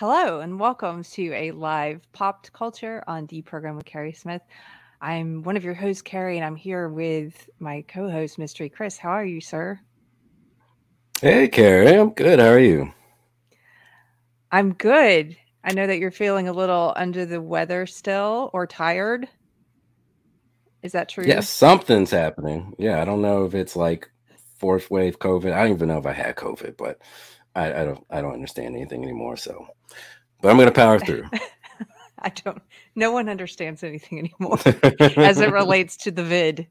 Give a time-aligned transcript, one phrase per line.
[0.00, 4.40] Hello and welcome to a live popped culture on the program with Keri Smith.
[5.02, 8.96] I'm one of your hosts, Keri, and I'm here with my co-host, Mystery Chris.
[8.96, 9.78] How are you, sir?
[11.20, 11.98] Hey, Keri.
[11.98, 12.38] I'm good.
[12.38, 12.94] How are you?
[14.50, 15.36] I'm good.
[15.64, 19.28] I know that you're feeling a little under the weather still or tired.
[20.82, 21.24] Is that true?
[21.26, 22.74] Yes, something's happening.
[22.78, 24.10] Yeah, I don't know if it's like
[24.56, 25.52] fourth wave COVID.
[25.52, 27.02] I don't even know if I had COVID, but
[27.54, 29.36] I, I don't I don't understand anything anymore.
[29.36, 29.66] So
[30.40, 31.24] but I'm going to power through.
[32.22, 32.62] I don't.
[32.94, 34.58] No one understands anything anymore
[35.16, 36.66] as it relates to the vid.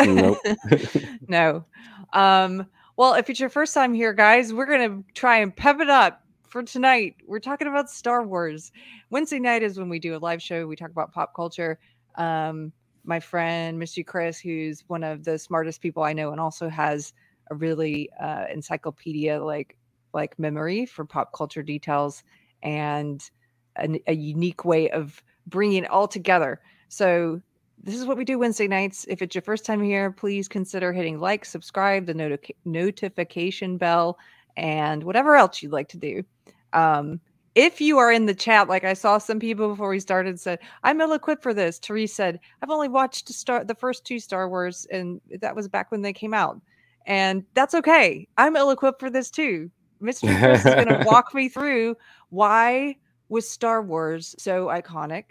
[0.00, 0.38] Nope.
[1.28, 1.64] no.
[2.12, 5.88] Um, well, if it's your first time here, guys, we're gonna try and pep it
[5.88, 7.14] up for tonight.
[7.26, 8.72] We're talking about Star Wars.
[9.10, 10.66] Wednesday night is when we do a live show.
[10.66, 11.78] We talk about pop culture.
[12.16, 12.72] Um,
[13.04, 17.12] my friend Mystery Chris, who's one of the smartest people I know, and also has
[17.52, 19.77] a really uh, encyclopedia like
[20.12, 22.22] like memory for pop culture details
[22.62, 23.30] and
[23.76, 26.60] a, a unique way of bringing it all together.
[26.88, 27.40] So
[27.82, 29.06] this is what we do Wednesday nights.
[29.08, 34.18] If it's your first time here, please consider hitting like, subscribe, the noti- notification bell,
[34.56, 36.24] and whatever else you'd like to do.
[36.72, 37.20] Um,
[37.54, 40.60] if you are in the chat, like I saw some people before we started said,
[40.82, 41.78] I'm ill equipped for this.
[41.78, 45.90] Therese said, I've only watched Star the first two Star Wars, and that was back
[45.90, 46.60] when they came out.
[47.06, 48.28] And that's okay.
[48.36, 49.70] I'm ill equipped for this too.
[50.00, 51.96] Mystery Chris is going to walk me through
[52.30, 52.96] why
[53.28, 55.24] was Star Wars so iconic,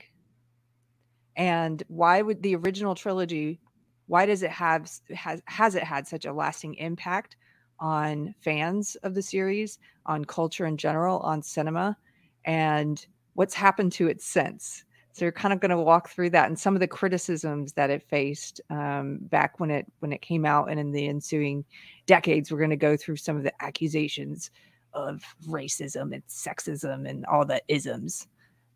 [1.35, 3.59] and why would the original trilogy?
[4.07, 7.35] Why does it have has has it had such a lasting impact
[7.79, 11.97] on fans of the series, on culture in general, on cinema,
[12.45, 14.83] and what's happened to it since?
[15.17, 17.89] So you're kind of going to walk through that and some of the criticisms that
[17.89, 21.65] it faced um, back when it when it came out, and in the ensuing
[22.05, 24.51] decades, we're going to go through some of the accusations
[24.93, 28.27] of racism and sexism and all the isms.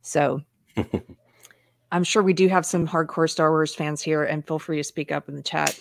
[0.01, 0.41] So
[1.91, 4.83] I'm sure we do have some hardcore Star Wars fans here, and feel free to
[4.83, 5.79] speak up in the chat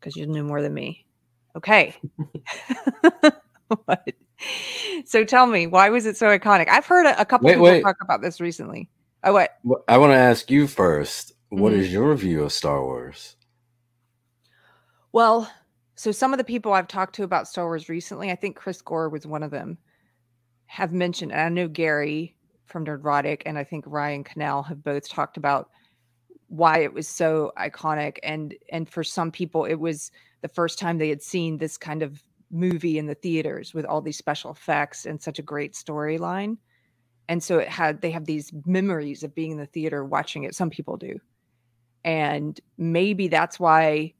[0.00, 1.06] because you know more than me.
[1.54, 1.94] Okay.
[5.04, 6.68] so tell me, why was it so iconic?
[6.68, 7.82] I've heard a, a couple wait, people wait.
[7.82, 8.88] talk about this recently.
[9.24, 9.58] Oh, what?
[9.88, 11.32] I want to ask you first.
[11.48, 11.80] What mm-hmm.
[11.80, 13.36] is your view of Star Wars?
[15.12, 15.50] Well,
[15.94, 18.82] so some of the people I've talked to about Star Wars recently, I think Chris
[18.82, 19.78] Gore was one of them,
[20.66, 22.36] have mentioned, and I know Gary
[22.66, 25.70] from Nerdrotic and I think Ryan Canal have both talked about
[26.48, 30.10] why it was so iconic and and for some people it was
[30.42, 34.00] the first time they had seen this kind of movie in the theaters with all
[34.00, 36.56] these special effects and such a great storyline
[37.28, 40.54] and so it had they have these memories of being in the theater watching it
[40.54, 41.18] some people do.
[42.04, 44.12] And maybe that's why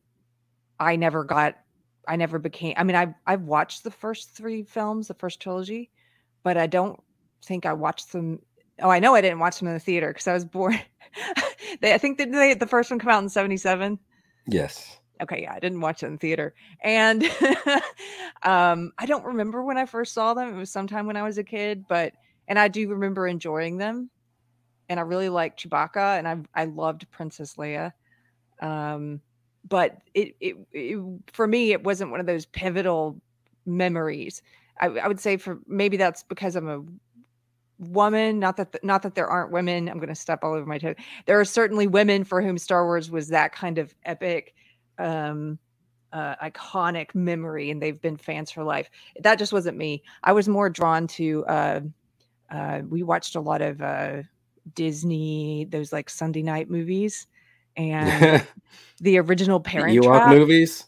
[0.78, 1.56] i never got
[2.08, 5.90] i never became i mean i've i've watched the first three films the first trilogy
[6.42, 7.02] but i don't
[7.44, 8.38] think i watched them
[8.82, 10.78] oh i know i didn't watch them in the theater because i was born
[11.80, 13.98] they, i think did they the first one come out in 77
[14.46, 14.98] yes.
[15.22, 16.54] Okay yeah i didn't watch it in theater.
[16.82, 17.24] And
[18.42, 20.52] um i don't remember when i first saw them.
[20.52, 22.14] It was sometime when i was a kid but
[22.48, 24.10] and I do remember enjoying them.
[24.88, 27.92] And I really liked Chewbacca, and I I loved Princess Leia.
[28.60, 29.20] Um,
[29.68, 30.98] but it, it, it
[31.32, 33.20] for me it wasn't one of those pivotal
[33.64, 34.42] memories.
[34.78, 36.82] I, I would say for maybe that's because I'm a
[37.78, 40.78] woman not that not that there aren't women i'm going to step all over my
[40.78, 40.94] toe
[41.26, 44.54] there are certainly women for whom star wars was that kind of epic
[44.98, 45.58] um
[46.12, 48.88] uh, iconic memory and they've been fans for life
[49.20, 51.80] that just wasn't me i was more drawn to uh
[52.50, 54.22] uh, we watched a lot of uh,
[54.74, 57.26] Disney, those like Sunday night movies,
[57.76, 58.46] and
[59.00, 60.84] the original Parent you Trap movies.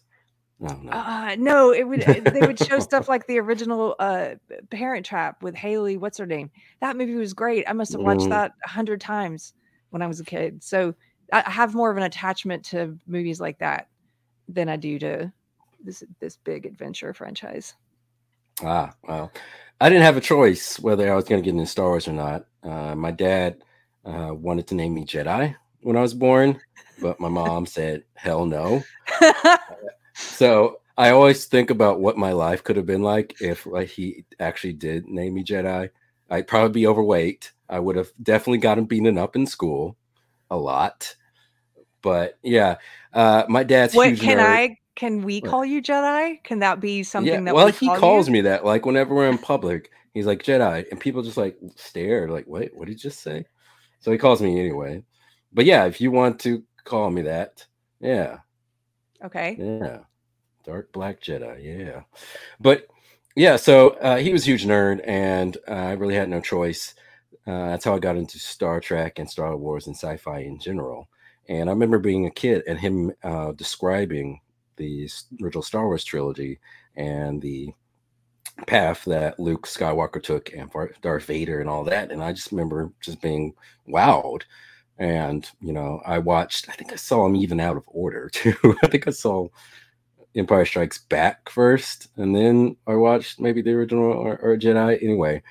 [0.58, 0.90] No, no.
[0.90, 4.30] Uh, no, it would they would show stuff like the original uh,
[4.70, 5.98] Parent Trap with Hayley.
[5.98, 6.50] What's her name?
[6.80, 7.64] That movie was great.
[7.68, 8.30] I must have watched mm.
[8.30, 9.52] that a hundred times
[9.90, 10.64] when I was a kid.
[10.64, 10.94] So
[11.32, 13.88] I have more of an attachment to movies like that
[14.48, 15.32] than I do to
[15.84, 17.74] this this big adventure franchise.
[18.62, 19.30] Ah, well,
[19.80, 22.12] I didn't have a choice whether I was going to get into Star Wars or
[22.12, 22.46] not.
[22.62, 23.62] Uh, my dad
[24.04, 26.58] uh, wanted to name me Jedi when I was born,
[27.00, 28.82] but my mom said, hell no.
[30.14, 34.24] so I always think about what my life could have been like if like he
[34.40, 35.90] actually did name me Jedi.
[36.30, 37.52] I'd probably be overweight.
[37.68, 39.96] I would have definitely gotten beaten up in school
[40.50, 41.14] a lot.
[42.00, 42.76] But yeah,
[43.12, 43.94] uh, my dad's.
[43.94, 44.40] What can nerd.
[44.40, 46.42] I can we call you Jedi?
[46.42, 47.38] Can that be something that?
[47.38, 48.32] yeah, that well we he call calls you?
[48.32, 52.28] me that like whenever we're in public, he's like Jedi, and people just like stare,
[52.28, 53.44] like, wait, what did you just say?
[54.00, 55.04] So he calls me anyway.
[55.52, 57.66] But yeah, if you want to call me that,
[58.00, 58.38] yeah.
[59.22, 59.56] Okay.
[59.58, 59.98] Yeah.
[60.64, 62.02] Dark Black Jedi, yeah.
[62.58, 62.88] But
[63.36, 66.94] yeah, so uh, he was a huge nerd, and uh, I really had no choice.
[67.46, 71.08] Uh, that's how I got into Star Trek and Star Wars and sci-fi in general.
[71.48, 74.40] And I remember being a kid and him uh, describing
[74.76, 75.08] the
[75.42, 76.58] original Star Wars trilogy
[76.96, 77.72] and the
[78.66, 80.70] path that Luke Skywalker took and
[81.02, 82.10] Darth Vader and all that.
[82.10, 83.54] And I just remember just being
[83.88, 84.42] wowed.
[84.98, 88.56] And, you know, I watched, I think I saw them even out of order too.
[88.82, 89.48] I think I saw
[90.34, 95.42] Empire Strikes Back first, and then I watched maybe the original or, or Jedi anyway.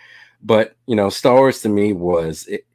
[0.42, 2.66] But, you know, Star Wars to me was it,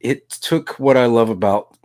[0.00, 1.76] it took what I love about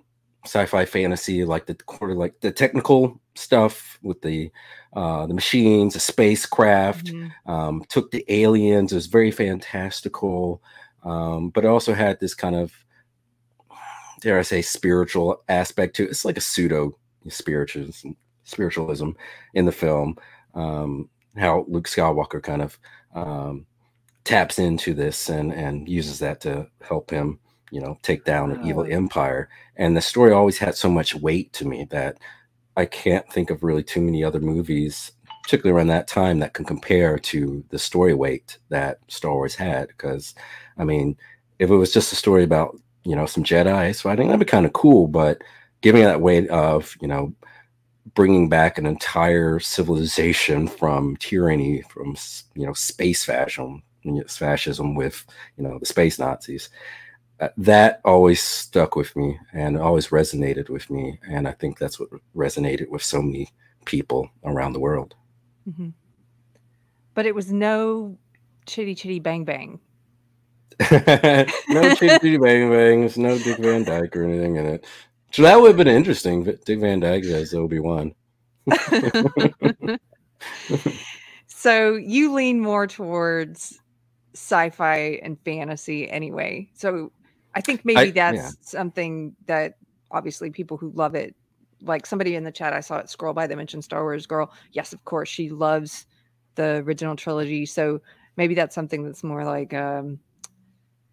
[0.45, 4.51] sci-fi fantasy, like the quarter, like the technical stuff with the
[4.93, 7.07] uh, the machines, the spacecraft.
[7.07, 7.51] Mm-hmm.
[7.51, 8.91] Um, took the aliens.
[8.91, 10.61] It was very fantastical,
[11.03, 12.73] um, but it also had this kind of
[14.21, 16.11] dare I say spiritual aspect to it.
[16.11, 16.97] It's like a pseudo
[17.27, 18.11] spiritualism,
[18.43, 19.11] spiritualism
[19.53, 20.17] in the film.
[20.53, 22.77] Um, how Luke Skywalker kind of
[23.15, 23.65] um,
[24.23, 27.39] taps into this and and uses that to help him
[27.71, 31.51] you know take down an evil empire and the story always had so much weight
[31.53, 32.17] to me that
[32.77, 35.13] i can't think of really too many other movies
[35.43, 39.87] particularly around that time that can compare to the story weight that star wars had
[39.87, 40.35] because
[40.77, 41.17] i mean
[41.59, 44.39] if it was just a story about you know some jedi so i think that'd
[44.39, 45.41] be kind of cool but
[45.81, 47.33] giving that weight of you know
[48.13, 52.15] bringing back an entire civilization from tyranny from
[52.55, 53.81] you know space fascism
[54.27, 55.25] fascism with
[55.57, 56.69] you know the space nazis
[57.57, 61.19] that always stuck with me and always resonated with me.
[61.27, 63.49] And I think that's what resonated with so many
[63.85, 65.15] people around the world.
[65.67, 65.89] Mm-hmm.
[67.13, 68.17] But it was no
[68.65, 69.79] chitty chitty bang bang.
[70.91, 74.85] no chitty chitty bang bangs, no Dick Van Dyke or anything in it.
[75.31, 76.43] So that would have been interesting.
[76.43, 78.13] Dick Van Dyke as Obi Wan.
[81.47, 83.79] so you lean more towards
[84.33, 86.69] sci-fi and fantasy anyway.
[86.73, 87.11] So
[87.53, 88.49] I think maybe I, that's yeah.
[88.61, 89.75] something that
[90.11, 91.35] obviously people who love it,
[91.81, 94.51] like somebody in the chat, I saw it scroll by, they mentioned Star Wars Girl.
[94.71, 96.05] Yes, of course, she loves
[96.55, 97.65] the original trilogy.
[97.65, 98.01] So
[98.37, 100.19] maybe that's something that's more like, um,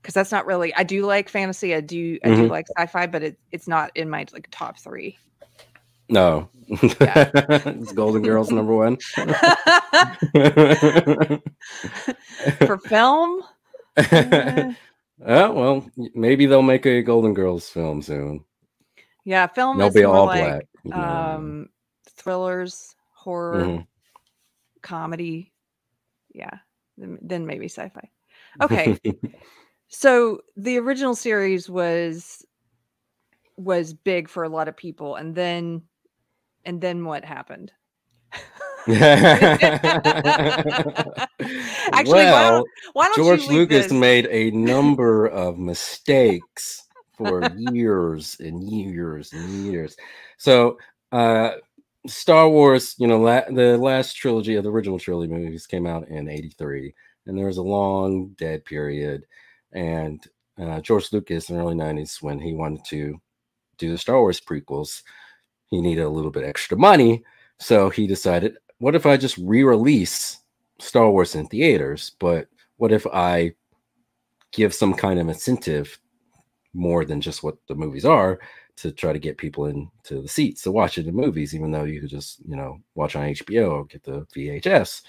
[0.01, 0.75] because that's not really.
[0.75, 1.75] I do like fantasy.
[1.75, 2.19] I do.
[2.25, 2.43] I mm-hmm.
[2.43, 5.19] do like sci-fi, but it, it's not in my like top three.
[6.09, 7.31] No, yeah.
[7.35, 8.97] it's Golden Girls number one
[12.67, 13.43] for film.
[14.01, 14.73] Uh,
[15.27, 18.45] Oh well, maybe they'll make a Golden Girls film soon.
[19.25, 19.79] Yeah, film.
[19.79, 20.97] They'll be all like, black.
[20.97, 21.69] Um,
[22.07, 23.83] thrillers, horror, mm-hmm.
[24.83, 25.53] comedy.
[26.33, 26.59] Yeah,
[26.97, 28.11] then, then maybe sci-fi.
[28.63, 28.99] Okay,
[29.89, 32.45] so the original series was
[33.57, 35.83] was big for a lot of people, and then
[36.65, 37.73] and then what happened?
[41.93, 43.93] Actually, well, why don't, why don't George Lucas this?
[43.93, 49.95] made a number of mistakes for years and years and years.
[50.39, 50.79] So,
[51.13, 51.51] uh,
[52.07, 56.09] Star Wars, you know, la- the last trilogy of the original trilogy movies came out
[56.09, 56.95] in '83,
[57.27, 59.27] and there was a long dead period.
[59.73, 60.25] And
[60.59, 63.21] uh, George Lucas in the early '90s, when he wanted to
[63.77, 65.03] do the Star Wars prequels,
[65.67, 67.23] he needed a little bit extra money,
[67.59, 70.39] so he decided, what if I just re-release
[70.79, 73.53] Star Wars in theaters, but what if I
[74.53, 75.99] give some kind of incentive
[76.75, 78.39] more than just what the movies are
[78.77, 81.85] to try to get people into the seats to watch it in movies, even though
[81.85, 85.03] you could just, you know, watch on HBO or get the VHS.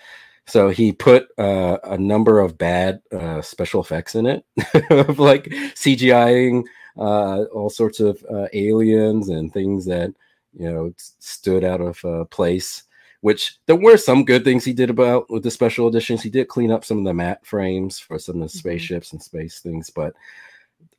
[0.47, 4.43] So he put uh, a number of bad uh, special effects in it,
[4.89, 5.43] of like
[5.75, 6.63] CGIing
[6.97, 10.11] uh, all sorts of uh, aliens and things that
[10.53, 12.83] you know stood out of uh, place
[13.21, 16.21] which there were some good things he did about with the special editions.
[16.21, 18.57] He did clean up some of the matte frames for some of the mm-hmm.
[18.57, 20.13] spaceships and space things, but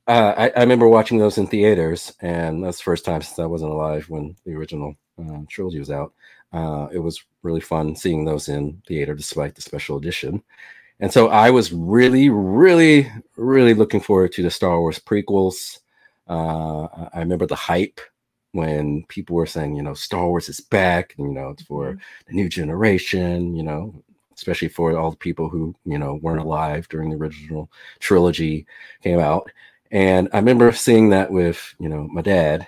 [0.07, 3.47] uh, I, I, remember watching those in theaters, and that's the first time since I
[3.47, 6.12] wasn't alive when the original uh, trilogy was out.
[6.53, 10.43] Uh, it was really fun seeing those in theater despite the special edition.
[10.99, 15.79] And so I was really, really, really looking forward to the Star Wars prequels.
[16.29, 18.00] Uh, I remember the hype
[18.52, 21.92] when people were saying, you know, Star Wars is back, and, you know, it's for
[21.92, 21.99] mm-hmm.
[22.26, 24.02] the new generation, you know,
[24.35, 28.66] especially for all the people who, you know, weren't alive during the original trilogy
[29.02, 29.50] came out.
[29.90, 32.66] And I remember seeing that with, you know, my dad.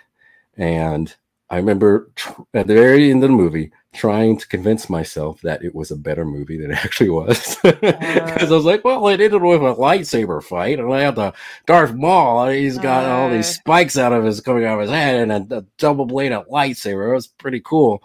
[0.56, 1.14] And
[1.52, 5.62] I remember tr- at the very end of the movie, trying to convince myself that
[5.62, 7.58] it was a better movie than it actually was.
[7.62, 11.14] Because uh, I was like, well, it ended with a lightsaber fight, and I had
[11.14, 11.34] the
[11.66, 12.48] Darth Maul.
[12.48, 13.52] He's got uh, all these uh.
[13.52, 17.10] spikes out of his coming out of his head, and a, a double bladed lightsaber.
[17.10, 18.02] It was pretty cool.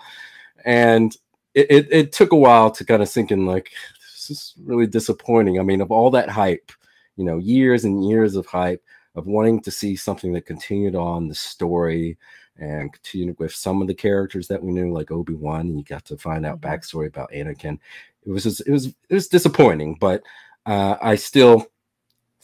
[0.65, 1.15] And
[1.53, 3.45] it, it, it took a while to kind of sink in.
[3.45, 5.57] Like this is really disappointing.
[5.57, 6.69] I mean, of all that hype,
[7.15, 8.83] you know, years and years of hype
[9.15, 12.17] of wanting to see something that continued on the story
[12.59, 15.83] and continued with some of the characters that we knew, like Obi Wan, and you
[15.83, 16.73] got to find out mm-hmm.
[16.73, 17.79] backstory about Anakin.
[18.25, 20.23] It was just, it was it was disappointing, but
[20.65, 21.67] uh, I still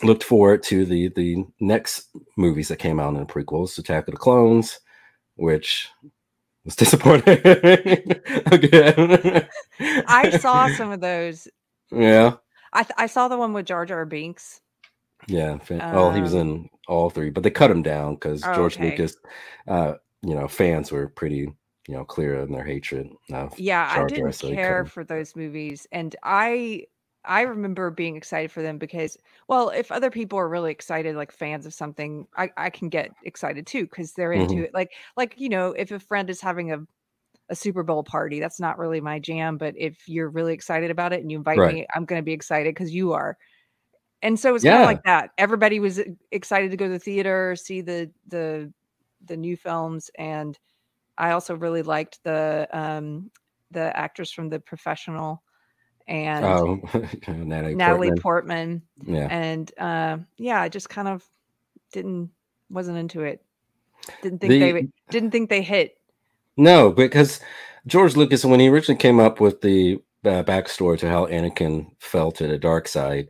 [0.02, 4.14] looked forward to the the next movies that came out in the prequels, Attack of
[4.14, 4.80] the Clones,
[5.36, 5.90] which
[6.66, 7.40] was disappointing
[8.52, 9.48] again.
[10.08, 11.48] I saw some of those.
[11.92, 12.36] Yeah.
[12.72, 14.62] I th- I saw the one with Jar Jar Binks.
[15.28, 15.58] Yeah.
[15.70, 18.54] Um, oh, he was um, in all three, but they cut him down because oh,
[18.56, 18.92] George okay.
[18.92, 19.16] Lucas,
[19.68, 19.94] uh,
[20.24, 21.52] you know, fans were pretty,
[21.88, 23.10] you know, clear in their hatred.
[23.58, 26.86] yeah, Jar I didn't care for those movies, and I
[27.26, 31.32] I remember being excited for them because, well, if other people are really excited, like
[31.32, 34.64] fans of something, I, I can get excited too because they're into mm-hmm.
[34.64, 34.74] it.
[34.74, 36.80] Like, like you know, if a friend is having a
[37.50, 39.58] a Super Bowl party, that's not really my jam.
[39.58, 41.74] But if you're really excited about it and you invite right.
[41.74, 43.38] me, I'm going to be excited because you are.
[44.22, 44.72] And so it's yeah.
[44.72, 45.32] kind of like that.
[45.38, 46.00] Everybody was
[46.32, 48.72] excited to go to the theater, see the the
[49.26, 50.58] the new films, and
[51.18, 53.32] I also really liked the um
[53.72, 55.44] the actress from the professional
[56.08, 56.82] and oh,
[57.28, 58.22] Natalie, Natalie Portman.
[58.22, 58.82] Portman.
[59.06, 59.28] Yeah.
[59.30, 61.24] And uh, yeah, I just kind of
[61.92, 62.30] didn't
[62.70, 63.44] wasn't into it.
[64.22, 65.98] Didn't think the, they didn't think they hit.
[66.58, 67.40] No, because
[67.88, 72.32] George Lucas, when he originally came up with the uh, backstory to how Anakin fell
[72.34, 73.28] to the dark side,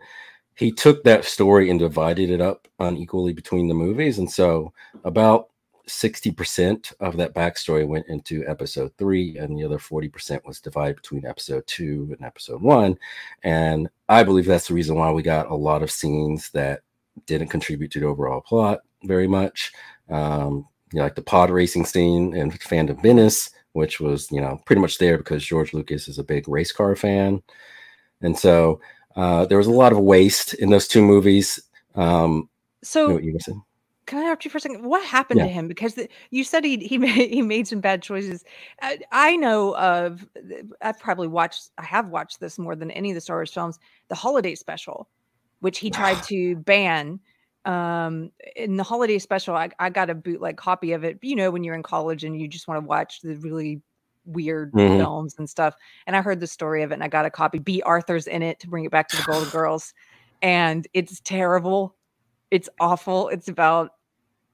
[0.55, 4.17] he took that story and divided it up unequally between the movies.
[4.17, 4.73] And so,
[5.03, 5.49] about
[5.87, 11.25] 60% of that backstory went into episode three, and the other 40% was divided between
[11.25, 12.97] episode two and episode one.
[13.43, 16.81] And I believe that's the reason why we got a lot of scenes that
[17.25, 19.71] didn't contribute to the overall plot very much.
[20.09, 24.61] Um, you know, like the pod racing scene in Phantom Menace, which was, you know,
[24.65, 27.41] pretty much there because George Lucas is a big race car fan.
[28.21, 28.79] And so
[29.15, 31.59] uh, there was a lot of waste in those two movies.
[31.95, 32.49] Um,
[32.83, 33.65] so, you know
[34.05, 34.83] can I interrupt you for a second?
[34.83, 35.45] What happened yeah.
[35.45, 35.67] to him?
[35.67, 38.43] Because the, you said he he made he made some bad choices.
[38.81, 40.27] I, I, know of.
[40.81, 41.69] I've probably watched.
[41.77, 43.79] I have watched this more than any of the Star Wars films.
[44.09, 45.07] The holiday special,
[45.59, 47.19] which he tried to ban.
[47.65, 51.19] Um, in the holiday special, I, I got a bootleg copy of it.
[51.21, 53.81] You know, when you're in college and you just want to watch the really
[54.25, 54.97] weird mm-hmm.
[54.97, 55.75] films and stuff.
[56.07, 57.59] And I heard the story of it, and I got a copy.
[57.59, 59.93] Bea Arthur's in it to bring it back to the Golden Girls,
[60.41, 61.95] and it's terrible
[62.53, 63.29] it's awful.
[63.29, 63.93] It's about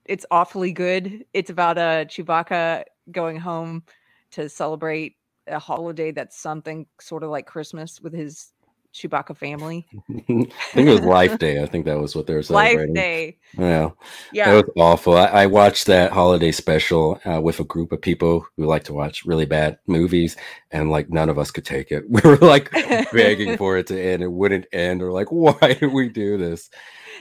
[0.05, 1.25] it's awfully good.
[1.33, 3.83] It's about a uh, Chewbacca going home
[4.31, 8.53] to celebrate a holiday that's something sort of like Christmas with his
[8.93, 9.88] Chewbacca family.
[10.10, 11.62] I think it was Life Day.
[11.62, 12.88] I think that was what they were celebrating.
[12.88, 13.38] Life Day.
[13.58, 13.89] Yeah.
[14.34, 14.51] Yeah.
[14.51, 15.15] It was awful.
[15.15, 18.93] I, I watched that holiday special uh, with a group of people who like to
[18.93, 20.38] watch really bad movies,
[20.72, 22.03] and like none of us could take it.
[22.10, 22.72] We were like
[23.13, 24.24] begging for it to end.
[24.24, 25.01] It wouldn't end.
[25.01, 26.69] Or like, why did we do this?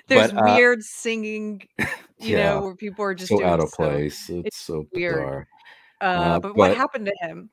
[0.06, 1.86] There's but, uh, weird singing, you
[2.18, 4.26] yeah, know, where people are just so out of place.
[4.26, 5.46] So, it's, it's, so weird.
[6.00, 7.50] Uh, uh, but, but what happened to him?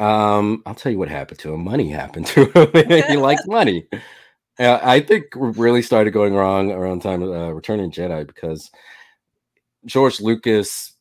[0.00, 1.64] Um, I'll tell you what happened to him.
[1.64, 3.04] Money happened to him.
[3.08, 3.86] he likes money.
[4.58, 8.70] Uh, I think really started going wrong around time of uh, Returning Jedi because
[9.84, 10.94] George Lucas,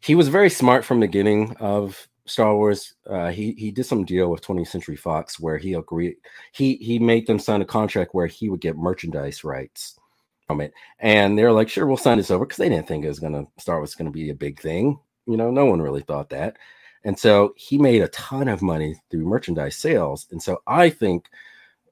[0.00, 2.94] he was very smart from the beginning of Star Wars.
[3.06, 6.16] Uh, he he did some deal with 20th Century Fox where he agreed.
[6.52, 9.98] He he made them sign a contract where he would get merchandise rights
[10.46, 13.08] from it, and they're like, "Sure, we'll sign this over," because they didn't think it
[13.08, 14.98] was gonna Star Wars going to be a big thing.
[15.26, 16.56] You know, no one really thought that.
[17.04, 20.26] And so he made a ton of money through merchandise sales.
[20.30, 21.28] And so I think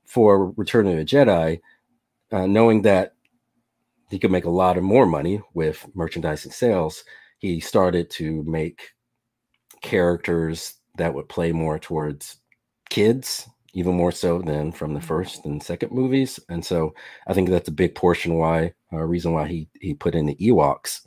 [0.05, 1.61] for Return of the Jedi,
[2.31, 3.15] uh, knowing that
[4.11, 7.05] he could make a lot of more money with merchandising sales,
[7.39, 8.91] he started to make
[9.83, 12.37] characters that would play more towards
[12.89, 15.09] kids, even more so than from the mm-hmm.
[15.09, 16.39] first and second movies.
[16.49, 16.95] And so
[17.27, 20.37] I think that's a big portion why, uh, reason why he he put in the
[20.37, 21.01] Ewoks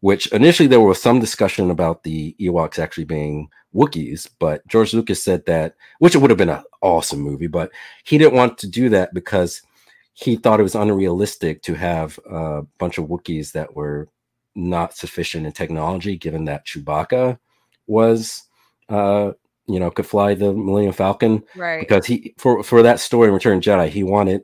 [0.00, 5.22] which initially there was some discussion about the Ewoks actually being Wookiees, but George Lucas
[5.22, 7.70] said that, which it would have been an awesome movie, but
[8.04, 9.62] he didn't want to do that because
[10.14, 14.08] he thought it was unrealistic to have a bunch of Wookiees that were
[14.54, 17.38] not sufficient in technology, given that Chewbacca
[17.86, 18.44] was,
[18.88, 19.32] uh,
[19.66, 21.42] you know, could fly the Millennium Falcon.
[21.54, 21.80] Right.
[21.80, 24.42] Because he, for, for that story in Return Jedi, he wanted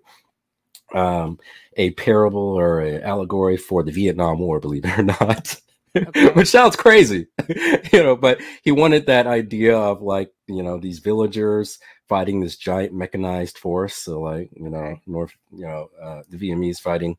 [0.95, 1.39] um,
[1.77, 5.61] a parable or an allegory for the Vietnam War, believe it or not.
[5.97, 6.29] Okay.
[6.31, 7.27] Which sounds crazy,
[7.93, 12.57] you know, but he wanted that idea of like, you know, these villagers fighting this
[12.57, 13.97] giant mechanized force.
[13.97, 14.99] So, like, you know.
[15.07, 17.17] North, you know, uh, the Vietnamese fighting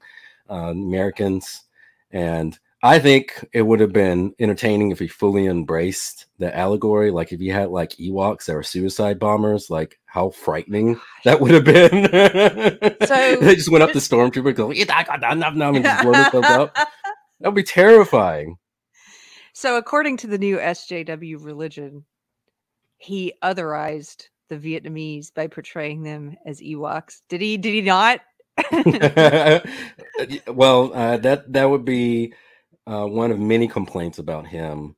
[0.50, 1.64] uh, Americans.
[2.12, 7.10] And I think it would have been entertaining if he fully embraced the allegory.
[7.10, 11.52] Like if you had like Ewoks that were suicide bombers, like how frightening that would
[11.52, 12.06] have been.
[13.08, 16.78] So they just went up to stormtrooper, go, and just blow themselves up.
[17.40, 18.58] That would be terrifying.
[19.54, 22.04] So according to the new SJW religion,
[22.98, 27.22] he otherized the Vietnamese by portraying them as Ewoks.
[27.30, 27.58] Did he?
[27.58, 28.22] Did he not?
[30.48, 32.34] well, uh, that that would be
[32.88, 34.96] uh, one of many complaints about him,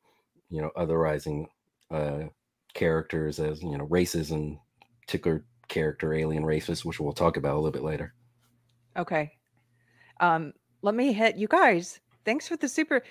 [0.50, 1.46] you know, otherizing
[1.92, 2.26] uh,
[2.74, 4.58] characters as you know races and
[5.02, 8.14] particular character alien races, which we'll talk about a little bit later.
[8.96, 9.32] Okay,
[10.20, 12.00] um, let me hit you guys.
[12.26, 13.02] Thanks for the super.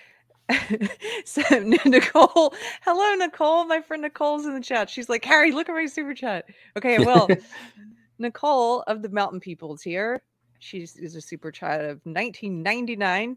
[1.25, 1.43] so
[1.85, 3.65] Nicole, hello Nicole.
[3.67, 4.89] My friend Nicole's in the chat.
[4.89, 6.47] She's like, Harry, look at my super chat.
[6.77, 7.29] Okay, well,
[8.19, 10.23] Nicole of the Mountain Peoples here.
[10.61, 13.37] She's is a super chat of 1999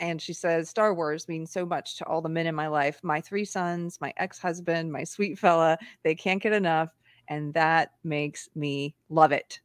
[0.00, 2.98] and she says star wars means so much to all the men in my life
[3.02, 6.90] my three sons my ex-husband my sweet fella they can't get enough
[7.30, 9.60] and that makes me love it.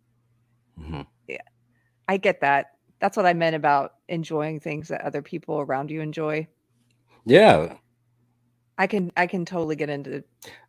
[0.79, 1.01] Mm-hmm.
[1.27, 1.41] yeah.
[2.07, 2.67] I get that.
[2.99, 6.47] That's what i meant about enjoying things that other people around you enjoy.
[7.25, 7.73] Yeah.
[8.77, 10.23] I can i can totally get into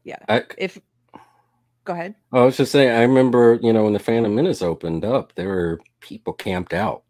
[0.04, 0.18] yeah.
[0.28, 0.80] I, if
[1.85, 2.14] go ahead.
[2.32, 5.49] I was just saying i remember you know when the phantom menace opened up there
[5.49, 7.04] were people camped out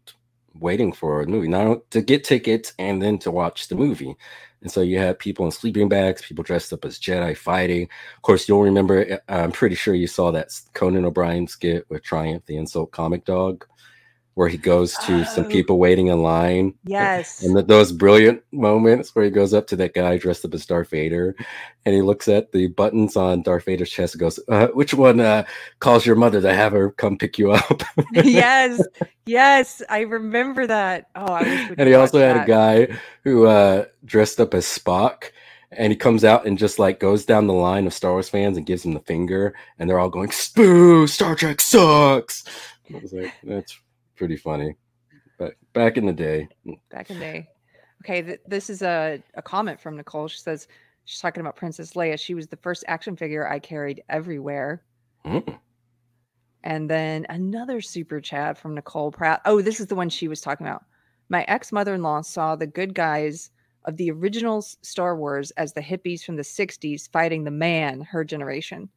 [0.59, 4.15] waiting for a movie, not to get tickets and then to watch the movie.
[4.61, 7.83] And so you had people in sleeping bags, people dressed up as Jedi fighting.
[8.15, 12.03] Of course, you'll remember, uh, I'm pretty sure you saw that Conan O'Brien skit with
[12.03, 13.65] Triumph, the insult comic dog
[14.37, 15.23] where he goes to oh.
[15.23, 16.71] some people waiting in line.
[16.83, 17.41] Yes.
[17.41, 20.63] And the, those brilliant moments where he goes up to that guy dressed up as
[20.63, 21.35] Darth Vader
[21.87, 25.19] and he looks at the buttons on Darth Vader's chest and goes, uh, Which one
[25.19, 25.45] uh,
[25.79, 27.81] calls your mother to have her come pick you up?
[28.13, 28.79] yes.
[29.25, 29.81] Yes.
[29.89, 31.07] I remember that.
[31.15, 32.35] Oh, And he also that.
[32.35, 35.31] had a guy who uh, dressed up as Spock
[35.71, 38.55] and he comes out and just like goes down the line of Star Wars fans
[38.55, 41.09] and gives them the finger, and they're all going, "Spoo!
[41.09, 42.45] Star Trek sucks."
[42.89, 43.77] I was like, "That's
[44.17, 44.75] pretty funny.
[45.37, 46.49] But back in the day.
[46.89, 47.49] Back in the day.
[48.03, 50.27] Okay, th- this is a, a comment from Nicole.
[50.27, 50.67] She says
[51.05, 52.19] she's talking about Princess Leia.
[52.19, 54.83] She was the first action figure I carried everywhere.
[55.25, 55.57] Mm.
[56.63, 59.41] And then another super chat from Nicole Pratt.
[59.45, 60.85] Oh, this is the one she was talking about.
[61.29, 63.51] My ex mother in law saw the good guys
[63.85, 68.23] of the original Star Wars as the hippies from the 60s fighting the man, her
[68.23, 68.89] generation.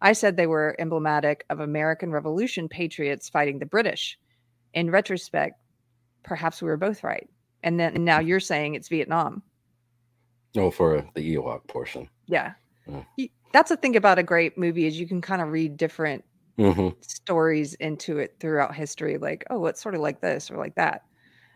[0.00, 4.18] I said they were emblematic of American Revolution patriots fighting the British
[4.74, 5.60] in retrospect,
[6.22, 7.28] perhaps we were both right.
[7.62, 9.42] And then and now you're saying it's Vietnam.
[10.56, 12.08] Oh, for the Ewok portion.
[12.26, 12.52] Yeah.
[13.16, 13.26] yeah.
[13.52, 16.24] That's the thing about a great movie is you can kind of read different
[16.58, 16.88] mm-hmm.
[17.00, 19.18] stories into it throughout history.
[19.18, 21.02] Like, oh, it's sort of like this or like that.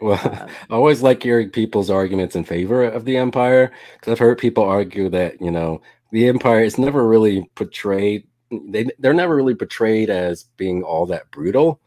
[0.01, 4.19] Well, um, I always like hearing people's arguments in favor of the empire because I've
[4.19, 5.81] heard people argue that you know
[6.13, 8.27] the empire is never really portrayed.
[8.51, 11.81] They they're never really portrayed as being all that brutal.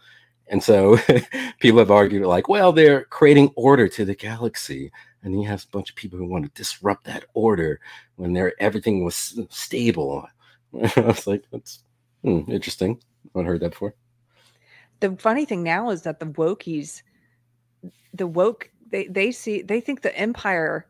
[0.49, 0.97] And so
[1.59, 4.91] people have argued, like, well, they're creating order to the galaxy.
[5.21, 7.79] And then you have a bunch of people who want to disrupt that order
[8.15, 10.27] when they everything was stable.
[10.73, 11.83] I was like, that's
[12.23, 12.99] hmm, interesting.
[13.35, 13.93] I have heard that before.
[15.01, 17.03] The funny thing now is that the wokies,
[18.13, 20.87] the woke, they, they see, they think the empire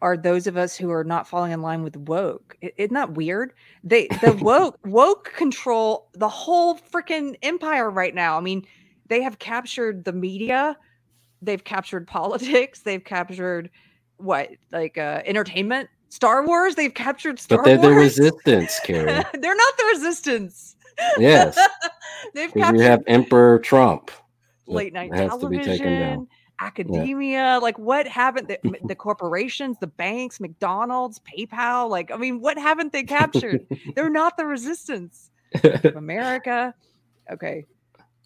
[0.00, 2.56] are those of us who are not falling in line with woke.
[2.60, 3.52] Isn't that weird?
[3.82, 8.36] They the woke woke control the whole freaking empire right now.
[8.36, 8.66] I mean,
[9.08, 10.76] they have captured the media,
[11.42, 13.70] they've captured politics, they've captured
[14.18, 16.74] what like uh entertainment, Star Wars.
[16.74, 18.16] They've captured Star But they're Wars.
[18.16, 19.24] the resistance, Karen.
[19.32, 20.76] they're not the resistance.
[21.18, 21.58] Yes,
[22.34, 22.78] they've captured.
[22.78, 24.10] You have Emperor Trump.
[24.66, 26.28] Late night television
[26.60, 27.58] academia yeah.
[27.58, 32.92] like what haven't the, the corporations the banks mcdonald's paypal like i mean what haven't
[32.92, 33.66] they captured?
[33.94, 35.30] They're not the resistance.
[35.62, 36.74] Of america.
[37.30, 37.66] Okay.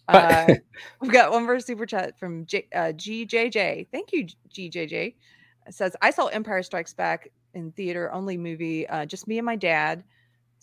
[0.09, 0.55] Uh,
[0.99, 5.15] we've got one more super chat from J, uh, gjj thank you gjj it
[5.73, 9.55] says i saw empire strikes back in theater only movie uh, just me and my
[9.55, 10.03] dad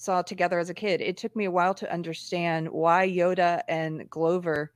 [0.00, 1.02] saw together as a kid.
[1.02, 4.72] It took me a while to understand why yoda and glover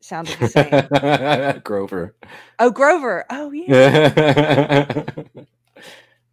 [0.00, 1.60] sounded the same.
[1.64, 2.14] Grover.
[2.58, 3.24] Oh, Grover.
[3.30, 5.04] Oh, yeah.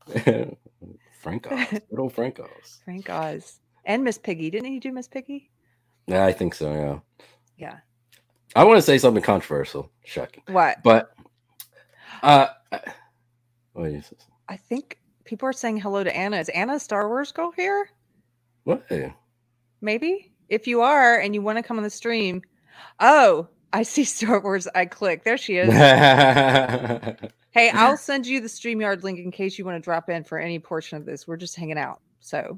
[1.19, 1.67] Frank Oz.
[1.71, 2.81] Good old Frank Oz.
[2.83, 3.59] Frank Oz.
[3.85, 4.49] And Miss Piggy.
[4.49, 5.49] Didn't he do Miss Piggy?
[6.07, 6.99] Yeah, I think so, yeah.
[7.57, 7.77] Yeah.
[8.55, 9.89] I want to say something controversial.
[10.03, 10.43] Shocking.
[10.47, 10.83] What?
[10.83, 11.13] But
[12.21, 12.47] uh
[13.73, 14.27] what is this?
[14.47, 16.37] I think people are saying hello to Anna.
[16.37, 17.89] Is Anna a Star Wars girl here?
[18.65, 18.85] What?
[19.81, 20.31] Maybe.
[20.49, 22.41] If you are and you want to come on the stream,
[22.99, 24.67] Oh, I see Star Wars.
[24.75, 25.23] I click.
[25.23, 25.69] There she is.
[27.53, 30.39] Hey, I'll send you the StreamYard link in case you want to drop in for
[30.39, 31.27] any portion of this.
[31.27, 32.01] We're just hanging out.
[32.19, 32.57] So,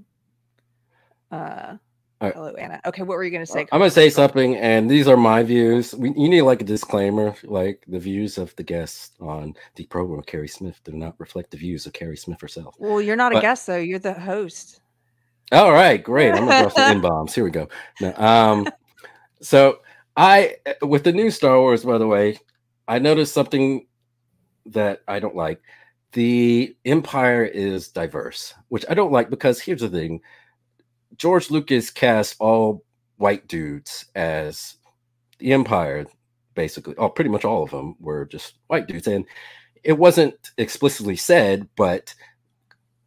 [1.32, 1.76] uh,
[2.22, 2.34] right.
[2.34, 2.80] hello, Anna.
[2.86, 3.68] Okay, what were you going to say?
[3.74, 5.94] I'm going to say something, and these are my views.
[5.94, 10.18] We, you need like a disclaimer like the views of the guests on the program
[10.18, 12.76] of Keri Smith do not reflect the views of Keri Smith herself.
[12.80, 13.76] Well, you're not but, a guest, though.
[13.76, 14.80] You're the host.
[15.52, 16.32] All right, great.
[16.32, 17.36] I'm going to drop some bombs.
[17.36, 17.68] Here we go.
[18.16, 18.66] um,
[19.42, 19.80] so,
[20.18, 22.40] I, with the new Star Wars, by the way,
[22.88, 23.88] I noticed something
[24.68, 25.62] that I don't like.
[26.14, 30.22] The Empire is diverse, which I don't like because here's the thing
[31.18, 32.84] George Lucas cast all
[33.18, 34.78] white dudes as
[35.40, 36.06] the Empire,
[36.54, 36.96] basically.
[36.98, 39.08] Oh, pretty much all of them were just white dudes.
[39.08, 39.26] And
[39.84, 42.16] it wasn't explicitly said, but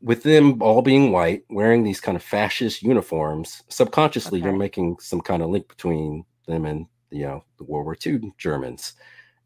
[0.00, 4.48] with them all being white, wearing these kind of fascist uniforms, subconsciously okay.
[4.48, 8.32] you're making some kind of link between them and you know the World War II
[8.38, 8.94] Germans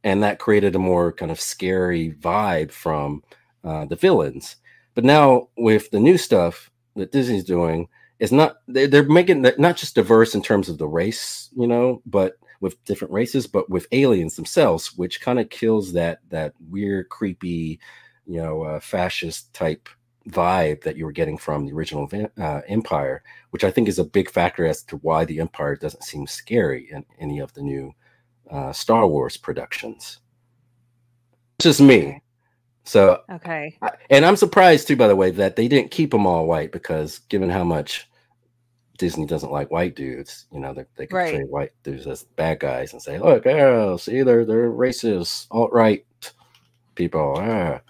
[0.05, 3.23] and that created a more kind of scary vibe from
[3.65, 4.57] uh, the villains.
[4.95, 9.59] But now with the new stuff that Disney's doing, it's not they're, they're making that
[9.59, 13.69] not just diverse in terms of the race, you know, but with different races, but
[13.69, 17.81] with aliens themselves, which kind of kills that that weird, creepy,
[18.27, 19.89] you know, uh, fascist type
[20.29, 22.09] vibe that you were getting from the original
[22.39, 26.05] uh, Empire, which I think is a big factor as to why the Empire doesn't
[26.05, 27.93] seem scary in any of the new
[28.51, 30.19] uh, Star Wars productions.
[31.59, 32.23] It's just me.
[32.85, 36.27] So okay, I, and I'm surprised too, by the way, that they didn't keep them
[36.27, 38.09] all white because given how much
[38.99, 41.37] Disney doesn't like white dudes, you know, they, they could right.
[41.37, 45.73] say white dudes as bad guys and say, look, oh, see, they're they're racist, alt
[45.73, 46.05] right
[46.97, 47.37] people.
[47.39, 47.81] Ah.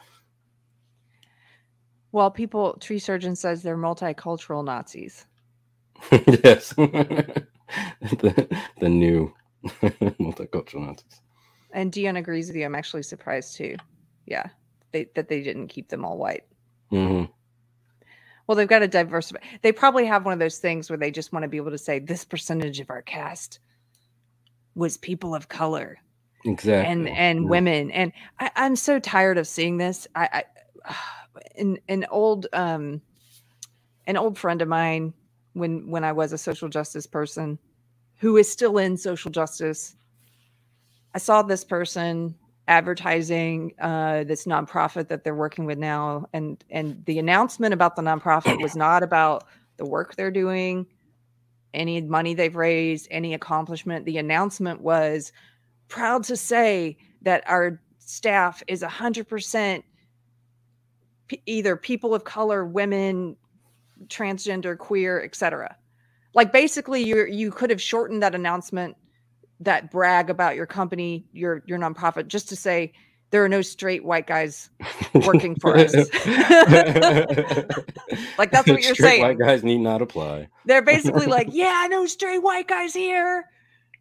[2.12, 5.26] Well, people, tree surgeon says they're multicultural Nazis.
[6.12, 7.44] yes, the,
[8.80, 9.32] the new
[9.64, 11.20] multicultural Nazis.
[11.72, 12.66] And Dion agrees with you.
[12.66, 13.76] I'm actually surprised too.
[14.26, 14.48] Yeah,
[14.92, 16.44] they, that they didn't keep them all white.
[16.92, 17.30] Mm-hmm.
[18.46, 19.40] Well, they've got to diversify.
[19.62, 21.78] They probably have one of those things where they just want to be able to
[21.78, 23.60] say this percentage of our cast
[24.74, 25.98] was people of color,
[26.44, 27.48] exactly, and and yeah.
[27.48, 27.90] women.
[27.92, 30.06] And I, am so tired of seeing this.
[30.14, 30.44] I,
[30.84, 30.94] I
[31.56, 33.00] an an old um
[34.06, 35.12] an old friend of mine
[35.52, 37.58] when when I was a social justice person
[38.18, 39.96] who is still in social justice.
[41.14, 42.36] I saw this person
[42.68, 48.02] advertising uh, this nonprofit that they're working with now, and and the announcement about the
[48.02, 49.44] nonprofit was not about
[49.76, 50.86] the work they're doing,
[51.74, 54.04] any money they've raised, any accomplishment.
[54.04, 55.32] The announcement was
[55.88, 59.82] proud to say that our staff is 100%
[61.28, 63.36] p- either people of color, women,
[64.06, 65.76] transgender, queer, etc.
[66.34, 68.96] Like basically, you you could have shortened that announcement,
[69.60, 72.92] that brag about your company, your your nonprofit, just to say
[73.32, 74.70] there are no straight white guys
[75.14, 75.94] working for us.
[78.38, 79.22] like that's what you're straight saying.
[79.22, 80.48] White guys need not apply.
[80.66, 83.46] They're basically like, yeah, I know straight white guys here.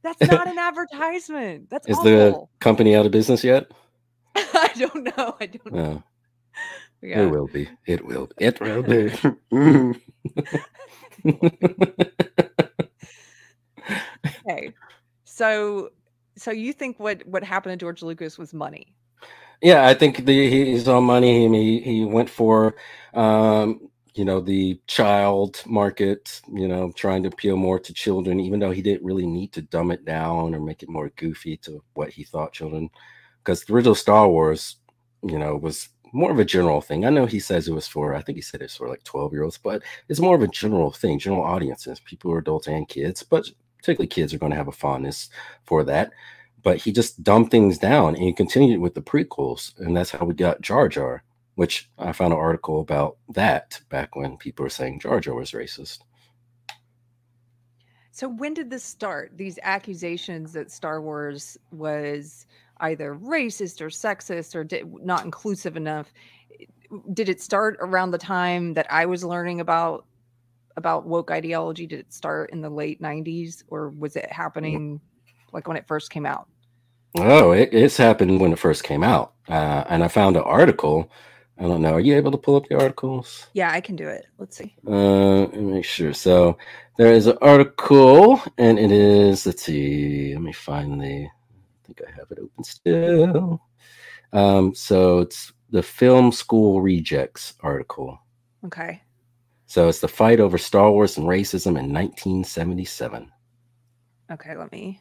[0.03, 1.69] That's not an advertisement.
[1.69, 2.11] That's is awful.
[2.11, 3.71] the company out of business yet?
[4.35, 5.35] I don't know.
[5.39, 6.03] I don't know
[7.01, 7.21] yeah.
[7.21, 9.11] it will be it will be it will be
[14.47, 14.73] okay.
[15.23, 15.89] So
[16.37, 18.95] so you think what what happened to George Lucas was money?
[19.61, 21.47] Yeah, I think the, he's on money.
[21.49, 22.75] He he went for
[23.13, 26.41] um, you know the child market.
[26.51, 29.61] You know, trying to appeal more to children, even though he didn't really need to
[29.61, 32.89] dumb it down or make it more goofy to what he thought children.
[33.43, 34.77] Because the original Star Wars,
[35.23, 37.05] you know, was more of a general thing.
[37.05, 39.33] I know he says it was for, I think he said it's for like 12
[39.33, 42.87] year olds, but it's more of a general thing, general audiences, people are adults and
[42.87, 45.29] kids, but particularly kids are going to have a fondness
[45.65, 46.11] for that.
[46.63, 49.77] But he just dumbed things down and he continued with the prequels.
[49.79, 51.23] And that's how we got Jar Jar,
[51.55, 55.51] which I found an article about that back when people were saying Jar Jar was
[55.51, 55.99] racist.
[58.11, 59.31] So when did this start?
[59.35, 62.45] These accusations that Star Wars was
[62.81, 66.11] either racist or sexist or di- not inclusive enough
[67.13, 70.05] did it start around the time that i was learning about
[70.77, 71.85] about woke ideology?
[71.87, 74.99] Did it start in the late 90s or was it happening
[75.51, 76.47] like when it first came out?
[77.17, 79.33] Oh it, it's happened when it first came out.
[79.49, 81.11] Uh, and i found an article.
[81.57, 83.47] I don't know are you able to pull up the articles?
[83.53, 84.25] Yeah i can do it.
[84.37, 84.75] Let's see.
[84.87, 86.13] Uh let me make sure.
[86.13, 86.57] So
[86.97, 91.27] there is an article and it is let's see let me find the
[91.93, 93.61] think I have it open still.
[94.33, 98.19] Um, so it's the Film School Rejects article.
[98.65, 99.01] Okay.
[99.65, 103.31] So it's the fight over Star Wars and racism in 1977.
[104.31, 104.99] Okay, let me.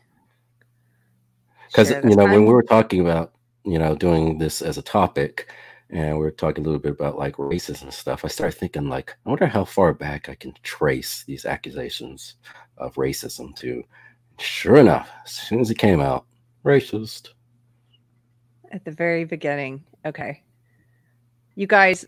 [1.69, 3.33] Because you know when we were talking about
[3.65, 5.51] you know, doing this as a topic,
[5.91, 9.17] and we are talking a little bit about like racism stuff, I started thinking like,
[9.27, 12.37] I wonder how far back I can trace these accusations
[12.79, 13.83] of racism to.
[14.39, 16.25] Sure enough, as soon as it came out,
[16.65, 17.31] racist.
[18.73, 19.85] At the very beginning.
[20.05, 20.43] Okay.
[21.55, 22.07] You guys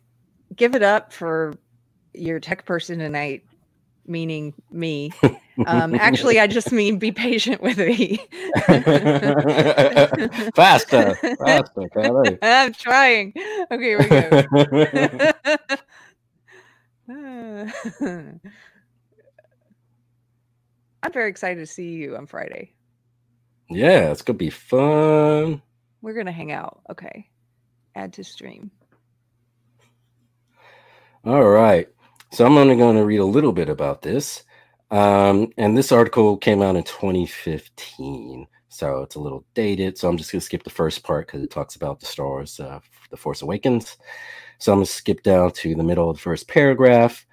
[0.55, 1.55] give it up for
[2.15, 3.45] your tech person tonight,
[4.07, 5.13] meaning me.
[5.67, 8.17] Um, actually, I just mean be patient with me.
[10.55, 12.39] faster, faster.
[12.43, 13.35] I'm trying.
[13.71, 14.43] Okay, here we go.
[21.03, 22.73] I'm very excited to see you on Friday.
[23.71, 25.63] Yeah, it's gonna be fun.
[26.01, 26.81] We're gonna hang out.
[26.91, 27.29] Okay.
[27.95, 28.71] Add to stream.
[31.25, 31.89] All right.
[32.33, 34.43] So I'm only going to read a little bit about this.
[34.91, 39.99] Um, and this article came out in 2015, so it's a little dated.
[39.99, 42.27] So I'm just going to skip the first part because it talks about the Star
[42.27, 43.99] Wars, uh, The Force Awakens.
[44.59, 47.25] So I'm going to skip down to the middle of the first paragraph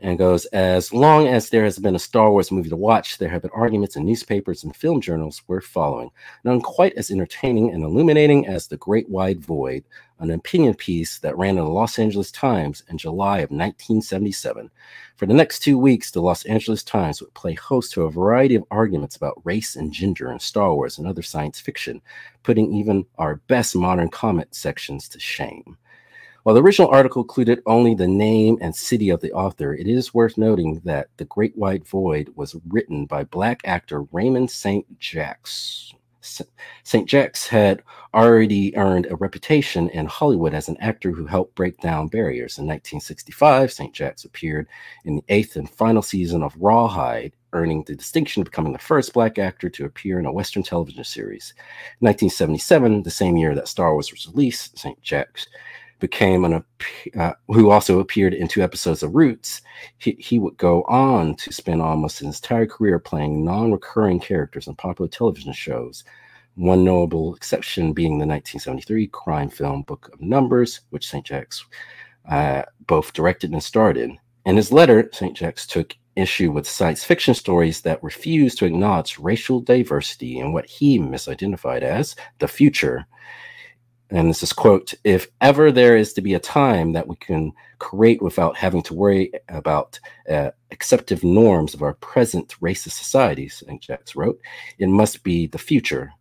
[0.00, 3.28] and goes as long as there has been a Star Wars movie to watch, there
[3.28, 6.10] have been arguments in newspapers and film journals worth following.
[6.44, 9.84] None quite as entertaining and illuminating as The Great Wide Void,
[10.18, 14.70] an opinion piece that ran in the Los Angeles Times in July of 1977.
[15.16, 18.54] For the next two weeks, the Los Angeles Times would play host to a variety
[18.54, 22.00] of arguments about race and gender in Star Wars and other science fiction,
[22.42, 25.76] putting even our best modern comment sections to shame.
[26.42, 30.14] While the original article included only the name and city of the author, it is
[30.14, 34.86] worth noting that The Great White Void was written by black actor Raymond St.
[34.98, 35.48] Jacques.
[36.82, 37.08] St.
[37.08, 37.82] Jacques had
[38.14, 42.56] already earned a reputation in Hollywood as an actor who helped break down barriers.
[42.58, 43.94] In 1965, St.
[43.94, 44.66] Jacques appeared
[45.04, 49.12] in the eighth and final season of Rawhide, earning the distinction of becoming the first
[49.12, 51.52] black actor to appear in a Western television series.
[52.00, 54.98] In 1977, the same year that Star Wars was released, St.
[55.02, 55.46] Jacques
[56.00, 56.64] became an
[57.16, 59.62] uh, who also appeared in two episodes of Roots.
[59.98, 64.74] He, he would go on to spend almost his entire career playing non-recurring characters in
[64.74, 66.04] popular television shows.
[66.56, 71.26] One notable exception being the 1973 crime film Book of Numbers, which St.
[71.26, 71.54] Jacques
[72.28, 74.18] uh, both directed and starred in.
[74.46, 75.36] In his letter, St.
[75.36, 80.66] Jacques took issue with science fiction stories that refused to acknowledge racial diversity in what
[80.66, 83.06] he misidentified as the future
[84.10, 87.52] and this is quote if ever there is to be a time that we can
[87.78, 93.82] create without having to worry about uh, acceptive norms of our present racist societies St.
[93.82, 94.40] Jacques wrote
[94.78, 96.12] it must be the future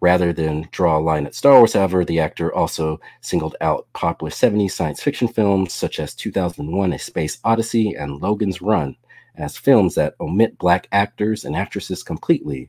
[0.00, 4.30] rather than draw a line at star wars however the actor also singled out popular
[4.30, 8.94] 70s science fiction films such as 2001 a space odyssey and logan's run
[9.36, 12.68] as films that omit black actors and actresses completely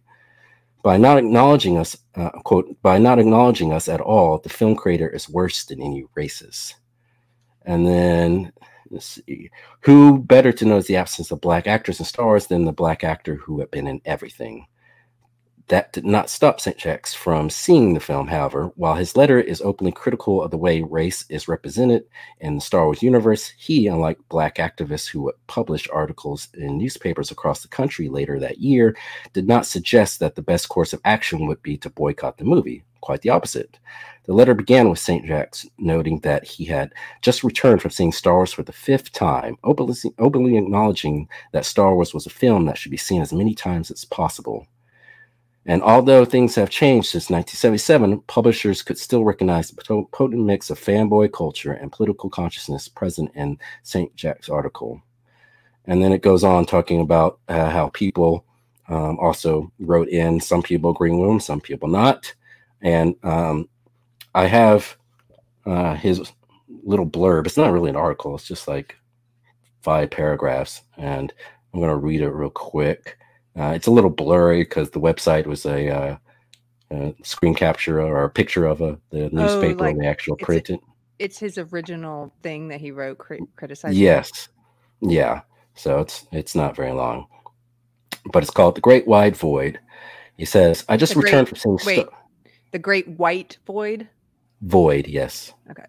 [0.82, 5.10] by not acknowledging us, uh, quote, by not acknowledging us at all, the film creator
[5.10, 6.76] is worse than any racist.
[7.66, 8.54] And then
[9.00, 9.50] see,
[9.82, 13.36] who better to notice the absence of black actors and stars than the black actor
[13.36, 14.68] who had been in everything?
[15.70, 16.80] That did not stop St.
[16.80, 18.72] Jacques from seeing the film, however.
[18.76, 22.06] While his letter is openly critical of the way race is represented
[22.40, 27.30] in the Star Wars universe, he, unlike black activists who would publish articles in newspapers
[27.30, 28.98] across the country later that year,
[29.34, 32.84] did not suggest that the best course of action would be to boycott the movie.
[33.02, 33.78] Quite the opposite.
[34.26, 35.24] The letter began with St.
[35.28, 39.56] Jacques noting that he had just returned from seeing Star Wars for the fifth time,
[39.64, 43.54] openly, openly acknowledging that Star Wars was a film that should be seen as many
[43.54, 44.66] times as possible.
[45.70, 50.80] And although things have changed since 1977, publishers could still recognize the potent mix of
[50.80, 54.16] fanboy culture and political consciousness present in St.
[54.16, 55.00] Jacques's article.
[55.86, 58.46] And then it goes on talking about uh, how people
[58.88, 62.34] um, also wrote in, some people with him, some people not.
[62.82, 63.70] And um,
[64.34, 64.98] I have
[65.68, 66.32] uh, his
[66.84, 67.46] little blurb.
[67.46, 68.98] It's not really an article, it's just like
[69.84, 70.82] five paragraphs.
[70.98, 71.32] And
[71.72, 73.20] I'm going to read it real quick.
[73.60, 76.18] Uh, it's a little blurry because the website was a, uh,
[76.92, 80.38] a, screen capture or a picture of a the oh, newspaper oh, like the actual
[80.38, 80.70] print.
[80.70, 80.80] It.
[81.20, 84.02] It's his original thing that he wrote cri- criticizing.
[84.02, 84.48] Yes,
[85.02, 85.42] yeah.
[85.76, 87.28] So it's it's not very long,
[88.32, 89.78] but it's called the Great Wide Void.
[90.38, 92.08] He says, "I just the returned great, from seeing." Wait,
[92.72, 94.08] the Great White Void.
[94.62, 95.54] Void, yes.
[95.70, 95.84] Okay.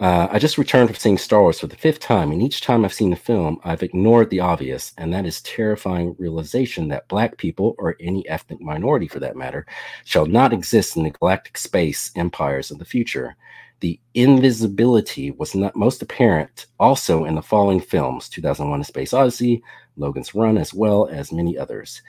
[0.00, 2.86] Uh, I just returned from seeing Star Wars for the fifth time, and each time
[2.86, 7.36] I've seen the film, I've ignored the obvious, and that is terrifying realization that Black
[7.36, 9.66] people, or any ethnic minority for that matter,
[10.06, 13.36] shall not exist in the galactic space empires of the future.
[13.80, 19.62] The invisibility was not most apparent also in the following films 2001 A Space Odyssey,
[19.98, 22.00] Logan's Run, as well as many others.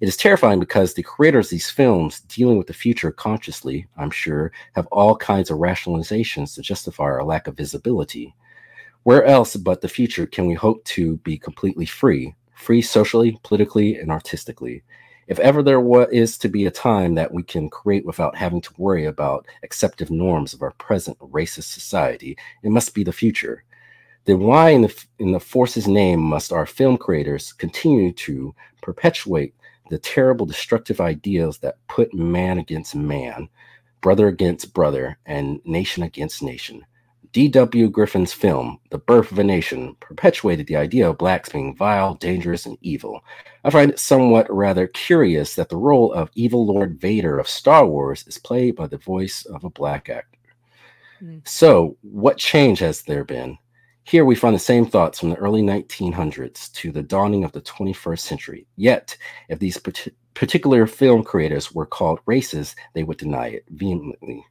[0.00, 4.10] It is terrifying because the creators of these films, dealing with the future consciously, I'm
[4.10, 8.34] sure, have all kinds of rationalizations to justify our lack of visibility.
[9.02, 13.96] Where else but the future can we hope to be completely free, free socially, politically,
[13.98, 14.82] and artistically?
[15.26, 18.74] If ever there is to be a time that we can create without having to
[18.78, 23.64] worry about acceptive norms of our present racist society, it must be the future.
[24.24, 29.54] Then why in the, in the force's name must our film creators continue to perpetuate
[29.90, 33.48] the terrible destructive ideals that put man against man,
[34.00, 36.84] brother against brother, and nation against nation?
[37.32, 37.90] D.W.
[37.90, 42.66] Griffith's film, The Birth of a Nation, perpetuated the idea of blacks being vile, dangerous,
[42.66, 43.20] and evil.
[43.62, 47.86] I find it somewhat rather curious that the role of evil Lord Vader of Star
[47.86, 50.38] Wars is played by the voice of a black actor.
[51.22, 51.46] Mm.
[51.46, 53.58] So, what change has there been?
[54.04, 57.60] Here we find the same thoughts from the early 1900s to the dawning of the
[57.60, 58.66] 21st century.
[58.76, 59.16] Yet,
[59.48, 59.78] if these
[60.34, 64.44] particular film creators were called racist, they would deny it vehemently,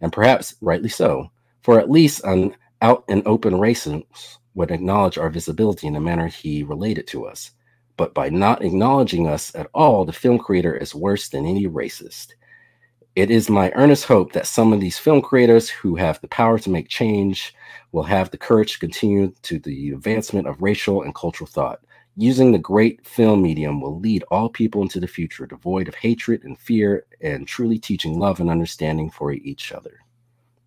[0.00, 1.30] and perhaps rightly so
[1.62, 6.26] for at least an out and open racist would acknowledge our visibility in the manner
[6.26, 7.50] he related to us.
[7.96, 12.28] But by not acknowledging us at all, the film creator is worse than any racist.
[13.16, 16.58] It is my earnest hope that some of these film creators who have the power
[16.60, 17.54] to make change
[17.92, 21.80] will have the courage to continue to the advancement of racial and cultural thought.
[22.16, 26.44] Using the great film medium will lead all people into the future devoid of hatred
[26.44, 29.98] and fear and truly teaching love and understanding for each other.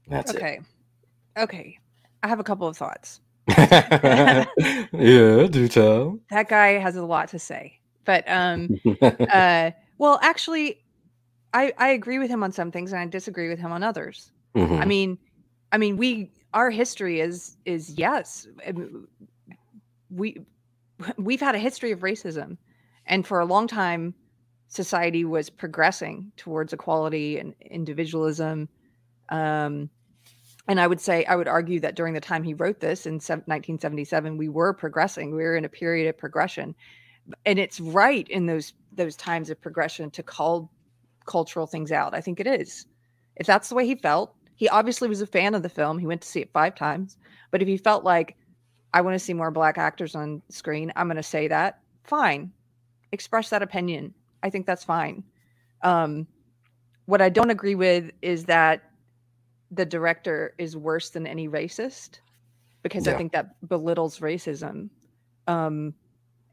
[0.08, 0.56] That's okay.
[0.56, 1.42] it.
[1.42, 1.44] Okay.
[1.44, 1.80] Okay.
[2.24, 3.22] I have a couple of thoughts.
[3.48, 4.46] yeah,
[4.92, 6.20] do tell.
[6.30, 7.80] That guy has a lot to say.
[8.06, 10.83] But um uh well actually
[11.54, 14.32] I I agree with him on some things and I disagree with him on others.
[14.56, 14.82] Mm-hmm.
[14.82, 15.18] I mean
[15.72, 18.48] I mean we our history is is yes
[20.10, 20.46] we
[21.18, 22.58] we've had a history of racism
[23.06, 24.14] and for a long time
[24.68, 28.70] society was progressing towards equality and individualism
[29.30, 29.90] um
[30.68, 33.16] and I would say, I would argue that during the time he wrote this in
[33.16, 35.36] 1977, we were progressing.
[35.36, 36.74] We were in a period of progression,
[37.46, 40.72] and it's right in those those times of progression to call
[41.26, 42.14] cultural things out.
[42.14, 42.86] I think it is.
[43.36, 45.98] If that's the way he felt, he obviously was a fan of the film.
[45.98, 47.18] He went to see it five times.
[47.52, 48.36] But if he felt like
[48.94, 51.80] I want to see more black actors on screen, I'm going to say that.
[52.04, 52.52] Fine,
[53.12, 54.14] express that opinion.
[54.44, 55.24] I think that's fine.
[55.82, 56.28] Um,
[57.06, 58.84] what I don't agree with is that
[59.72, 62.20] the director is worse than any racist
[62.84, 63.14] because yeah.
[63.14, 64.90] I think that belittles racism.
[65.48, 65.94] Um,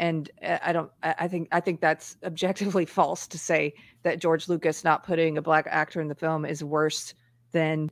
[0.01, 0.91] and uh, I don't.
[1.03, 1.49] I think.
[1.53, 6.01] I think that's objectively false to say that George Lucas not putting a black actor
[6.01, 7.15] in the film is worse
[7.53, 7.91] than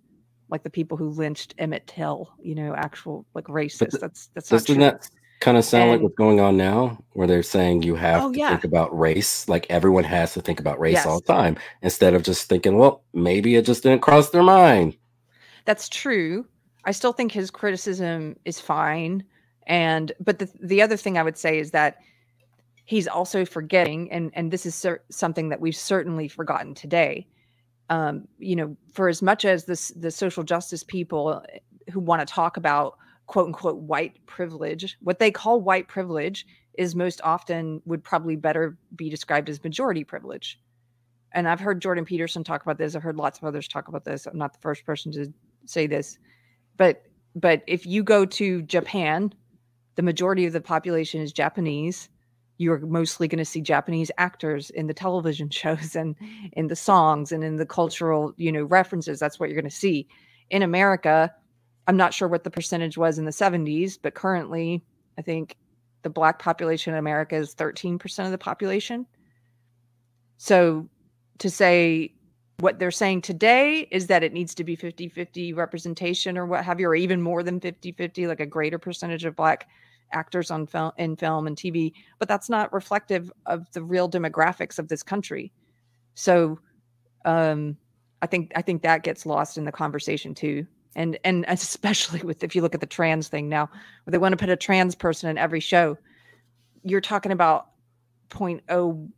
[0.50, 2.32] like the people who lynched Emmett Till.
[2.42, 4.00] You know, actual like racist.
[4.00, 5.08] that's that's doesn't that
[5.40, 8.32] kind of sound and, like what's going on now, where they're saying you have oh,
[8.32, 8.50] to yeah.
[8.50, 11.06] think about race, like everyone has to think about race yes.
[11.06, 14.96] all the time, instead of just thinking, well, maybe it just didn't cross their mind
[15.68, 16.46] that's true.
[16.86, 19.22] I still think his criticism is fine.
[19.68, 21.98] And but the the other thing I would say is that
[22.84, 27.28] he's also forgetting, and and this is cer- something that we've certainly forgotten today.
[27.90, 31.44] Um, you know, for as much as this the social justice people
[31.92, 36.46] who want to talk about quote unquote white privilege, what they call white privilege
[36.78, 40.58] is most often would probably better be described as majority privilege.
[41.32, 42.94] And I've heard Jordan Peterson talk about this.
[42.94, 44.24] I've heard lots of others talk about this.
[44.26, 45.30] I'm not the first person to
[45.66, 46.18] say this,
[46.78, 47.02] but
[47.34, 49.34] but if you go to Japan,
[49.98, 52.08] the majority of the population is Japanese.
[52.58, 56.14] You're mostly going to see Japanese actors in the television shows and
[56.52, 59.18] in the songs and in the cultural, you know, references.
[59.18, 60.06] That's what you're going to see.
[60.50, 61.34] In America,
[61.88, 64.84] I'm not sure what the percentage was in the 70s, but currently,
[65.18, 65.56] I think
[66.02, 69.04] the black population in America is 13% of the population.
[70.36, 70.88] So
[71.38, 72.14] to say
[72.60, 76.78] what they're saying today is that it needs to be 50-50 representation or what have
[76.78, 79.66] you or even more than 50-50 like a greater percentage of black
[80.12, 84.78] actors on film in film and tv but that's not reflective of the real demographics
[84.78, 85.52] of this country
[86.14, 86.58] so
[87.24, 87.76] um
[88.22, 92.42] i think i think that gets lost in the conversation too and and especially with
[92.42, 93.68] if you look at the trans thing now
[94.04, 95.96] where they want to put a trans person in every show
[96.84, 97.68] you're talking about
[98.30, 99.08] 0.0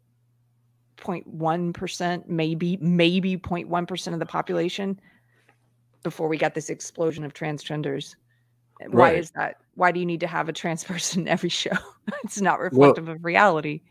[1.00, 5.00] 0.1%, maybe, maybe 0.1% of the population
[6.02, 8.14] before we got this explosion of transgenders.
[8.88, 8.94] Right.
[8.94, 9.56] Why is that?
[9.74, 11.76] Why do you need to have a trans person in every show?
[12.24, 13.82] it's not reflective well, of reality.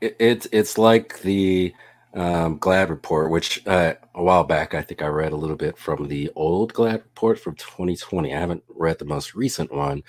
[0.00, 1.74] It, it's it's like the
[2.14, 5.78] um, GLAAD report, which uh, a while back I think I read a little bit
[5.78, 8.34] from the old GLAAD report from 2020.
[8.34, 10.02] I haven't read the most recent one,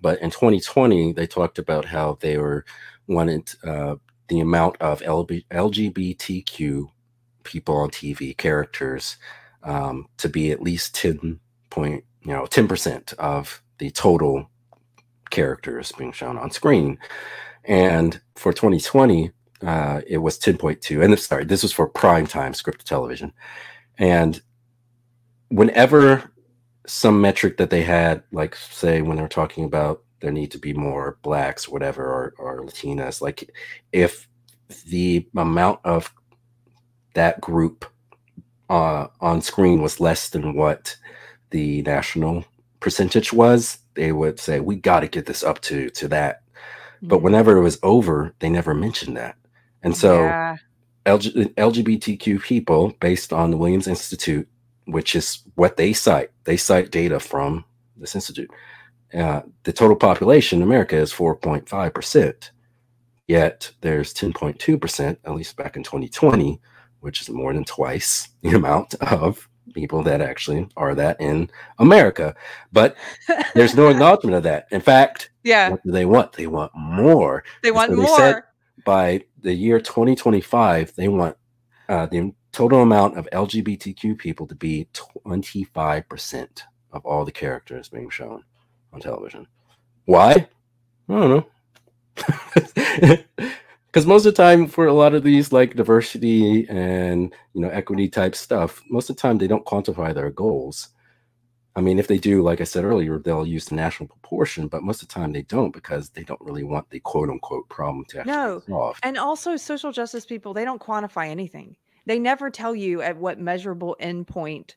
[0.00, 2.64] but in 2020 they talked about how they were
[3.06, 3.96] wanted uh,
[4.28, 6.88] the amount of LGBTQ
[7.44, 9.16] people on TV characters
[9.62, 11.38] um, to be at least 10
[11.70, 14.50] point, you know, 10% of the total
[15.30, 16.98] characters being shown on screen.
[17.64, 19.30] And for 2020,
[19.62, 21.04] uh, it was 10.2.
[21.04, 23.32] And sorry, this was for prime time scripted television.
[23.98, 24.40] And
[25.48, 26.32] whenever
[26.86, 30.72] some metric that they had, like say when they're talking about there need to be
[30.72, 33.50] more blacks, whatever, or, or Latinas, like
[33.92, 34.28] if
[34.88, 36.12] the amount of
[37.14, 37.84] that group
[38.68, 40.96] uh, on screen was less than what
[41.50, 42.44] the national
[42.80, 46.42] percentage was, they would say we got to get this up to to that.
[46.56, 47.08] Mm-hmm.
[47.08, 49.36] But whenever it was over, they never mentioned that,
[49.82, 50.56] and so yeah.
[51.06, 54.48] LG, LGBTQ people, based on the Williams Institute,
[54.86, 57.64] which is what they cite, they cite data from
[57.96, 58.50] this institute.
[59.14, 62.50] Uh, the total population in America is 4.5 percent,
[63.26, 66.60] yet there's 10.2 percent, at least back in 2020,
[67.00, 72.34] which is more than twice the amount of people that actually are that in America.
[72.72, 72.96] But
[73.54, 74.66] there's no acknowledgement of that.
[74.70, 76.32] In fact, yeah, what do they want?
[76.32, 77.44] They want more.
[77.62, 78.18] They want so more.
[78.18, 81.36] They by the year 2025, they want
[81.88, 86.62] uh, the total amount of LGBTQ people to be 25%
[86.92, 88.42] of all the characters being shown
[88.92, 89.46] on television.
[90.06, 90.48] Why?
[91.08, 91.46] I don't know.
[93.96, 97.70] because most of the time for a lot of these like diversity and you know
[97.70, 100.90] equity type stuff most of the time they don't quantify their goals
[101.76, 104.82] i mean if they do like i said earlier they'll use the national proportion but
[104.82, 108.04] most of the time they don't because they don't really want the quote unquote problem
[108.06, 108.62] to actually no.
[108.68, 111.74] solve and also social justice people they don't quantify anything
[112.04, 114.74] they never tell you at what measurable endpoint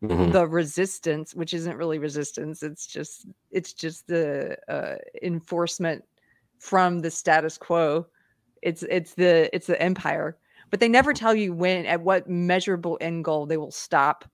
[0.00, 0.30] mm-hmm.
[0.30, 4.94] the resistance which isn't really resistance it's just it's just the uh,
[5.24, 6.04] enforcement
[6.60, 8.06] from the status quo
[8.62, 10.36] it's it's the it's the empire,
[10.70, 14.24] but they never tell you when at what measurable end goal they will stop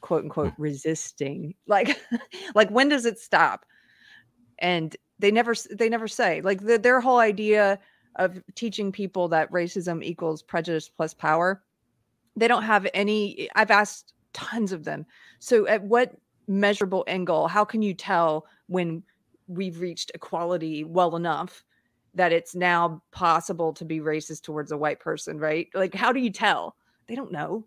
[0.00, 1.54] quote unquote resisting.
[1.66, 2.00] Like
[2.54, 3.66] like when does it stop?
[4.58, 7.78] And they never they never say like the, their whole idea
[8.16, 11.62] of teaching people that racism equals prejudice plus power.
[12.36, 15.06] They don't have any I've asked tons of them.
[15.40, 16.14] So at what
[16.46, 19.02] measurable end goal how can you tell when
[19.46, 21.64] we've reached equality well enough
[22.18, 25.68] that it's now possible to be racist towards a white person, right?
[25.72, 26.74] Like, how do you tell?
[27.06, 27.64] They don't know.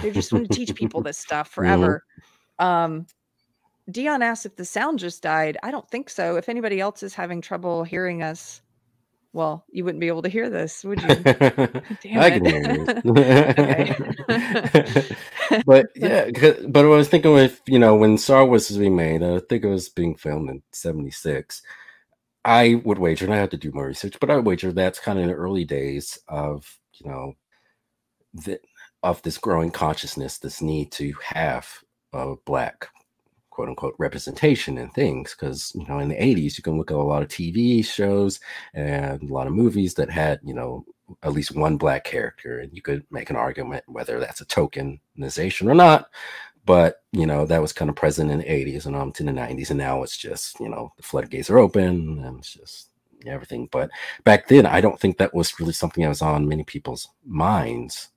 [0.00, 2.02] They're just going to teach people this stuff forever.
[2.58, 2.64] Mm-hmm.
[2.64, 3.06] Um,
[3.90, 5.58] Dion asked if the sound just died.
[5.62, 6.36] I don't think so.
[6.36, 8.62] If anybody else is having trouble hearing us,
[9.34, 11.08] well, you wouldn't be able to hear this, would you?
[12.18, 12.84] I can hear you.
[15.66, 16.30] but yeah,
[16.68, 19.64] but I was thinking with you know when Star Wars was being made, I think
[19.64, 21.62] it was being filmed in '76
[22.44, 24.98] I would wager, and I have to do more research, but I would wager that's
[24.98, 27.34] kind of in the early days of you know
[28.34, 28.60] the
[29.02, 31.68] of this growing consciousness, this need to have
[32.12, 32.88] a black
[33.50, 35.34] quote unquote representation in things.
[35.38, 38.40] Because you know, in the 80s, you can look at a lot of TV shows
[38.74, 40.84] and a lot of movies that had, you know,
[41.22, 45.70] at least one black character, and you could make an argument whether that's a tokenization
[45.70, 46.08] or not
[46.64, 49.32] but you know that was kind of present in the 80s and on to the
[49.32, 52.90] 90s and now it's just you know the floodgates are open and it's just
[53.26, 53.90] everything but
[54.24, 58.08] back then i don't think that was really something that was on many people's minds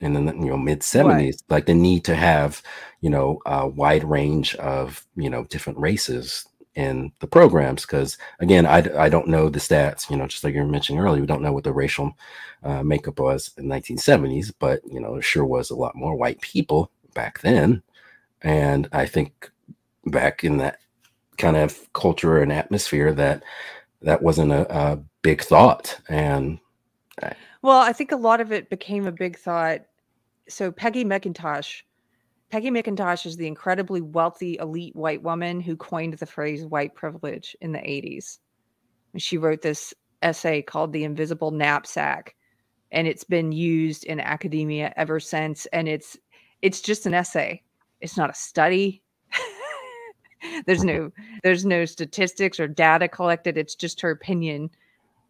[0.00, 1.42] in the you know mid 70s right.
[1.48, 2.62] like the need to have
[3.00, 8.66] you know a wide range of you know different races in the programs because again
[8.66, 11.26] I, I don't know the stats you know just like you were mentioning earlier we
[11.26, 12.16] don't know what the racial
[12.62, 16.40] uh, makeup was in 1970s but you know there sure was a lot more white
[16.40, 17.82] people back then.
[18.42, 19.50] And I think
[20.04, 20.78] back in that
[21.38, 23.42] kind of culture and atmosphere that
[24.02, 25.98] that wasn't a, a big thought.
[26.08, 26.60] And
[27.20, 29.80] I, well, I think a lot of it became a big thought.
[30.48, 31.82] So Peggy McIntosh,
[32.50, 37.56] Peggy McIntosh is the incredibly wealthy elite white woman who coined the phrase white privilege
[37.60, 38.38] in the 80s.
[39.16, 39.92] She wrote this
[40.22, 42.36] essay called The Invisible Knapsack
[42.92, 46.16] and it's been used in academia ever since and it's
[46.66, 47.62] it's just an essay.
[48.00, 49.04] It's not a study.
[50.66, 51.12] there's no
[51.44, 53.56] there's no statistics or data collected.
[53.56, 54.70] It's just her opinion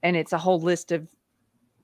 [0.03, 1.09] and it's a whole list of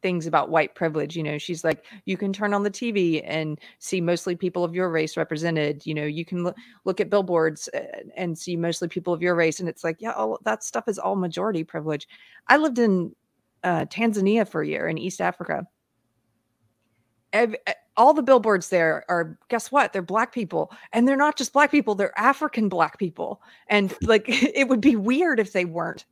[0.01, 3.61] things about white privilege you know she's like you can turn on the tv and
[3.79, 7.69] see mostly people of your race represented you know you can look, look at billboards
[7.73, 10.89] uh, and see mostly people of your race and it's like yeah all that stuff
[10.89, 12.09] is all majority privilege
[12.49, 13.15] i lived in
[13.63, 15.65] uh, tanzania for a year in east africa
[17.97, 21.71] all the billboards there are guess what they're black people and they're not just black
[21.71, 26.05] people they're african black people and like it would be weird if they weren't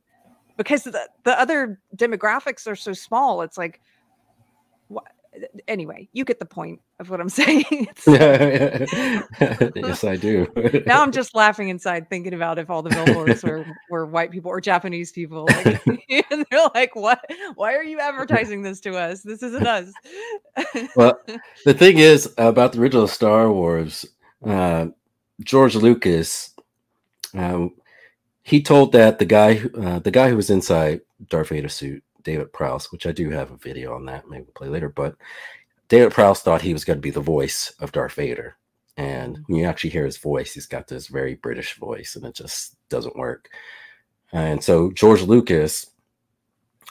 [0.57, 3.41] because the, the other demographics are so small.
[3.41, 3.81] It's like?
[5.67, 7.87] Anyway, you get the point of what I'm saying.
[8.07, 10.47] yes, I do.
[10.85, 14.51] now I'm just laughing inside thinking about if all the billboards were, were white people
[14.51, 15.47] or Japanese people.
[15.47, 17.23] Like, and they're like, what?
[17.55, 19.21] Why are you advertising this to us?
[19.21, 19.91] This isn't us.
[20.95, 21.19] well,
[21.65, 24.05] the thing is about the original Star Wars,
[24.45, 24.87] uh,
[25.41, 26.53] George Lucas,
[27.33, 27.73] um,
[28.43, 32.53] he told that the guy, uh, the guy who was inside Darth Vader suit, David
[32.53, 35.15] Prowse, which I do have a video on that, maybe we'll play later, but
[35.87, 38.55] David Prowse thought he was going to be the voice of Darth Vader.
[38.97, 39.43] And mm.
[39.47, 42.77] when you actually hear his voice, he's got this very British voice, and it just
[42.89, 43.49] doesn't work.
[44.31, 45.87] And so George Lucas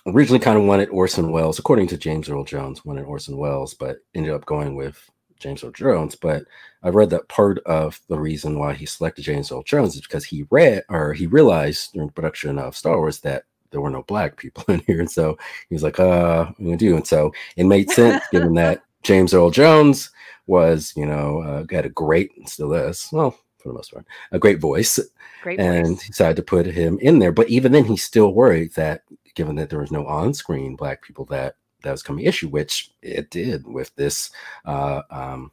[0.06, 3.98] originally kind of wanted Orson Welles, according to James Earl Jones, wanted Orson Welles, but
[4.14, 5.08] ended up going with
[5.38, 6.14] James Earl Jones.
[6.14, 6.44] But
[6.82, 10.24] I read that part of the reason why he selected James Earl Jones is because
[10.24, 14.36] he read or he realized during production of Star Wars that there were no black
[14.36, 15.00] people in here.
[15.00, 16.96] And so he was like, uh, I'm gonna do.
[16.96, 20.10] And so it made sense given that James Earl Jones
[20.46, 24.38] was, you know, uh, had a great, still is, well, for the most part, a
[24.38, 24.98] great voice.
[25.42, 26.06] Great and voice.
[26.06, 27.32] decided to put him in there.
[27.32, 29.02] But even then, he's still worried that
[29.34, 33.30] given that there was no on-screen black people that that was coming issue, which it
[33.30, 34.30] did with this
[34.66, 35.50] uh, um,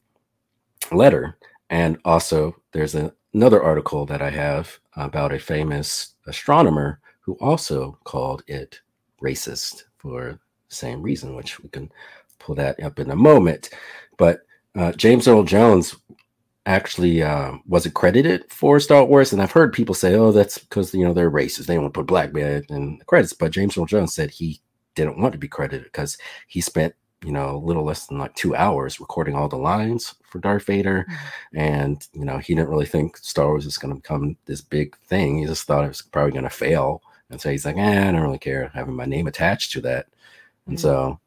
[0.91, 1.37] letter.
[1.69, 7.99] And also, there's a, another article that I have about a famous astronomer who also
[8.05, 8.79] called it
[9.21, 11.91] racist for the same reason, which we can
[12.39, 13.69] pull that up in a moment.
[14.17, 14.39] But
[14.75, 15.97] uh, James Earl Jones
[16.65, 20.93] actually um, wasn't credited for Star Wars, and I've heard people say, "Oh, that's because
[20.93, 23.77] you know they're racist; they want to put black man in the credits." But James
[23.77, 24.61] Earl Jones said he
[24.95, 26.17] didn't want to be credited because
[26.47, 30.15] he spent you know a little less than like two hours recording all the lines
[30.23, 31.57] for Darth Vader, mm-hmm.
[31.57, 34.95] and you know he didn't really think Star Wars was going to become this big
[34.97, 35.39] thing.
[35.39, 38.11] He just thought it was probably going to fail, and so he's like, eh, "I
[38.11, 40.07] don't really care having my name attached to that."
[40.65, 40.81] And mm-hmm.
[40.81, 41.19] so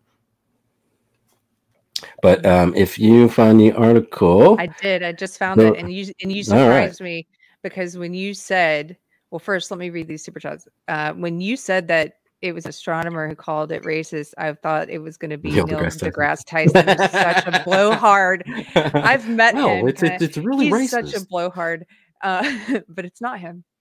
[2.22, 5.03] but um, if you find the article, I did.
[5.03, 7.05] I just found so, it, and you and you surprised right.
[7.05, 7.26] me
[7.62, 8.96] because when you said,
[9.30, 12.66] "Well, first, let me read these super chats." Uh, when you said that it was
[12.66, 16.44] astronomer who called it racist, I thought it was going to be Neil, Neil deGrasse
[16.46, 16.86] Tyson.
[16.86, 17.09] Tyson.
[17.11, 18.44] such a blowhard.
[18.74, 19.88] I've met no, him.
[19.88, 21.11] It's, it's, it's really he's racist.
[21.11, 21.86] such a blowhard,
[22.22, 23.64] uh, but it's not him.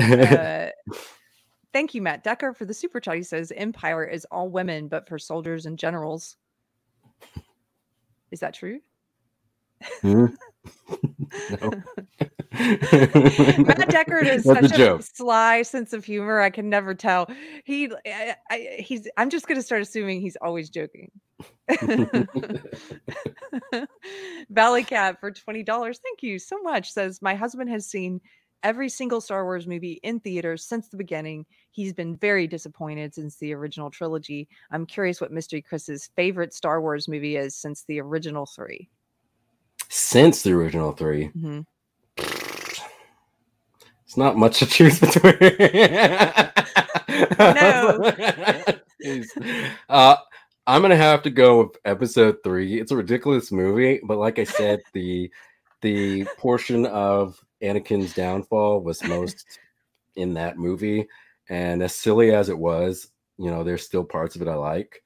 [0.00, 0.68] Uh,
[1.72, 3.16] thank you, Matt Deckard, for the super chat.
[3.16, 6.36] He says Empire is all women, but for soldiers and generals.
[8.30, 8.80] Is that true?
[10.02, 10.26] Hmm?
[12.52, 16.40] Matt Deckard is That's such a, sly sense of humor.
[16.40, 17.30] I can never tell.
[17.64, 19.08] He, I, I, he's.
[19.16, 21.10] I'm just going to start assuming he's always joking.
[24.50, 26.00] Valley Cat for twenty dollars.
[26.02, 26.92] Thank you so much.
[26.92, 28.20] Says my husband has seen
[28.62, 31.46] every single Star Wars movie in theaters since the beginning.
[31.70, 34.48] He's been very disappointed since the original trilogy.
[34.70, 38.88] I'm curious what Mystery Chris's favorite Star Wars movie is since the original three.
[39.88, 41.60] Since the original 3 mm-hmm.
[44.04, 45.36] It's not much to choose between.
[47.38, 48.12] no.
[49.88, 50.16] uh,
[50.66, 52.80] I'm gonna have to go with episode three.
[52.80, 55.30] It's a ridiculous movie, but like I said, the
[55.80, 59.44] the portion of Anakin's downfall was most
[60.16, 61.06] in that movie.
[61.48, 63.08] And as silly as it was,
[63.38, 65.02] you know, there's still parts of it I like.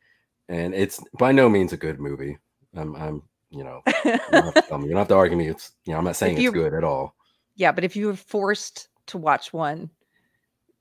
[0.49, 2.39] And it's by no means a good movie.
[2.77, 5.49] I'm, I'm you know, you don't, have to, you don't have to argue me.
[5.49, 7.15] It's, you know, I'm not saying it's good at all.
[7.57, 9.91] Yeah, but if you were forced to watch one,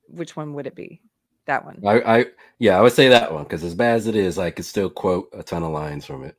[0.07, 1.01] which one would it be?
[1.45, 1.82] That one.
[1.86, 2.26] I, I
[2.59, 4.89] yeah, I would say that one because as bad as it is, I could still
[4.89, 6.38] quote a ton of lines from it.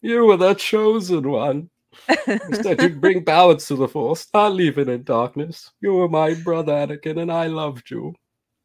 [0.00, 1.70] You were the chosen one.
[2.26, 5.70] Instead, you bring balance to the force, not leave it in darkness.
[5.80, 8.14] You were my brother, Anakin, and I loved you.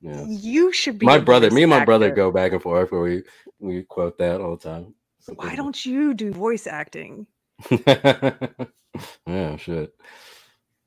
[0.01, 0.25] Yeah.
[0.27, 1.49] You should be my brother.
[1.49, 1.85] Me and my actor.
[1.85, 3.23] brother go back and forth where we
[3.59, 4.93] we quote that all the time.
[5.19, 7.25] Something Why don't you do voice acting?
[7.87, 9.95] yeah, shit.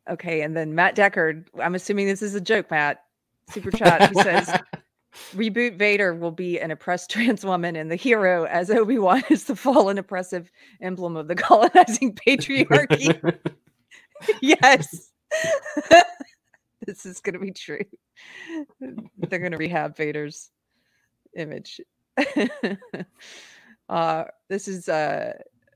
[0.08, 1.46] Okay, and then Matt Deckard.
[1.60, 3.02] I'm assuming this is a joke, Matt.
[3.50, 4.10] Super chat.
[4.10, 4.52] He says
[5.34, 9.44] reboot Vader will be an oppressed trans woman and the hero, as Obi Wan is
[9.44, 10.50] the fallen oppressive
[10.80, 13.38] emblem of the colonizing patriarchy.
[14.42, 15.12] yes,
[16.86, 17.84] this is going to be true.
[19.18, 20.50] They're going to rehab Vader's
[21.36, 21.80] image.
[23.88, 25.34] uh, this is uh,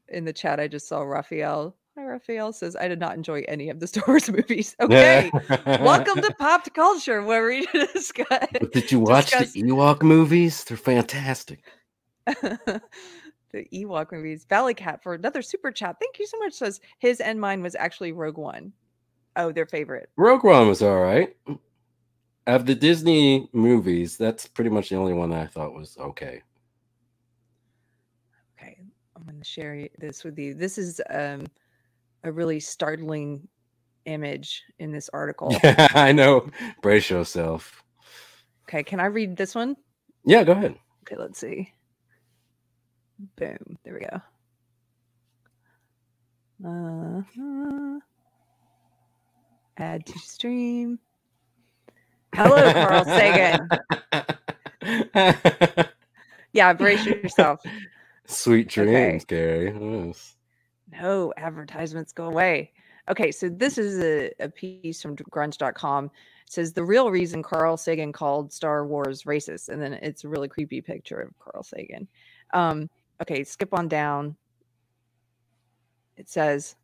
[0.08, 0.58] in the chat.
[0.58, 4.30] I just saw Raphael Raphael says, I did not enjoy any of the Star Wars
[4.30, 4.74] movies.
[4.80, 5.30] Okay.
[5.66, 8.48] Welcome to Popped Culture, where we discuss.
[8.52, 9.52] But did you watch discuss...
[9.52, 10.64] the Ewok movies?
[10.64, 11.62] They're fantastic.
[12.26, 12.80] the
[13.54, 14.46] Ewok movies.
[14.48, 15.96] Valley Cat for another super chat.
[16.00, 16.54] Thank you so much.
[16.54, 18.72] Says his and mine was actually Rogue One.
[19.36, 20.10] Oh, their favorite.
[20.16, 21.34] Rogue One was all right.
[22.46, 26.42] of the Disney movies, that's pretty much the only one that I thought was okay.
[28.58, 28.78] Okay,
[29.16, 30.54] I'm going to share this with you.
[30.54, 31.46] This is um,
[32.24, 33.48] a really startling
[34.04, 35.56] image in this article.
[35.62, 36.48] Yeah, I know.
[36.82, 37.82] Brace yourself.
[38.68, 39.76] Okay, can I read this one?
[40.24, 40.76] Yeah, go ahead.
[41.02, 41.72] Okay, let's see.
[43.36, 43.78] Boom.
[43.84, 44.20] There we go.
[46.64, 47.22] Uh,
[49.76, 50.98] add to stream.
[52.34, 53.68] Hello, Carl Sagan.
[56.52, 57.60] yeah, brace yourself.
[58.26, 59.26] Sweet dreams, okay.
[59.26, 59.74] Gary.
[60.06, 60.36] Yes.
[60.92, 62.72] No advertisements go away.
[63.08, 66.04] Okay, so this is a, a piece from grunge.com.
[66.04, 66.10] It
[66.46, 70.48] says the real reason Carl Sagan called Star Wars racist, and then it's a really
[70.48, 72.06] creepy picture of Carl Sagan.
[72.52, 72.88] Um,
[73.20, 74.36] okay, skip on down.
[76.16, 76.76] It says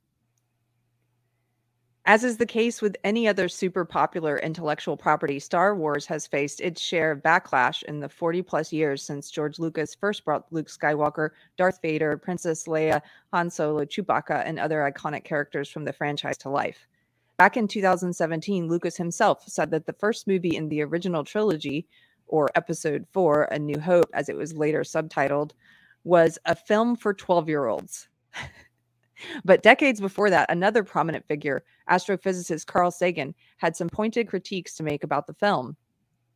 [2.09, 6.59] as is the case with any other super popular intellectual property, Star Wars has faced
[6.63, 10.69] its share of backlash in the 40 plus years since George Lucas first brought Luke
[10.69, 13.03] Skywalker, Darth Vader, Princess Leia,
[13.35, 16.89] Han Solo, Chewbacca, and other iconic characters from the franchise to life.
[17.37, 21.87] Back in 2017, Lucas himself said that the first movie in the original trilogy,
[22.27, 25.51] or Episode 4, A New Hope, as it was later subtitled,
[26.05, 28.09] was a film for 12 year olds.
[29.45, 34.83] But decades before that, another prominent figure, astrophysicist Carl Sagan, had some pointed critiques to
[34.83, 35.77] make about the film.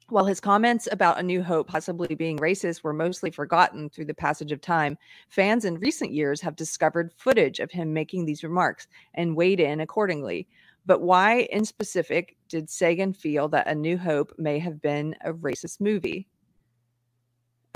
[0.08, 4.14] While his comments about A New Hope possibly being racist were mostly forgotten through the
[4.14, 8.88] passage of time, fans in recent years have discovered footage of him making these remarks
[9.14, 10.48] and weighed in accordingly.
[10.84, 15.32] But why, in specific, did Sagan feel that A New Hope may have been a
[15.32, 16.26] racist movie?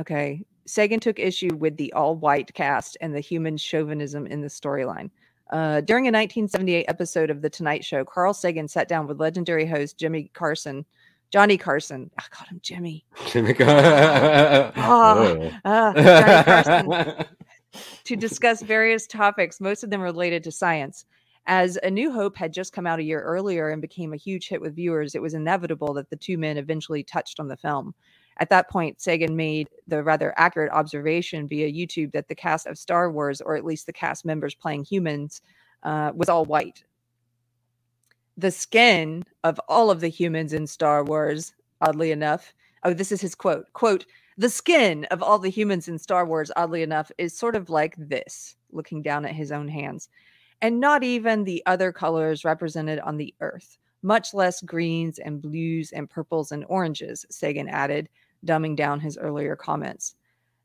[0.00, 4.48] Okay, Sagan took issue with the all white cast and the human chauvinism in the
[4.48, 5.10] storyline.
[5.50, 9.64] Uh, during a 1978 episode of The Tonight Show, Carl Sagan sat down with legendary
[9.64, 10.84] host Jimmy Carson,
[11.30, 12.10] Johnny Carson.
[12.18, 13.04] I called him Jimmy.
[13.28, 14.72] Jimmy Carson.
[14.76, 17.26] oh, uh, Johnny Carson
[18.04, 21.04] to discuss various topics, most of them related to science.
[21.46, 24.48] As A New Hope had just come out a year earlier and became a huge
[24.48, 27.94] hit with viewers, it was inevitable that the two men eventually touched on the film.
[28.38, 32.78] At that point, Sagan made the rather accurate observation via YouTube that the cast of
[32.78, 35.40] Star Wars, or at least the cast members playing humans,
[35.82, 36.84] uh, was all white.
[38.36, 42.52] The skin of all of the humans in Star Wars, oddly enough,
[42.84, 44.04] oh, this is his quote quote,
[44.36, 47.94] the skin of all the humans in Star Wars, oddly enough, is sort of like
[47.96, 50.10] this, looking down at his own hands,
[50.60, 55.92] and not even the other colors represented on the earth, much less greens and blues
[55.92, 58.10] and purples and oranges, Sagan added,
[58.46, 60.14] dumbing down his earlier comments.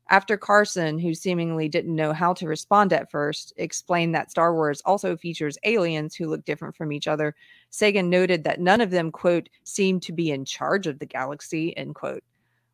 [0.08, 4.82] After Carson, who seemingly didn't know how to respond at first, explained that Star Wars
[4.84, 7.34] also features aliens who look different from each other,
[7.70, 11.74] Sagan noted that none of them, quote, seem to be in charge of the galaxy,
[11.76, 12.22] end quote.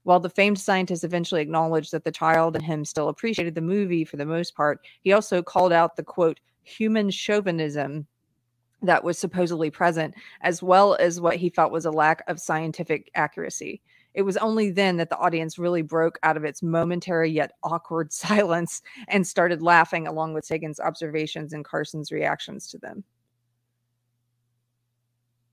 [0.02, 4.04] While the famed scientist eventually acknowledged that the child and him still appreciated the movie
[4.04, 8.06] for the most part, he also called out the, quote, human chauvinism
[8.82, 13.10] that was supposedly present, as well as what he felt was a lack of scientific
[13.14, 13.80] accuracy.
[14.18, 18.12] It was only then that the audience really broke out of its momentary yet awkward
[18.26, 23.04] silence and started laughing along with Sagan's observations and Carson's reactions to them.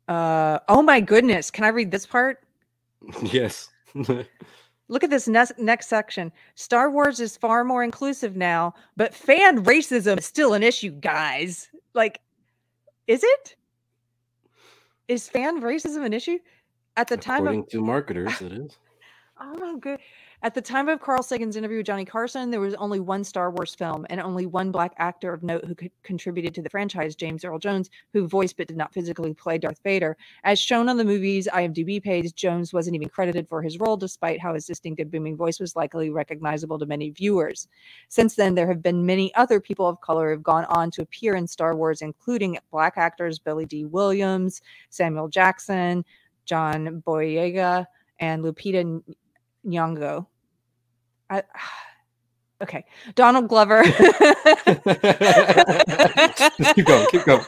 [0.08, 1.52] Uh, oh my goodness.
[1.52, 2.40] Can I read this part?
[3.22, 3.70] Yes.
[4.88, 6.32] Look at this next, next section.
[6.56, 11.70] Star Wars is far more inclusive now, but fan racism is still an issue, guys.
[11.94, 12.20] Like,
[13.06, 13.56] is it?
[15.08, 16.40] Is fan racism an issue?
[16.98, 18.78] At the time According of to marketers, it is.
[19.38, 20.00] Oh, good.
[20.44, 23.52] At the time of Carl Sagan's interview with Johnny Carson, there was only one Star
[23.52, 27.44] Wars film and only one black actor of note who contributed to the franchise, James
[27.44, 30.16] Earl Jones, who voiced but did not physically play Darth Vader.
[30.46, 34.40] As shown on the movie's IMDb page, Jones wasn't even credited for his role, despite
[34.40, 37.68] how his distinctive booming voice was likely recognizable to many viewers.
[38.08, 41.02] Since then, there have been many other people of color who have gone on to
[41.02, 46.06] appear in Star Wars, including black actors Billy Dee Williams, Samuel Jackson,
[46.46, 47.86] John Boyega,
[48.20, 49.02] and Lupita
[49.66, 50.28] Nyong'o.
[51.30, 51.44] I,
[52.62, 52.86] okay,
[53.16, 53.84] Donald Glover.
[56.74, 57.46] keep going, keep going.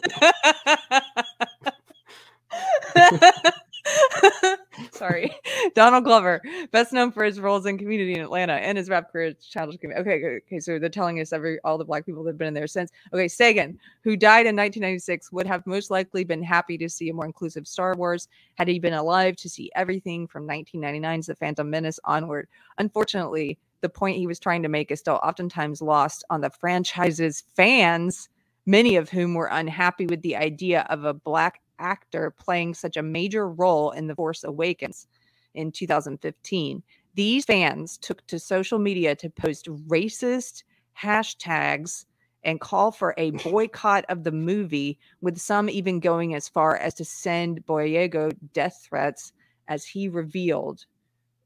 [4.97, 5.31] Sorry.
[5.75, 6.41] Donald Glover,
[6.71, 10.01] best known for his roles in Community in Atlanta and his rap career Childish Community.
[10.09, 12.53] Okay, okay, so they're telling us every all the black people that have been in
[12.53, 12.91] there since.
[13.13, 17.13] Okay, Sagan, who died in 1996, would have most likely been happy to see a
[17.13, 21.69] more inclusive Star Wars had he been alive to see everything from 1999's The Phantom
[21.69, 22.47] Menace onward.
[22.79, 27.43] Unfortunately, the point he was trying to make is still oftentimes lost on the franchise's
[27.55, 28.29] fans,
[28.65, 33.03] many of whom were unhappy with the idea of a black actor playing such a
[33.03, 35.07] major role in The Force Awakens
[35.53, 36.83] in 2015.
[37.15, 40.63] These fans took to social media to post racist
[40.99, 42.05] hashtags
[42.43, 46.93] and call for a boycott of the movie, with some even going as far as
[46.95, 49.33] to send Boyega death threats,
[49.67, 50.85] as he revealed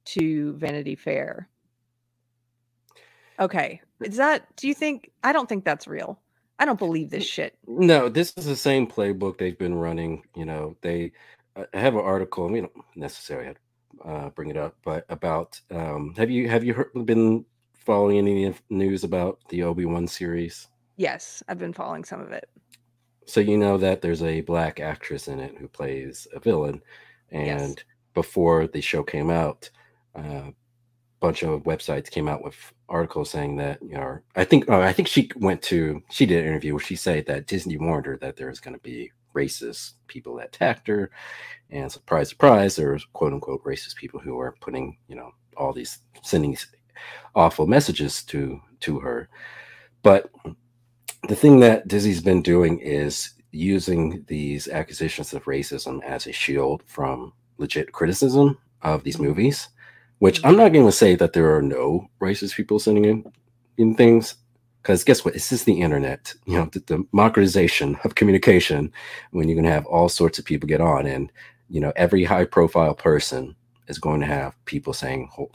[0.05, 1.47] to Vanity Fair.
[3.39, 3.81] Okay.
[4.01, 6.19] Is that, do you think, I don't think that's real.
[6.61, 7.57] I don't believe this shit.
[7.67, 10.23] No, this is the same playbook they've been running.
[10.35, 11.11] You know, they
[11.55, 15.59] I have an article, we don't necessarily have to uh, bring it up, but about,
[15.71, 20.67] um, have you, have you heard, been following any news about the Obi-Wan series?
[20.97, 22.47] Yes, I've been following some of it.
[23.25, 26.81] So you know that there's a black actress in it who plays a villain,
[27.31, 27.85] and yes.
[28.13, 29.69] before the show came out,
[30.15, 30.53] a
[31.21, 34.91] bunch of websites came out with articles saying that you know I think uh, I
[34.91, 38.17] think she went to she did an interview where she said that Disney warned her
[38.17, 41.09] that there was going to be racist people that attacked her,
[41.69, 45.71] and surprise, surprise, there was quote unquote racist people who are putting you know all
[45.71, 46.57] these sending
[47.35, 49.29] awful messages to to her,
[50.03, 50.29] but
[51.27, 56.81] the thing that Disney's been doing is using these accusations of racism as a shield
[56.87, 59.69] from legit criticism of these movies.
[60.21, 63.25] Which I'm not going to say that there are no racist people sending in
[63.77, 64.35] in things,
[64.81, 65.33] because guess what?
[65.33, 66.35] It's just the internet.
[66.45, 68.93] You know, the, the democratization of communication.
[69.31, 71.31] When you're going to have all sorts of people get on, and
[71.69, 73.55] you know, every high profile person
[73.87, 75.49] is going to have people saying ho-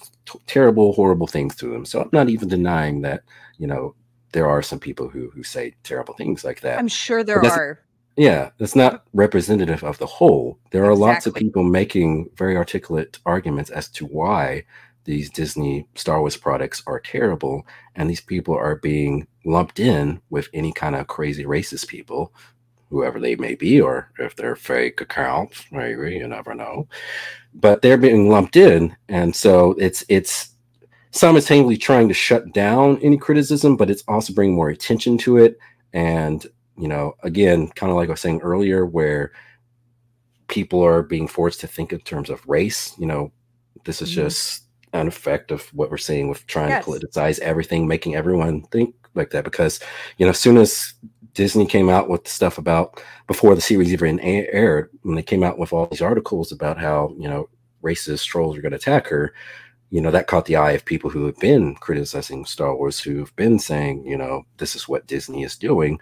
[0.49, 1.85] terrible, horrible things to them.
[1.85, 3.23] So I'm not even denying that.
[3.59, 3.95] You know,
[4.33, 6.81] there are some people who who say terrible things like that.
[6.81, 7.86] I'm sure there are.
[8.17, 10.59] Yeah, it's not representative of the whole.
[10.71, 11.13] There are exactly.
[11.13, 14.65] lots of people making very articulate arguments as to why
[15.05, 20.49] these Disney Star Wars products are terrible, and these people are being lumped in with
[20.53, 22.33] any kind of crazy racist people,
[22.91, 26.89] whoever they may be, or if they're fake accounts, maybe you never know.
[27.55, 30.51] But they're being lumped in, and so it's it's
[31.11, 35.59] simultaneously trying to shut down any criticism, but it's also bringing more attention to it.
[35.93, 36.47] And,
[36.79, 39.33] you know, again, kind of like I was saying earlier, where
[40.49, 43.33] people are being forced to think in terms of race, you know,
[43.85, 44.23] this is mm-hmm.
[44.23, 46.85] just an effect of what we're seeing with trying yes.
[46.85, 49.45] to politicize everything, making everyone think like that.
[49.45, 49.81] Because,
[50.19, 50.95] you know, as soon as
[51.35, 55.59] Disney came out with stuff about before the series even aired, when they came out
[55.59, 57.49] with all these articles about how, you know,
[57.83, 59.35] racist trolls are going to attack her,
[59.91, 63.35] you know that caught the eye of people who have been criticizing Star Wars, who've
[63.37, 65.99] been saying, you know, this is what Disney is doing,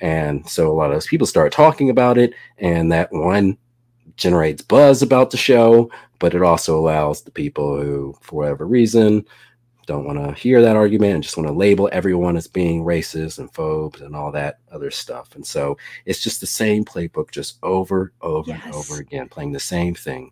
[0.00, 3.56] and so a lot of those people start talking about it, and that one
[4.16, 9.24] generates buzz about the show, but it also allows the people who, for whatever reason,
[9.86, 13.38] don't want to hear that argument and just want to label everyone as being racist
[13.38, 15.34] and phobes and all that other stuff.
[15.34, 18.60] And so it's just the same playbook, just over, over, yes.
[18.66, 20.30] and over again, playing the same thing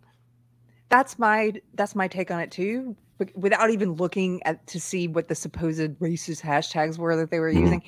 [0.89, 2.95] that's my that's my take on it too
[3.35, 7.49] without even looking at to see what the supposed racist hashtags were that they were
[7.49, 7.63] mm-hmm.
[7.63, 7.83] using.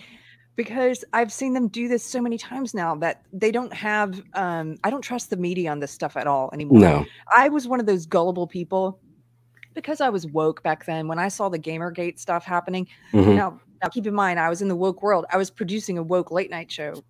[0.56, 4.76] Because i've seen them do this so many times now that they don't have um
[4.84, 6.80] i don't trust the media on this stuff at all anymore.
[6.80, 7.06] No.
[7.34, 9.00] I was one of those gullible people
[9.74, 12.88] because i was woke back then when i saw the gamergate stuff happening.
[13.14, 13.36] Mm-hmm.
[13.36, 15.26] now now keep in mind i was in the woke world.
[15.32, 17.02] I was producing a woke late night show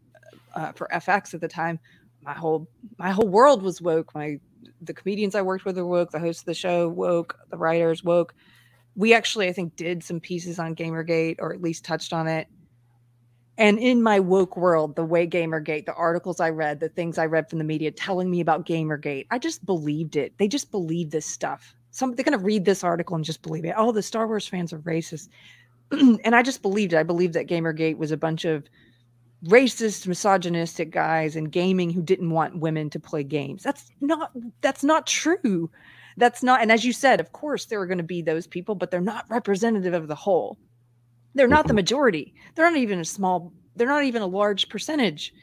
[0.53, 1.79] uh, for fx at the time.
[2.21, 2.69] My whole
[2.99, 4.39] my whole world was woke my
[4.81, 8.03] the comedians I worked with were woke, the host of the show woke, the writers
[8.03, 8.33] woke.
[8.95, 12.47] We actually, I think, did some pieces on Gamergate or at least touched on it.
[13.57, 17.25] And in my woke world, the way Gamergate, the articles I read, the things I
[17.25, 20.33] read from the media telling me about Gamergate, I just believed it.
[20.37, 21.75] They just believe this stuff.
[21.91, 23.73] Some they're gonna read this article and just believe it.
[23.75, 25.27] Oh, the Star Wars fans are racist.
[25.91, 26.97] and I just believed it.
[26.97, 28.63] I believed that Gamergate was a bunch of
[29.45, 33.63] racist misogynistic guys in gaming who didn't want women to play games.
[33.63, 34.31] That's not
[34.61, 35.69] that's not true.
[36.17, 38.75] That's not and as you said of course there are going to be those people
[38.75, 40.57] but they're not representative of the whole.
[41.35, 41.75] They're not the mm-hmm.
[41.77, 42.33] majority.
[42.55, 45.33] They're not even a small they're not even a large percentage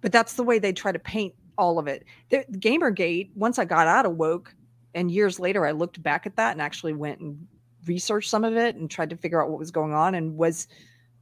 [0.00, 2.04] but that's the way they try to paint all of it.
[2.30, 4.52] The, gamergate once i got out of woke
[4.94, 7.46] and years later i looked back at that and actually went and
[7.86, 10.66] researched some of it and tried to figure out what was going on and was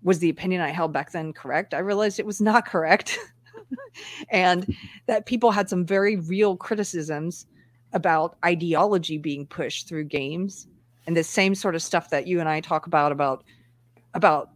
[0.02, 1.74] was the opinion I held back then correct?
[1.74, 3.18] I realized it was not correct.
[4.30, 4.76] and
[5.06, 7.46] that people had some very real criticisms
[7.92, 10.66] about ideology being pushed through games
[11.06, 13.44] and the same sort of stuff that you and I talk about about
[14.14, 14.50] about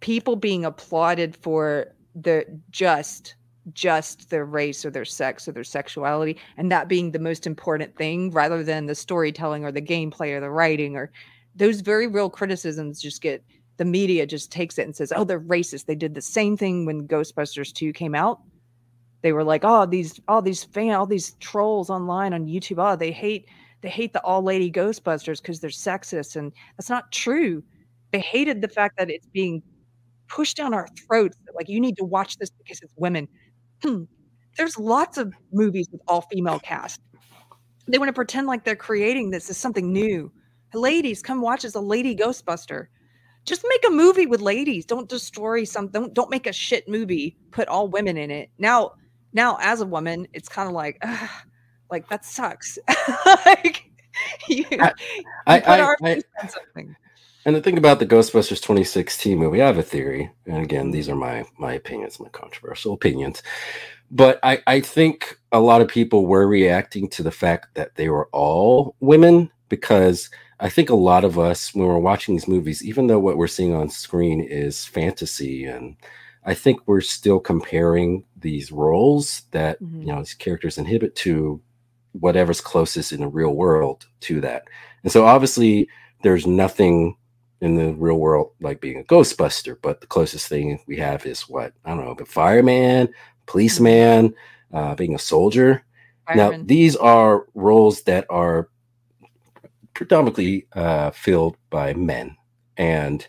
[0.00, 3.36] people being applauded for the just
[3.72, 7.94] just their race or their sex or their sexuality and that being the most important
[7.96, 11.12] thing rather than the storytelling or the gameplay or the writing or
[11.54, 13.44] those very real criticisms just get
[13.78, 16.86] the media just takes it and says, "Oh, they're racist." They did the same thing
[16.86, 18.40] when Ghostbusters 2 came out.
[19.22, 22.96] they were like, oh, these all these fan, all these trolls online on YouTube, oh,
[22.96, 23.46] they hate
[23.82, 27.62] they hate the all lady Ghostbusters because they're sexist, and that's not true.
[28.12, 29.62] They hated the fact that it's being
[30.28, 31.36] pushed down our throats.
[31.54, 33.28] Like you need to watch this because it's women.
[33.82, 34.04] Hmm.
[34.58, 37.00] There's lots of movies with all female cast.
[37.88, 40.32] They want to pretend like they're creating this as something new.
[40.74, 42.86] Ladies, come watch as a lady Ghostbuster.
[43.44, 44.84] Just make a movie with ladies.
[44.84, 46.00] Don't destroy something.
[46.00, 47.36] Don't, don't make a shit movie.
[47.50, 48.50] Put all women in it.
[48.58, 48.92] Now,
[49.32, 51.30] now as a woman, it's kind of like, ugh,
[51.90, 52.78] like that sucks.
[53.46, 53.90] like
[54.48, 56.86] you, I, you I, I, I
[57.44, 61.08] and the thing about the Ghostbusters 2016 movie, I have a theory, and again, these
[61.08, 63.42] are my my opinions, my controversial opinions.
[64.12, 68.10] But I, I think a lot of people were reacting to the fact that they
[68.10, 70.28] were all women because
[70.62, 73.48] I think a lot of us, when we're watching these movies, even though what we're
[73.48, 75.96] seeing on screen is fantasy, and
[76.44, 80.02] I think we're still comparing these roles that mm-hmm.
[80.02, 81.60] you know these characters inhibit to
[82.12, 84.68] whatever's closest in the real world to that.
[85.02, 85.88] And so obviously
[86.22, 87.16] there's nothing
[87.60, 91.48] in the real world like being a ghostbuster, but the closest thing we have is
[91.48, 93.08] what I don't know, a fireman,
[93.46, 94.32] policeman,
[94.72, 95.84] uh, being a soldier.
[96.28, 96.60] Fireman.
[96.60, 98.68] Now these are roles that are
[99.94, 102.36] predominantly uh, filled by men,
[102.76, 103.26] and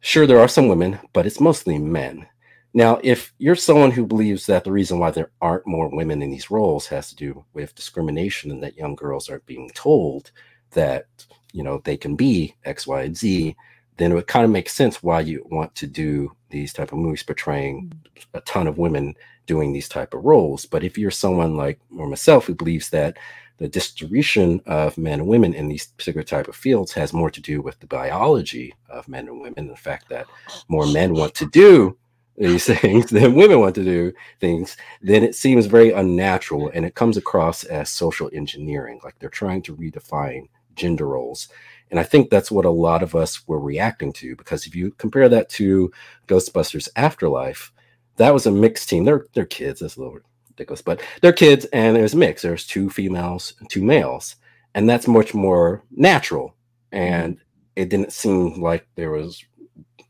[0.00, 2.26] sure there are some women, but it's mostly men.
[2.72, 6.30] Now, if you're someone who believes that the reason why there aren't more women in
[6.30, 10.30] these roles has to do with discrimination and that young girls are being told
[10.70, 11.06] that
[11.52, 13.56] you know they can be X, Y, and Z,
[13.96, 16.98] then it would kind of make sense why you want to do these type of
[16.98, 18.24] movies portraying mm.
[18.34, 19.14] a ton of women
[19.50, 20.64] doing these type of roles.
[20.64, 23.16] But if you're someone like or myself who believes that
[23.58, 27.40] the distribution of men and women in these particular type of fields has more to
[27.40, 30.28] do with the biology of men and women, the fact that
[30.68, 31.98] more men want to do
[32.36, 36.94] these things than women want to do things, then it seems very unnatural and it
[36.94, 41.48] comes across as social engineering, like they're trying to redefine gender roles.
[41.90, 44.92] And I think that's what a lot of us were reacting to because if you
[44.92, 45.90] compare that to
[46.28, 47.72] Ghostbusters Afterlife,
[48.20, 49.04] that was a mixed team.
[49.04, 50.18] They're they're kids, that's a little
[50.48, 52.42] ridiculous, but they're kids and there's a mix.
[52.42, 54.36] There's two females two males.
[54.74, 56.54] And that's much more natural.
[56.92, 57.38] And
[57.74, 59.44] it didn't seem like there was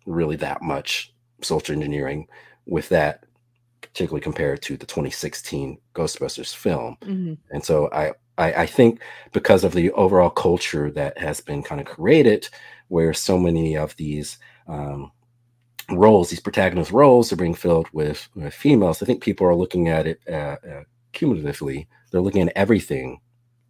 [0.06, 2.26] really that much social engineering
[2.66, 3.24] with that
[3.80, 6.96] particularly compared to the 2016 Ghostbusters film.
[7.02, 7.34] Mm-hmm.
[7.50, 9.00] And so I I, I think
[9.32, 12.48] because of the overall culture that has been kind of created,
[12.88, 15.12] where so many of these um,
[15.92, 19.02] roles, these protagonist roles, are being filled with, with females.
[19.02, 21.88] I think people are looking at it uh, uh, cumulatively.
[22.10, 23.20] They're looking at everything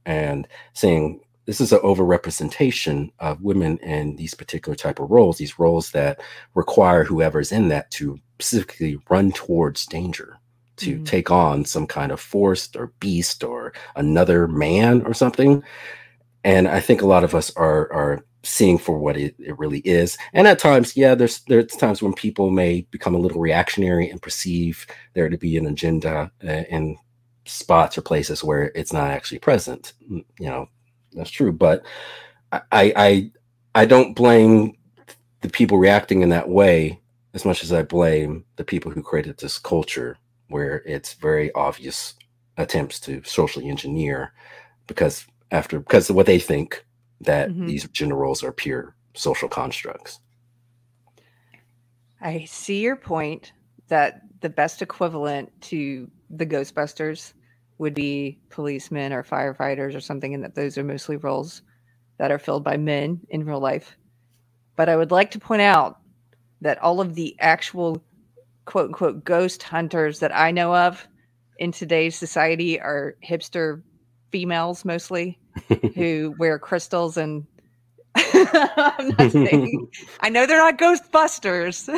[0.06, 5.38] and saying this is an overrepresentation of women in these particular type of roles.
[5.38, 6.20] These roles that
[6.54, 10.38] require whoever's in that to specifically run towards danger
[10.76, 11.04] to mm-hmm.
[11.04, 15.62] take on some kind of force or beast or another man or something.
[16.44, 19.80] And I think a lot of us are are seeing for what it, it really
[19.80, 20.16] is.
[20.32, 24.22] And at times, yeah, there's there's times when people may become a little reactionary and
[24.22, 26.96] perceive there to be an agenda uh, in
[27.44, 29.92] spots or places where it's not actually present.
[30.10, 30.68] Mm, you know,
[31.12, 31.52] that's true.
[31.52, 31.84] But
[32.52, 33.30] I I
[33.74, 34.76] I don't blame
[35.42, 37.00] the people reacting in that way
[37.34, 40.16] as much as I blame the people who created this culture
[40.48, 42.14] where it's very obvious
[42.56, 44.32] attempts to socially engineer
[44.86, 46.84] because after because what they think
[47.20, 47.66] that mm-hmm.
[47.66, 50.20] these gender roles are pure social constructs.
[52.20, 53.52] I see your point
[53.88, 57.32] that the best equivalent to the Ghostbusters
[57.78, 61.62] would be policemen or firefighters or something, and that those are mostly roles
[62.18, 63.96] that are filled by men in real life.
[64.76, 65.98] But I would like to point out
[66.60, 68.02] that all of the actual
[68.66, 71.06] quote unquote ghost hunters that I know of
[71.58, 73.82] in today's society are hipster
[74.30, 75.38] females mostly
[75.94, 77.46] who wear crystals and
[78.16, 79.88] I'm not saying
[80.20, 81.88] I know they're not ghostbusters.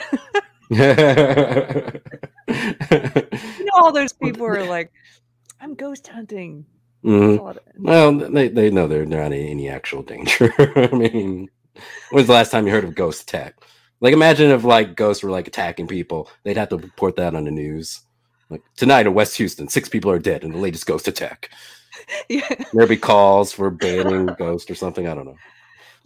[3.58, 4.92] you know all those people are like,
[5.60, 6.66] I'm ghost hunting.
[7.04, 7.82] Mm-hmm.
[7.82, 10.52] Well, they, they know they're not in any actual danger.
[10.58, 11.48] I mean,
[12.10, 13.56] when's the last time you heard of ghost attack?
[14.00, 17.44] Like imagine if like ghosts were like attacking people, they'd have to report that on
[17.44, 18.02] the news.
[18.50, 21.50] Like tonight in West Houston, six people are dead in the latest ghost attack.
[22.28, 22.86] Yeah.
[22.86, 25.06] Be calls for banning ghost or something.
[25.06, 25.36] I don't know.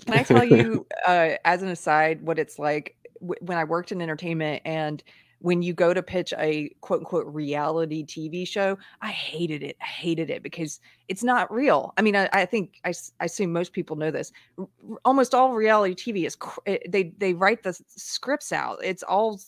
[0.04, 3.92] Can I tell you, uh, as an aside, what it's like w- when I worked
[3.92, 5.02] in entertainment and
[5.40, 9.76] when you go to pitch a quote unquote reality TV show, I hated it.
[9.80, 11.92] I hated it because it's not real.
[11.96, 14.32] I mean, I, I think I, I, assume most people know this.
[15.04, 16.36] almost all reality TV is
[16.88, 18.78] they they write the scripts out.
[18.82, 19.40] It's all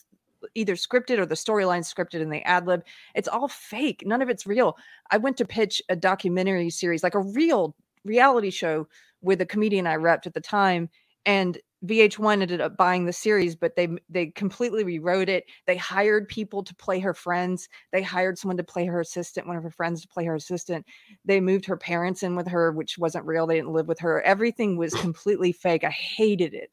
[0.55, 2.83] either scripted or the storyline scripted and they ad lib.
[3.15, 4.03] It's all fake.
[4.05, 4.77] None of it's real.
[5.11, 7.75] I went to pitch a documentary series, like a real
[8.05, 8.87] reality show
[9.21, 10.89] with a comedian I repped at the time.
[11.25, 15.45] And VH1 ended up buying the series, but they they completely rewrote it.
[15.65, 17.69] They hired people to play her friends.
[17.93, 20.85] They hired someone to play her assistant, one of her friends to play her assistant.
[21.23, 23.47] They moved her parents in with her, which wasn't real.
[23.47, 24.21] They didn't live with her.
[24.23, 25.83] Everything was completely fake.
[25.85, 26.71] I hated it.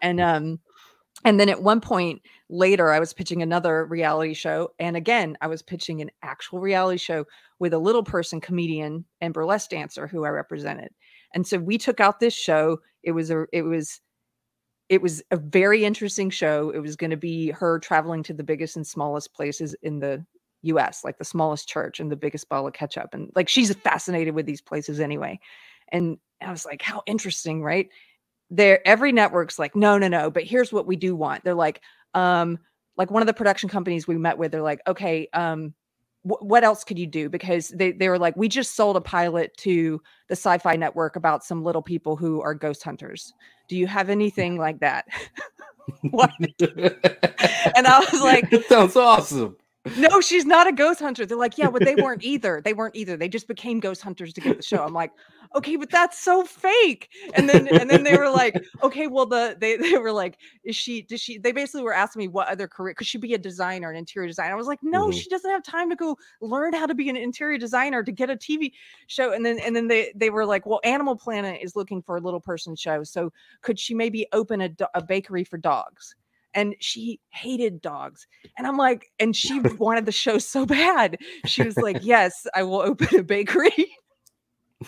[0.00, 0.60] And um
[1.24, 5.46] and then at one point later I was pitching another reality show and again I
[5.48, 7.24] was pitching an actual reality show
[7.58, 10.90] with a little person comedian and burlesque dancer who I represented.
[11.34, 12.78] And so we took out this show.
[13.02, 14.00] It was a it was
[14.88, 16.70] it was a very interesting show.
[16.70, 20.24] It was going to be her traveling to the biggest and smallest places in the
[20.62, 23.10] US, like the smallest church and the biggest bottle of ketchup.
[23.12, 25.40] And like she's fascinated with these places anyway.
[25.90, 27.88] And I was like, how interesting, right?
[28.50, 31.44] There, every network's like, no, no, no, but here's what we do want.
[31.44, 31.82] They're like,
[32.14, 32.58] um,
[32.96, 35.74] like one of the production companies we met with, they're like, okay, um,
[36.22, 37.28] what else could you do?
[37.28, 41.14] Because they, they were like, we just sold a pilot to the sci fi network
[41.14, 43.32] about some little people who are ghost hunters.
[43.68, 45.06] Do you have anything like that?
[46.10, 46.32] what?
[46.40, 49.56] and I was like, that sounds awesome
[49.98, 51.26] no, she's not a ghost hunter.
[51.26, 52.60] They're like, yeah, but they weren't either.
[52.64, 53.16] They weren't either.
[53.16, 54.84] They just became ghost hunters to get the show.
[54.84, 55.12] I'm like,
[55.54, 57.08] okay, but that's so fake.
[57.34, 60.76] And then and then they were like, okay, well, the they they were like, is
[60.76, 63.38] she does she they basically were asking me what other career could she be a
[63.38, 64.54] designer, an interior designer?
[64.54, 65.12] I was like, no, mm-hmm.
[65.12, 68.30] she doesn't have time to go learn how to be an interior designer to get
[68.30, 68.72] a TV
[69.06, 69.32] show.
[69.32, 72.20] And then and then they they were like, well, Animal Planet is looking for a
[72.20, 73.02] little person show.
[73.02, 73.32] So
[73.62, 76.14] could she maybe open a, a bakery for dogs?
[76.56, 78.26] And she hated dogs.
[78.58, 81.18] And I'm like, and she wanted the show so bad.
[81.44, 83.94] She was like, Yes, I will open a bakery.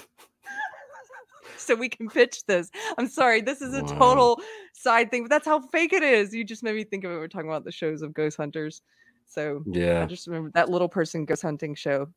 [1.57, 2.71] so we can pitch this.
[2.97, 3.99] I'm sorry, this is a wow.
[3.99, 4.41] total
[4.73, 6.35] side thing, but that's how fake it is.
[6.35, 7.17] You just made me think of it.
[7.17, 8.83] We're talking about the shows of ghost hunters.
[9.27, 12.09] So yeah, I just remember that little person ghost hunting show.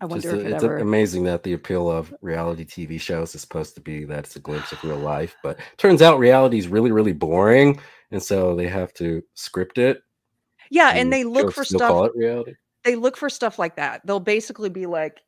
[0.00, 0.78] I wonder Just, if it it's ever...
[0.78, 4.40] amazing that the appeal of reality TV shows is supposed to be that it's a
[4.40, 7.80] glimpse of real life, but turns out reality is really, really boring
[8.10, 10.02] and so they have to script it.
[10.70, 12.10] Yeah, and, and they look for stuff.
[12.14, 12.54] reality.
[12.84, 14.04] They look for stuff like that.
[14.04, 15.20] They'll basically be like,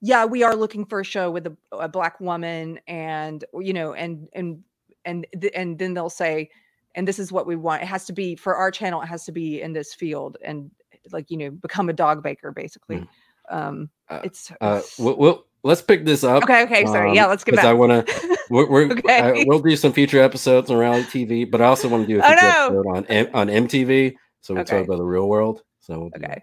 [0.00, 3.94] "Yeah, we are looking for a show with a, a black woman," and you know,
[3.94, 4.62] and and
[5.04, 6.50] and and then they'll say,
[6.94, 7.82] "And this is what we want.
[7.82, 9.00] It has to be for our channel.
[9.02, 10.70] It has to be in this field." And
[11.12, 12.96] like you know, become a dog baker, basically.
[12.96, 13.08] Mm.
[13.50, 16.42] Um, uh, it's, uh, we'll, we'll let's pick this up.
[16.44, 17.10] Okay, okay, sorry.
[17.10, 17.64] Um, yeah, let's get back.
[17.64, 19.44] I want to we're, we're okay.
[19.46, 22.22] we'll do some future episodes on reality TV, but I also want to do a
[22.22, 22.78] future oh, no.
[22.78, 24.14] episode on M- on MTV.
[24.40, 24.78] So we okay.
[24.78, 25.62] talk about the real world.
[25.80, 26.42] So we'll okay.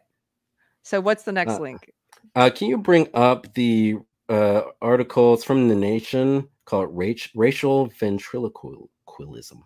[0.83, 1.91] So what's the next uh, link?
[2.35, 3.97] Uh, can you bring up the
[4.29, 9.63] uh, articles from the Nation called Rach- "Racial Ventriloquism"?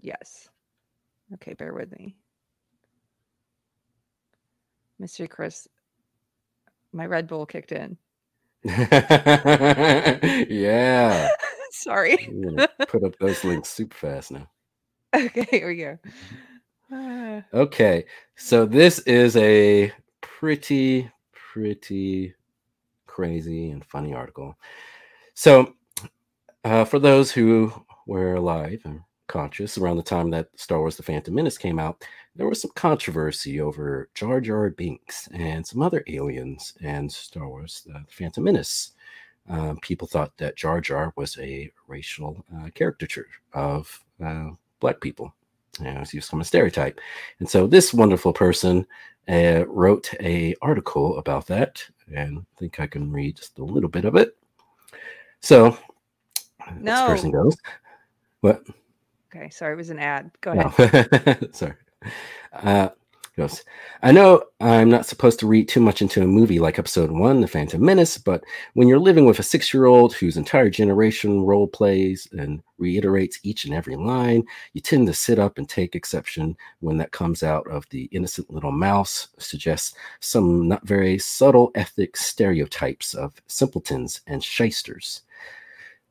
[0.00, 0.48] Yes.
[1.34, 2.16] Okay, bear with me.
[5.00, 5.28] Mr.
[5.28, 5.68] Chris,
[6.92, 7.96] my Red Bull kicked in.
[8.64, 9.28] yeah.
[11.70, 12.28] Sorry.
[12.88, 14.48] put up those links super fast now.
[15.14, 15.98] Okay, here we go.
[17.54, 18.04] okay,
[18.36, 22.34] so this is a pretty, pretty
[23.06, 24.54] crazy and funny article.
[25.32, 25.74] So,
[26.64, 27.72] uh, for those who
[28.06, 32.04] were alive and conscious around the time that Star Wars The Phantom Menace came out,
[32.38, 37.82] there was some controversy over Jar Jar Binks and some other aliens and Star Wars
[37.84, 38.92] The Phantom Menace.
[39.50, 45.34] Uh, people thought that Jar Jar was a racial uh, caricature of uh, black people.
[45.80, 47.00] You know, it's used from a stereotype.
[47.40, 48.86] And so this wonderful person
[49.28, 51.82] uh, wrote a article about that,
[52.14, 54.36] and I think I can read just a little bit of it.
[55.40, 55.76] So
[56.78, 56.92] no.
[56.92, 57.56] this person goes,
[58.42, 58.62] what?
[59.34, 60.30] Okay, sorry, it was an ad.
[60.40, 61.40] Go ahead.
[61.42, 61.48] No.
[61.52, 61.74] sorry.
[62.50, 62.88] Uh,
[63.38, 63.62] goes,
[64.02, 67.40] I know I'm not supposed to read too much into a movie like episode one,
[67.40, 68.42] The Phantom Menace, but
[68.74, 73.38] when you're living with a six year old whose entire generation role plays and reiterates
[73.44, 77.42] each and every line, you tend to sit up and take exception when that comes
[77.44, 84.20] out of the innocent little mouse, suggests some not very subtle ethnic stereotypes of simpletons
[84.26, 85.22] and shysters.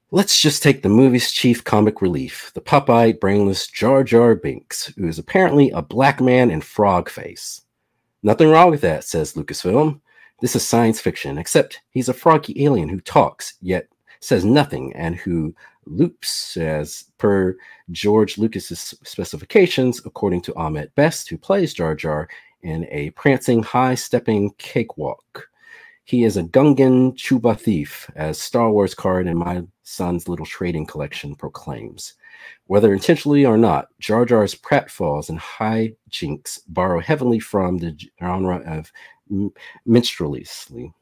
[0.09, 5.05] Let's just take the movie's chief comic relief, the pop-eyed, brainless Jar Jar Binks, who
[5.05, 7.63] is apparently a black man in frog face.
[8.23, 9.99] Nothing wrong with that, says Lucasfilm.
[10.39, 13.89] This is science fiction, except he's a froggy alien who talks, yet
[14.21, 15.53] says nothing, and who
[15.85, 17.57] loops, as per
[17.91, 22.29] George Lucas's specifications, according to Ahmed Best, who plays Jar Jar,
[22.61, 25.49] in a prancing, high-stepping cakewalk.
[26.07, 30.85] He is a Gungan Chuba thief, as Star Wars card in my son's little trading
[30.85, 32.13] collection proclaims.
[32.67, 38.59] Whether intentionally or not, Jar Jar's pratfalls and high jinks borrow heavily from the genre
[38.65, 38.89] of
[39.85, 40.93] minstrelsy.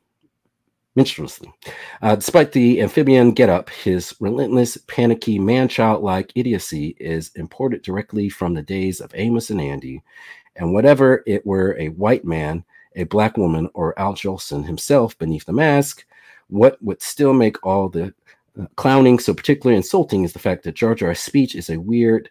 [2.01, 8.55] Uh, despite the amphibian getup, his relentless, panicky, man-child like idiocy is imported directly from
[8.55, 10.01] the days of Amos and Andy.
[10.55, 12.65] And whatever it were a white man,
[12.95, 16.05] a black woman, or Al Jolson himself beneath the mask,
[16.47, 18.13] what would still make all the
[18.59, 22.29] uh, clowning so particularly insulting is the fact that Jar Jar's speech is a weird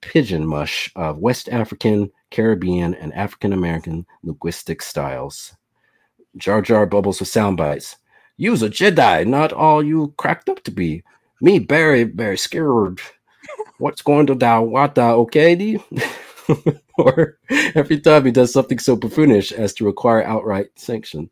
[0.00, 5.54] pidgin mush of West African, Caribbean, and African American linguistic styles.
[6.36, 7.96] Jar Jar bubbles with sound bites.
[8.36, 11.02] You's a Jedi, not all you cracked up to be.
[11.40, 13.00] Me very, very scared.
[13.78, 15.78] What's going to da wata, okay?
[16.98, 17.38] or
[17.74, 21.30] every time he does something so buffoonish as to require outright sanction.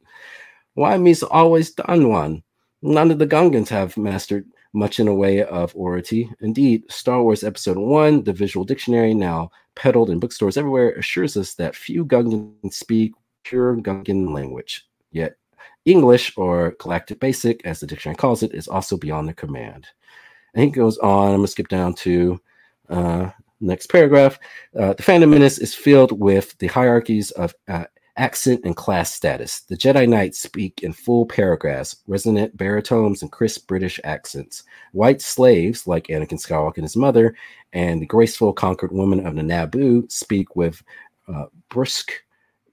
[0.75, 2.43] Why me's always done one?
[2.83, 6.31] None of the Gungans have mastered much in a way of oratory.
[6.41, 11.55] Indeed, Star Wars Episode 1, the visual dictionary, now peddled in bookstores everywhere, assures us
[11.55, 13.13] that few Gungans speak
[13.43, 14.87] pure Gungan language.
[15.11, 15.37] Yet,
[15.87, 19.87] English, or Galactic Basic, as the dictionary calls it, is also beyond their command.
[20.55, 22.41] And he goes on, I'm going to skip down to
[22.89, 23.31] uh,
[23.61, 24.39] next paragraph.
[24.79, 27.85] Uh, the Phantom Menace is filled with the hierarchies of uh,
[28.17, 29.61] accent and class status.
[29.61, 34.63] The Jedi Knights speak in full paragraphs, resonant baritones, and crisp British accents.
[34.93, 37.37] White slaves, like Anakin Skywalker and his mother,
[37.73, 40.83] and the graceful conquered women of the Naboo, speak with
[41.29, 42.13] uh, brusque,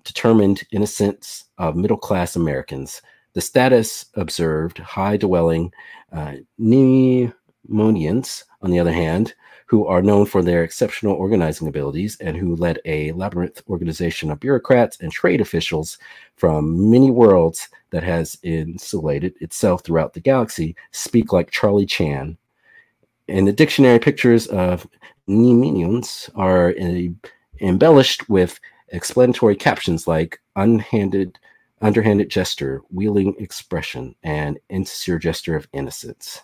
[0.04, 3.02] determined innocence of middle class Americans.
[3.34, 5.74] The status observed, high dwelling
[6.12, 9.34] uh, Neimoidians, on the other hand,
[9.74, 14.40] who are known for their exceptional organizing abilities and who led a labyrinth organization of
[14.40, 15.98] bureaucrats and trade officials
[16.36, 22.38] from many worlds that has insulated itself throughout the galaxy, speak like Charlie Chan.
[23.28, 24.86] And the dictionary pictures of
[25.28, 26.76] Neimoidians are
[27.60, 28.60] embellished with
[28.90, 31.40] explanatory captions like unhanded,
[31.82, 36.44] underhanded gesture, wheeling expression, and insincere gesture of innocence.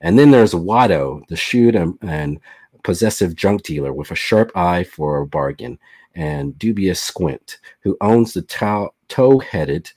[0.00, 2.38] And then there's Watto, the shrewd and, and
[2.86, 5.76] possessive junk dealer with a sharp eye for a bargain,
[6.14, 8.42] and dubious Squint, who owns the
[9.08, 9.90] tow headed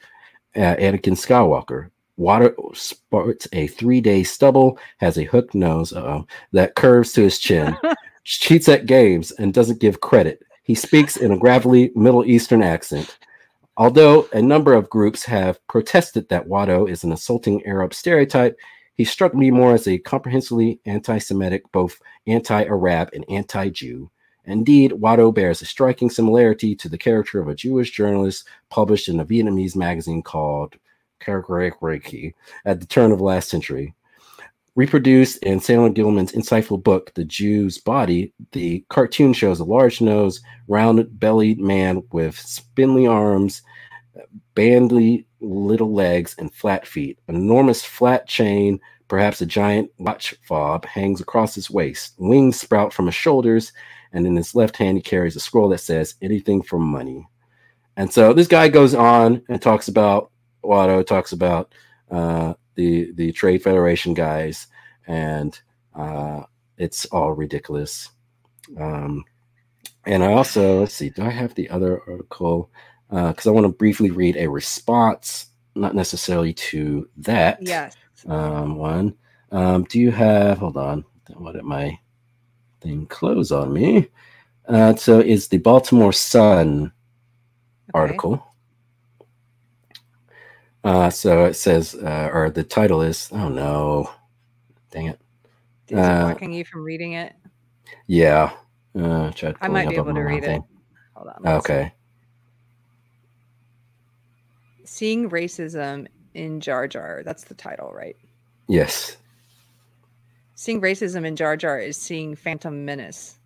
[0.55, 1.91] uh, Anakin Skywalker.
[2.19, 7.37] Watto sports a three day stubble, has a hooked nose uh, that curves to his
[7.37, 7.77] chin,
[8.23, 10.41] cheats at games, and doesn't give credit.
[10.63, 13.19] He speaks in a gravelly Middle Eastern accent.
[13.77, 18.57] Although a number of groups have protested that Watto is an insulting Arab stereotype,
[18.99, 24.11] he struck me more as a comprehensively anti Semitic, both anti Arab and anti Jew.
[24.43, 29.21] Indeed, Watto bears a striking similarity to the character of a Jewish journalist published in
[29.21, 30.75] a Vietnamese magazine called
[31.25, 32.33] Reiki
[32.65, 33.95] at the turn of last century.
[34.75, 40.43] Reproduced in Samuel Gilman's insightful book, The Jew's Body, the cartoon shows a large nosed,
[40.67, 43.61] round bellied man with spindly arms,
[44.55, 47.19] bandy little legs and flat feet.
[47.27, 52.15] Enormous flat chain, perhaps a giant watch fob, hangs across his waist.
[52.17, 53.71] Wings sprout from his shoulders,
[54.11, 57.27] and in his left hand, he carries a scroll that says, Anything for money.
[57.95, 60.31] And so this guy goes on and talks about
[60.63, 61.73] Watto, talks about
[62.09, 64.67] uh, the, the Trade Federation guys,
[65.07, 65.59] and
[65.95, 66.43] uh,
[66.77, 68.09] it's all ridiculous.
[68.77, 69.25] Um,
[70.05, 72.71] and I also, let's see, do I have the other article?
[73.09, 77.57] Because uh, I want to briefly read a response, not necessarily to that.
[77.61, 77.95] Yes.
[78.27, 79.15] Um, one.
[79.51, 80.59] Um, do you have?
[80.59, 81.03] Hold on.
[81.35, 81.97] What did my
[82.81, 84.09] thing close on me?
[84.67, 86.91] Uh, so is the Baltimore Sun okay.
[87.93, 88.45] article.
[90.83, 94.11] Uh, so it says, uh, or the title is, oh no,
[94.91, 95.19] dang it.
[95.87, 97.33] Is it uh, blocking you from reading it?
[98.07, 98.51] Yeah.
[98.97, 99.31] Uh,
[99.61, 100.61] I might be able to read thing.
[100.61, 100.63] it.
[101.15, 101.53] Hold on.
[101.57, 101.85] Okay.
[101.85, 101.98] See.
[104.89, 107.21] Seeing Racism in Jar Jar.
[107.23, 108.17] That's the title, right?
[108.67, 109.17] Yes.
[110.55, 113.37] Seeing Racism in Jar Jar is seeing Phantom Menace.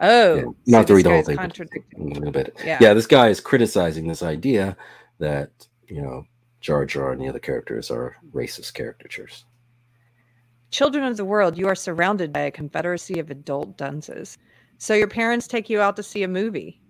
[0.00, 1.38] Oh, yeah, not so to read the whole thing.
[1.38, 2.56] A little bit.
[2.64, 2.78] Yeah.
[2.80, 4.76] yeah, this guy is criticizing this idea
[5.18, 5.50] that,
[5.86, 6.24] you know,
[6.60, 9.44] Jar Jar and the other characters are racist caricatures.
[10.72, 14.36] Children of the world, you are surrounded by a confederacy of adult dunces.
[14.78, 16.80] So your parents take you out to see a movie.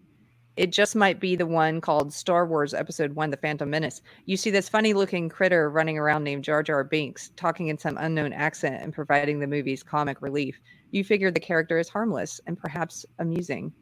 [0.59, 4.03] It just might be the one called Star Wars Episode One: The Phantom Menace.
[4.27, 8.33] You see this funny-looking critter running around named Jar Jar Binks, talking in some unknown
[8.33, 10.59] accent and providing the movie's comic relief.
[10.91, 13.73] You figure the character is harmless and perhaps amusing.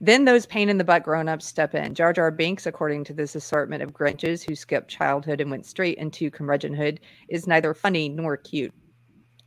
[0.00, 1.94] Then those pain in the butt grown ups step in.
[1.94, 5.98] Jar Jar Binks, according to this assortment of Grinches who skipped childhood and went straight
[5.98, 6.98] into curmudgeonhood,
[7.28, 8.74] is neither funny nor cute.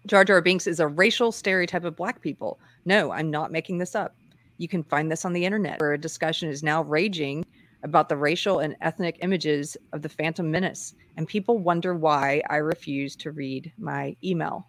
[0.06, 2.57] Jar Jar Binks is a racial stereotype of black people.
[2.86, 4.16] No, I'm not making this up.
[4.60, 7.45] You can find this on the internet, where a discussion is now raging
[7.84, 12.57] about the racial and ethnic images of the Phantom Menace, and people wonder why I
[12.57, 14.68] refuse to read my email.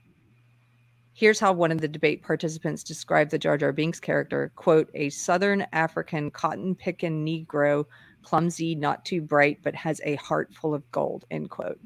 [1.13, 5.11] Here's how one of the debate participants described the Jar Jar Binks character quote, a
[5.11, 7.85] Southern African cotton picking Negro,
[8.23, 11.81] clumsy, not too bright, but has a heart full of gold, end quote.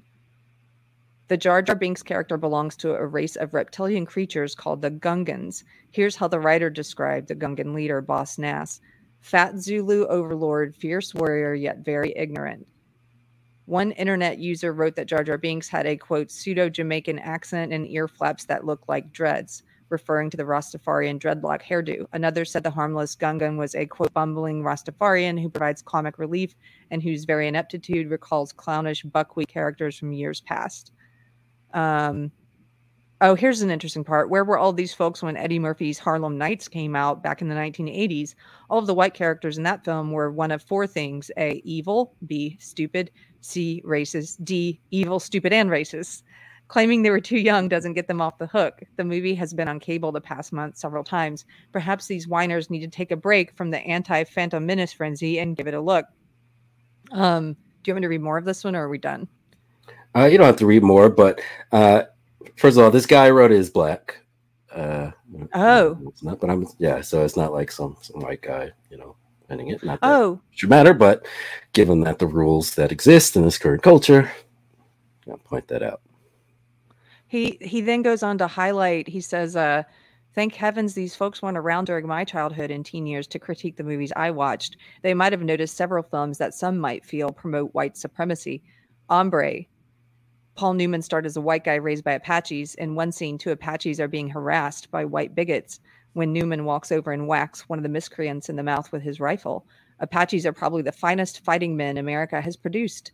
[1.26, 5.64] The Jar Jar Binks character belongs to a race of reptilian creatures called the Gungans.
[5.90, 8.78] Here's how the writer described the Gungan leader, Boss Nass
[9.20, 12.66] fat Zulu overlord, fierce warrior, yet very ignorant.
[13.64, 17.88] One internet user wrote that Jar Jar Binks had a quote pseudo Jamaican accent and
[17.88, 22.04] ear flaps that looked like dreads, referring to the Rastafarian dreadlock hairdo.
[22.12, 26.54] Another said the harmless Gungan was a quote bumbling Rastafarian who provides comic relief
[26.90, 30.92] and whose very ineptitude recalls clownish buckwheat characters from years past.
[31.74, 32.30] Um,
[33.20, 34.30] oh, here's an interesting part.
[34.30, 37.54] Where were all these folks when Eddie Murphy's Harlem Nights came out back in the
[37.54, 38.34] 1980s?
[38.70, 42.14] All of the white characters in that film were one of four things A, evil,
[42.26, 43.10] B, stupid,
[43.40, 46.22] C, racist, D, evil, stupid, and racist.
[46.68, 48.80] Claiming they were too young doesn't get them off the hook.
[48.96, 51.44] The movie has been on cable the past month several times.
[51.72, 55.56] Perhaps these whiners need to take a break from the anti Phantom Menace frenzy and
[55.56, 56.06] give it a look.
[57.12, 59.28] Um, do you want me to read more of this one or are we done?
[60.16, 61.40] Uh, you don't have to read more, but
[61.72, 62.04] uh,
[62.56, 64.18] first of all, this guy wrote is black.
[64.72, 65.10] Uh,
[65.54, 67.00] oh, it's not, but I'm yeah.
[67.00, 69.16] So it's not like some some white guy, you know,
[69.48, 69.82] ending it.
[69.84, 71.26] Not oh, it should matter, but
[71.72, 74.30] given that the rules that exist in this current culture,
[75.30, 76.00] I'll point that out.
[77.26, 79.08] He he then goes on to highlight.
[79.08, 79.84] He says, uh,
[80.34, 83.84] "Thank heavens these folks weren't around during my childhood and teen years to critique the
[83.84, 84.76] movies I watched.
[85.02, 88.62] They might have noticed several films that some might feel promote white supremacy.
[89.08, 89.66] Hombre,
[90.54, 92.74] Paul Newman starred as a white guy raised by Apaches.
[92.76, 95.80] In one scene, two Apaches are being harassed by white bigots
[96.12, 99.18] when Newman walks over and whacks one of the miscreants in the mouth with his
[99.18, 99.66] rifle.
[100.00, 103.12] Apaches are probably the finest fighting men America has produced.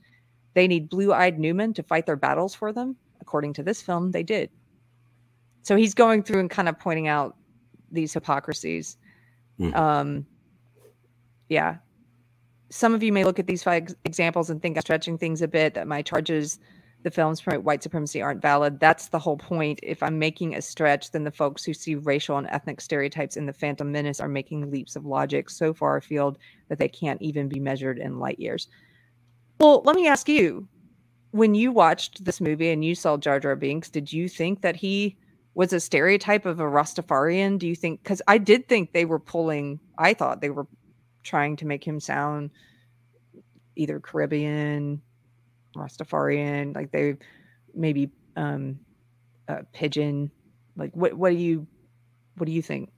[0.55, 2.97] They need blue eyed Newman to fight their battles for them.
[3.21, 4.51] According to this film, they did.
[5.63, 7.37] So he's going through and kind of pointing out
[7.91, 8.97] these hypocrisies.
[9.59, 9.75] Mm.
[9.75, 10.27] Um,
[11.49, 11.77] yeah.
[12.71, 15.49] Some of you may look at these five examples and think I'm stretching things a
[15.49, 16.59] bit, that my charges
[17.03, 18.79] the films promote white supremacy aren't valid.
[18.79, 19.81] That's the whole point.
[19.83, 23.47] If I'm making a stretch, then the folks who see racial and ethnic stereotypes in
[23.47, 27.49] the Phantom Menace are making leaps of logic so far afield that they can't even
[27.49, 28.69] be measured in light years.
[29.59, 30.69] Well, let me ask you
[31.31, 34.77] when you watched this movie and you saw Jar Jar Binks, did you think that
[34.77, 35.17] he
[35.55, 37.59] was a stereotype of a Rastafarian?
[37.59, 40.67] Do you think, because I did think they were pulling, I thought they were
[41.23, 42.51] trying to make him sound
[43.77, 45.01] either Caribbean,
[45.77, 47.17] Rastafarian, like they
[47.75, 48.81] maybe um
[49.49, 50.31] uh, pidgin.
[50.77, 51.67] Like what what do you
[52.37, 52.91] what do you think?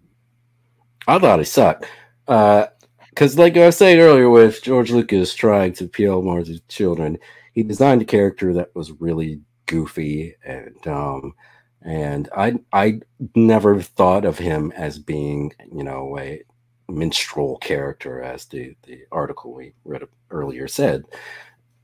[1.06, 1.86] I thought it sucked.
[2.28, 2.66] Uh
[3.10, 7.18] because like I was saying earlier with George Lucas trying to appeal more to children,
[7.52, 11.34] he designed a character that was really goofy and dumb.
[11.82, 13.00] And I I
[13.34, 16.42] never thought of him as being, you know, a
[16.88, 21.04] minstrel character, as the, the article we read earlier said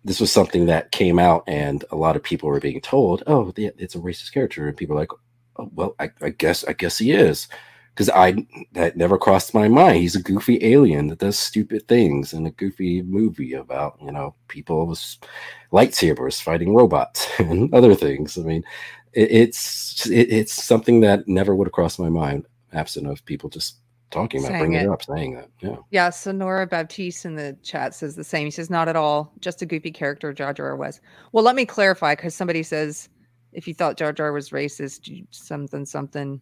[0.04, 3.52] this was something that came out and a lot of people were being told, oh,
[3.56, 4.66] it's a racist character.
[4.68, 5.12] And people are like,
[5.56, 7.48] oh, well, I, I guess, I guess he is.
[7.94, 9.96] Because I that never crossed my mind.
[9.96, 14.36] He's a goofy alien that does stupid things in a goofy movie about you know
[14.46, 15.16] people with
[15.72, 18.38] lightsabers fighting robots and other things.
[18.38, 18.62] I mean,
[19.14, 23.50] it, it's it, it's something that never would have crossed my mind, absent of people
[23.50, 23.78] just
[24.10, 24.84] talking about, bringing it.
[24.84, 24.88] it.
[24.88, 25.48] up, saying that.
[25.60, 25.76] Yeah.
[25.90, 26.10] Yeah.
[26.10, 28.46] Sonora Baptiste in the chat says the same.
[28.46, 31.00] He says, not at all, just a goofy character Jar Jar was.
[31.32, 33.08] Well, let me clarify because somebody says,
[33.52, 36.40] if you thought Jar Jar was racist, something, something.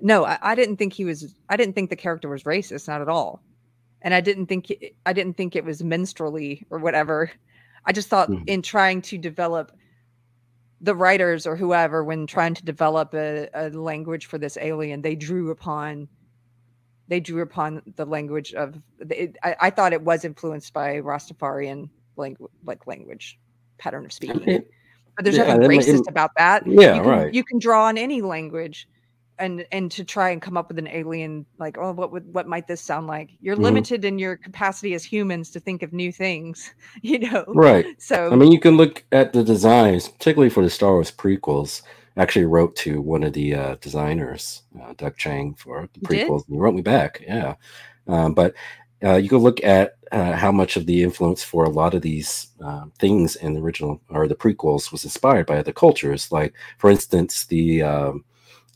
[0.00, 3.00] No, I, I, didn't think he was, I didn't think the character was racist, not
[3.00, 3.42] at all.
[4.02, 4.72] And I didn't think,
[5.06, 7.30] I didn't think it was minstrelly or whatever.
[7.86, 8.44] I just thought mm-hmm.
[8.46, 9.72] in trying to develop
[10.80, 15.14] the writers or whoever, when trying to develop a, a language for this alien, they
[15.14, 16.08] drew upon
[17.08, 21.88] they drew upon the language of it, I, I, thought it was influenced by Rastafarian
[22.16, 23.38] language like language
[23.78, 24.64] pattern of speaking.
[25.16, 26.66] but there's yeah, nothing racist it, about that.
[26.66, 27.34] Yeah, you can, right.
[27.34, 28.88] You can draw on any language
[29.38, 32.46] and and to try and come up with an alien like oh what would what
[32.46, 33.64] might this sound like you're mm-hmm.
[33.64, 38.30] limited in your capacity as humans to think of new things you know right so
[38.32, 41.82] i mean you can look at the designs particularly for the star wars prequels
[42.16, 46.54] actually wrote to one of the uh, designers, uh, Doug Chiang, for the prequels, and
[46.54, 47.22] he wrote me back.
[47.26, 47.54] Yeah,
[48.06, 48.54] Um, but
[49.04, 52.02] uh, you can look at uh, how much of the influence for a lot of
[52.02, 56.32] these uh, things in the original or the prequels was inspired by other cultures.
[56.32, 58.24] Like, for instance, the um,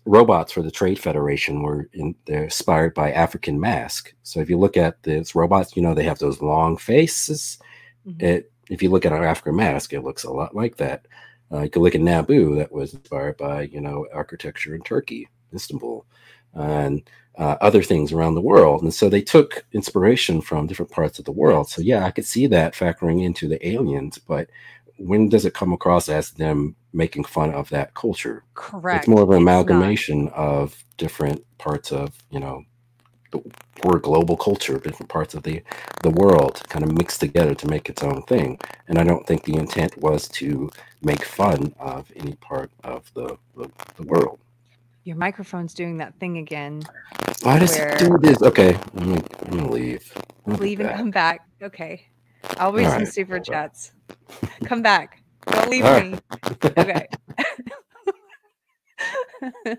[0.05, 4.13] robots for the Trade Federation were in, they're inspired by African mask.
[4.23, 7.59] So if you look at these robots, you know they have those long faces.
[8.07, 8.25] Mm-hmm.
[8.25, 11.07] It if you look at our African mask, it looks a lot like that.
[11.53, 15.29] Uh, you can look at Naboo, that was inspired by you know architecture in Turkey,
[15.53, 16.07] Istanbul,
[16.55, 17.03] and
[17.39, 18.83] uh, other things around the world.
[18.83, 21.69] And so they took inspiration from different parts of the world.
[21.69, 24.49] So yeah, I could see that factoring into the aliens, but
[24.99, 28.45] when does it come across as them making fun of that culture?
[28.55, 28.99] Correct.
[28.99, 32.65] It's more of an amalgamation of different parts of you know
[33.33, 33.41] the
[33.85, 35.63] word global culture, different parts of the
[36.03, 38.59] the world, kind of mixed together to make its own thing.
[38.89, 40.71] And I don't think the intent was to
[41.03, 44.41] make fun of any part of the the, the world.
[45.05, 46.89] Your microphone's doing that thing again.
[47.43, 48.43] Why does it do this?
[48.43, 50.13] Okay, I'm gonna, I'm gonna leave.
[50.47, 51.43] I'm leave and come back.
[51.63, 52.03] Okay.
[52.59, 53.07] I'll read All some right.
[53.07, 53.93] super chats.
[54.65, 55.23] Come back.
[55.51, 56.23] Don't leave All me.
[56.43, 56.65] Right.
[56.79, 57.09] Okay.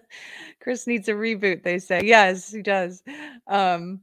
[0.62, 2.02] Chris needs a reboot, they say.
[2.04, 3.04] Yes, he does.
[3.48, 4.02] Um,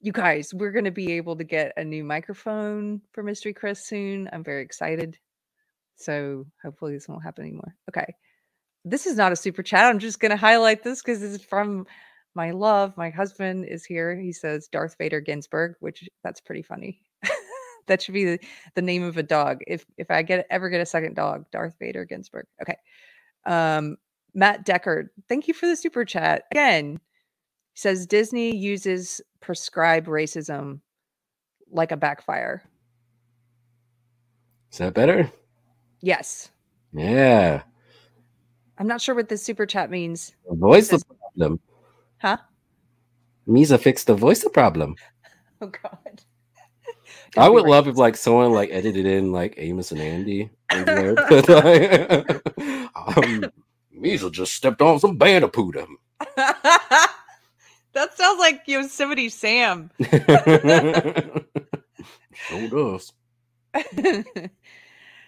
[0.00, 3.86] you guys, we're going to be able to get a new microphone for Mystery Chris
[3.86, 4.28] soon.
[4.32, 5.18] I'm very excited.
[5.96, 7.76] So hopefully this won't happen anymore.
[7.88, 8.14] Okay.
[8.84, 9.84] This is not a super chat.
[9.84, 11.86] I'm just going to highlight this because it's from
[12.34, 12.96] my love.
[12.96, 14.18] My husband is here.
[14.18, 17.00] He says Darth Vader Ginsburg, which that's pretty funny.
[17.86, 18.40] that should be the,
[18.74, 19.60] the name of a dog.
[19.66, 22.46] If if I get ever get a second dog, Darth Vader Ginsburg.
[22.60, 22.76] Okay.
[23.46, 23.96] Um,
[24.34, 26.44] Matt Deckard, thank you for the super chat.
[26.50, 27.00] Again,
[27.74, 30.80] says Disney uses prescribed racism
[31.70, 32.62] like a backfire.
[34.70, 35.30] Is that better?
[36.00, 36.50] Yes.
[36.92, 37.62] Yeah.
[38.78, 40.34] I'm not sure what this super chat means.
[40.48, 41.60] Voice the problem.
[42.18, 42.38] Huh?
[43.46, 44.96] Misa fixed the voice the problem.
[45.60, 46.20] Oh God.
[47.36, 50.50] I would love if like someone like edited in like Amos and Andy.
[52.96, 53.44] um,
[54.02, 55.76] Misa just stepped on some bandicoot.
[56.36, 57.14] that
[58.14, 59.90] sounds like Yosemite Sam.
[62.32, 63.12] sure does.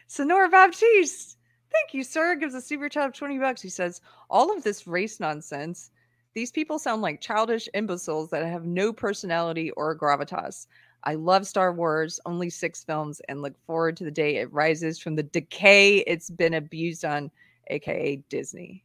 [0.06, 1.38] Sonora Baptiste.
[1.72, 2.36] Thank you, sir.
[2.36, 3.62] Gives a super chat of 20 bucks.
[3.62, 5.90] He says, All of this race nonsense
[6.34, 10.66] these people sound like childish imbeciles that have no personality or gravitas.
[11.04, 14.98] I love Star Wars, only six films, and look forward to the day it rises
[14.98, 17.30] from the decay it's been abused on,
[17.68, 18.84] aka Disney.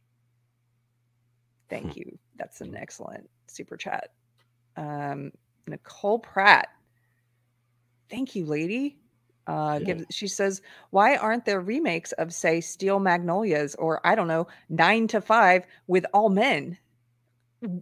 [1.68, 1.98] Thank hmm.
[1.98, 2.18] you.
[2.36, 4.10] That's an excellent super chat.
[4.76, 5.32] Um,
[5.66, 6.68] Nicole Pratt.
[8.08, 8.96] Thank you, lady.
[9.46, 9.94] Uh, yeah.
[10.10, 15.08] she says, why aren't there remakes of, say, Steel Magnolias or I don't know, Nine
[15.08, 16.78] to Five with all men?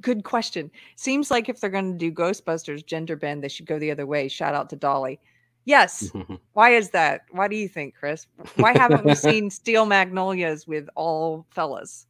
[0.01, 0.71] Good question.
[0.97, 4.07] Seems like if they're going to do Ghostbusters gender bend, they should go the other
[4.07, 4.29] way.
[4.29, 5.21] Shout out to Dolly.
[5.69, 6.11] Yes.
[6.55, 7.27] Why is that?
[7.31, 8.27] Why do you think, Chris?
[8.57, 12.07] Why haven't we seen Steel Magnolias with all fellas?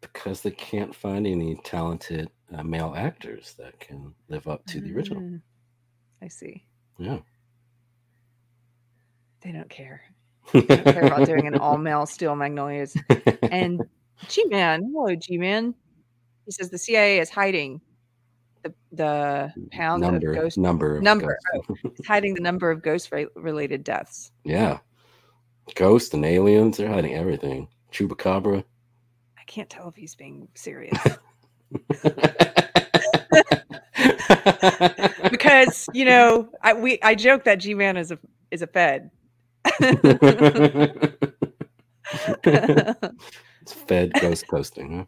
[0.00, 4.92] Because they can't find any talented uh, male actors that can live up to the
[4.92, 5.22] original.
[5.22, 5.40] Mm,
[6.20, 6.64] I see.
[6.98, 7.18] Yeah.
[9.42, 10.02] They don't care.
[10.52, 12.96] They don't care about doing an all male Steel Magnolias.
[13.42, 13.80] And
[14.26, 15.76] G Man, hello, G Man.
[16.44, 17.80] He says the CIA is hiding
[18.62, 23.10] the the pound number, of ghost number number oh, it's hiding the number of ghost
[23.34, 24.32] related deaths.
[24.44, 24.78] Yeah,
[25.74, 26.76] ghosts and aliens.
[26.76, 27.68] They're hiding everything.
[27.92, 28.64] Chupacabra.
[29.38, 30.98] I can't tell if he's being serious.
[35.30, 38.18] because you know, I we I joke that G Man is a
[38.50, 39.10] is a Fed.
[39.64, 39.82] it's
[43.86, 45.04] Fed ghost posting, huh?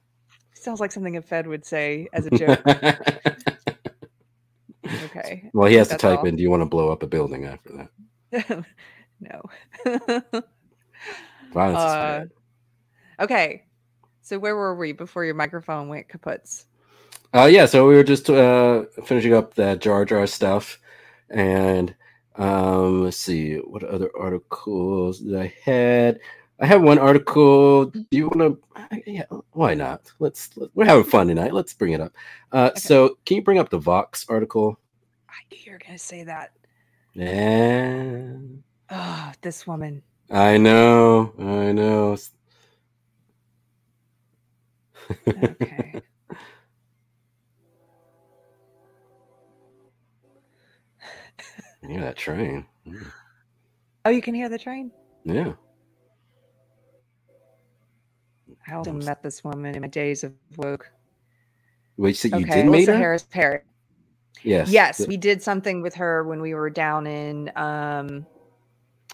[0.62, 2.60] Sounds like something a Fed would say as a joke.
[5.05, 5.51] okay.
[5.52, 6.26] Well, he has to type all.
[6.26, 7.89] in, do you want to blow up a building after
[8.30, 8.64] that?
[9.20, 9.43] no.
[11.52, 12.24] Violence uh,
[13.18, 13.64] Okay.
[14.20, 16.66] So where were we before your microphone went kaputs?
[17.34, 20.78] Uh, yeah, so we were just uh, finishing up that Jar Jar stuff.
[21.28, 21.93] And
[22.36, 26.20] um, let's see, what other articles that I had?
[26.60, 27.86] I have one article.
[27.86, 28.60] Do you want
[28.90, 29.02] to?
[29.06, 30.12] Yeah, why not?
[30.18, 30.50] Let's.
[30.74, 31.52] We're having fun tonight.
[31.52, 32.12] Let's bring it up.
[32.52, 32.80] Uh, okay.
[32.80, 34.78] So, can you bring up the Vox article?
[35.28, 36.52] I knew you were going to say that.
[37.14, 38.34] Yeah.
[38.90, 40.02] Oh, this woman.
[40.30, 41.32] I know.
[41.38, 42.16] I know.
[45.26, 46.00] okay.
[51.88, 52.66] hear that train.
[52.86, 53.06] Mm.
[54.04, 54.90] Oh, you can hear the train?
[55.24, 55.52] Yeah.
[58.66, 60.90] I also met this woman in my days of woke.
[61.97, 62.70] Wait, so you okay, did meet her?
[62.70, 63.60] Melissa Harris Perry.
[64.43, 64.70] Yes.
[64.70, 68.26] Yes, the- we did something with her when we were down in um,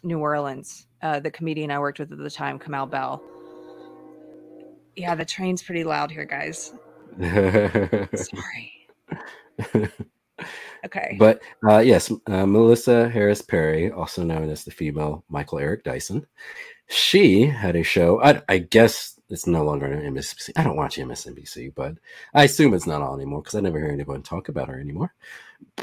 [0.02, 0.86] New Orleans.
[1.02, 3.22] Uh, the comedian I worked with at the time, Kamau Bell.
[4.96, 6.72] Yeah, the train's pretty loud here, guys.
[7.20, 8.88] Sorry.
[10.84, 11.16] okay.
[11.18, 16.26] But uh, yes, uh, Melissa Harris Perry, also known as the female Michael Eric Dyson,
[16.88, 18.20] she had a show.
[18.22, 20.50] I, I guess it's no longer an MSNBC.
[20.56, 21.94] I don't watch MSNBC, but
[22.34, 25.14] I assume it's not on anymore because I never hear anyone talk about her anymore.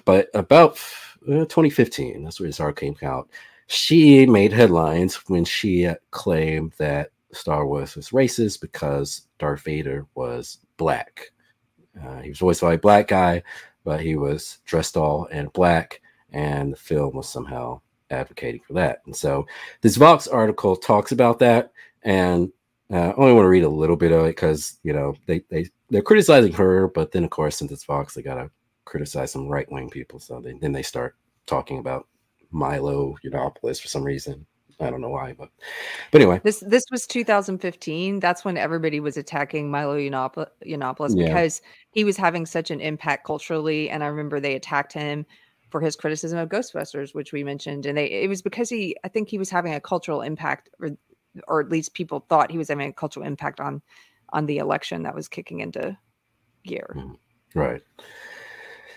[0.06, 0.80] But about
[1.28, 3.30] uh, 2015, that's where article came out.
[3.68, 10.60] She made headlines when she claimed that Star Wars was racist because Darth Vader was
[10.78, 11.32] black.
[12.02, 13.44] Uh, he was voiced by a black guy,
[13.84, 16.02] but he was dressed all in black,
[16.32, 19.02] and the film was somehow advocating for that.
[19.06, 19.46] And so
[19.82, 21.72] this Vox article talks about that,
[22.04, 22.52] and
[22.91, 25.41] uh, I only want to read a little bit of it because you know they
[25.49, 28.49] they they're criticizing her, but then of course since it's Vox, they gotta
[28.86, 30.20] criticize some right wing people.
[30.20, 31.16] So they, then they start
[31.48, 32.07] talking about
[32.52, 34.45] Milo Yiannopoulos for some reason.
[34.80, 35.49] I don't know why, but
[36.12, 38.20] but anyway, this this was 2015.
[38.20, 41.28] That's when everybody was attacking Milo Yiannopoulos, yeah.
[41.28, 45.26] because he was having such an impact culturally, and I remember they attacked him
[45.70, 49.07] for his criticism of Ghostbusters, which we mentioned, and they it was because he I
[49.07, 50.90] think he was having a cultural impact, or
[51.48, 53.82] or at least people thought he was having a cultural impact on
[54.30, 55.98] on the election that was kicking into
[56.64, 56.94] gear.
[56.95, 57.18] Mm,
[57.53, 57.82] right.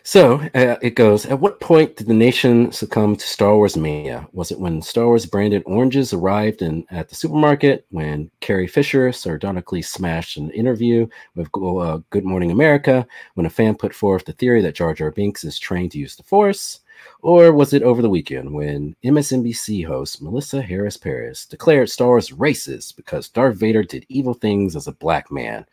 [0.09, 1.27] So uh, it goes.
[1.27, 4.27] At what point did the nation succumb to Star Wars mania?
[4.33, 7.85] Was it when Star Wars branded oranges arrived in at the supermarket?
[7.91, 13.07] When Carrie Fisher sardonically smashed an interview with uh, Good Morning America?
[13.35, 16.17] When a fan put forth the theory that Jar Jar Binks is trained to use
[16.17, 16.81] the Force?
[17.21, 22.31] Or was it over the weekend when MSNBC host Melissa Harris Paris declared Star Wars
[22.31, 25.67] racist because Darth Vader did evil things as a black man?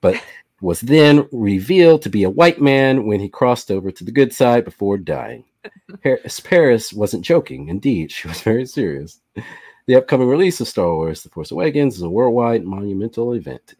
[0.00, 0.22] But
[0.60, 4.32] was then revealed to be a white man when he crossed over to the good
[4.32, 5.44] side before dying.
[6.02, 7.68] Paris, Paris wasn't joking.
[7.68, 9.20] Indeed, she was very serious.
[9.86, 13.74] The upcoming release of Star Wars The Force Awakens is a worldwide monumental event.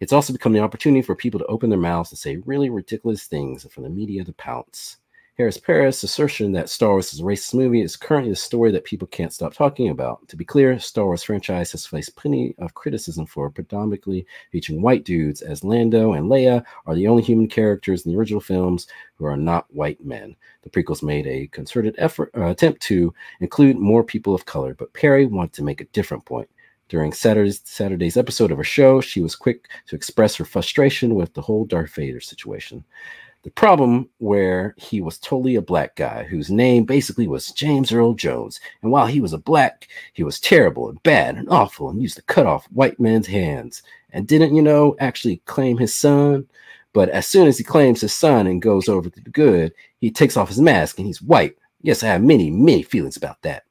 [0.00, 3.24] It's also become the opportunity for people to open their mouths and say really ridiculous
[3.24, 4.98] things and for the media to pounce.
[5.38, 8.82] Harris Paris' assertion that Star Wars is a racist movie is currently a story that
[8.82, 10.26] people can't stop talking about.
[10.26, 15.04] To be clear, Star Wars franchise has faced plenty of criticism for predominantly featuring white
[15.04, 19.26] dudes, as Lando and Leia are the only human characters in the original films who
[19.26, 20.34] are not white men.
[20.62, 24.92] The prequels made a concerted effort uh, attempt to include more people of color, but
[24.92, 26.50] Perry wanted to make a different point.
[26.88, 31.32] During Saturday's, Saturday's episode of her show, she was quick to express her frustration with
[31.34, 32.82] the whole Darth Vader situation.
[33.48, 38.12] The problem where he was totally a black guy whose name basically was James Earl
[38.12, 38.60] Jones.
[38.82, 42.16] And while he was a black, he was terrible and bad and awful and used
[42.16, 43.82] to cut off white men's hands.
[44.12, 46.46] And didn't, you know, actually claim his son.
[46.92, 50.10] But as soon as he claims his son and goes over to the good, he
[50.10, 51.56] takes off his mask and he's white.
[51.80, 53.64] Yes, I have many, many feelings about that.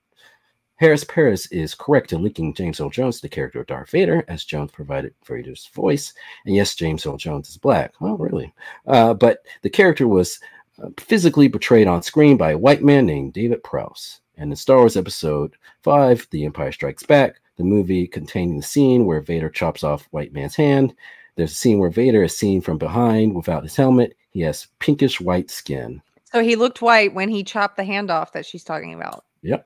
[0.77, 4.23] Harris Paris is correct in linking James Earl Jones to the character of Darth Vader,
[4.27, 6.13] as Jones provided Vader's voice.
[6.45, 7.93] And yes, James Earl Jones is black.
[7.99, 8.53] Oh, really?
[8.85, 10.39] Uh, but the character was
[10.81, 14.21] uh, physically portrayed on screen by a white man named David Prowse.
[14.37, 19.05] And in Star Wars Episode 5, The Empire Strikes Back, the movie containing the scene
[19.05, 20.93] where Vader chops off white man's hand,
[21.37, 24.15] there's a scene where Vader is seen from behind without his helmet.
[24.29, 26.03] He has pinkish white skin.
[26.25, 29.25] So he looked white when he chopped the hand off that she's talking about.
[29.41, 29.65] Yep.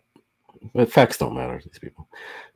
[0.74, 2.08] But facts don't matter to these people.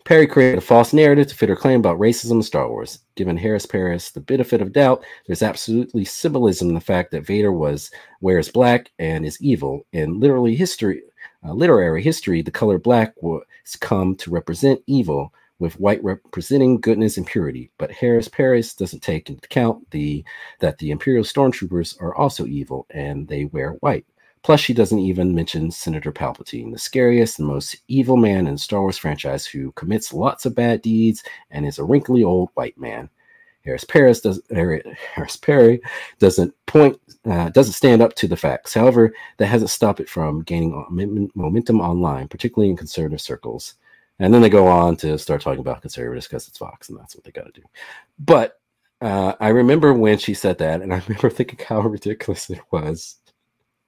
[0.04, 3.00] Perry created a false narrative to fit her claim about racism in Star Wars.
[3.16, 7.52] Given Harris Paris the benefit of doubt, there's absolutely symbolism in the fact that Vader
[7.52, 7.90] was
[8.22, 9.86] wears black and is evil.
[9.94, 11.02] In literally history,
[11.44, 13.44] uh, literary history, the color black was
[13.80, 17.72] come to represent evil, with white representing goodness and purity.
[17.78, 20.24] But Harris Paris doesn't take into account the
[20.60, 24.06] that the Imperial stormtroopers are also evil and they wear white.
[24.46, 28.82] Plus, she doesn't even mention Senator Palpatine, the scariest and most evil man in Star
[28.82, 33.10] Wars franchise who commits lots of bad deeds and is a wrinkly old white man.
[33.64, 35.82] Harris Paris does Harris Perry
[36.20, 36.96] doesn't point
[37.26, 38.76] uh, doesn't stand up to the facts.
[38.76, 43.74] However, that hasn't stopped it from gaining momentum online, particularly in conservative circles.
[44.20, 47.16] And then they go on to start talking about conservatives because it's Vox and that's
[47.16, 47.68] what they got to do.
[48.20, 48.60] But
[49.02, 53.16] uh, I remember when she said that, and I remember thinking how ridiculous it was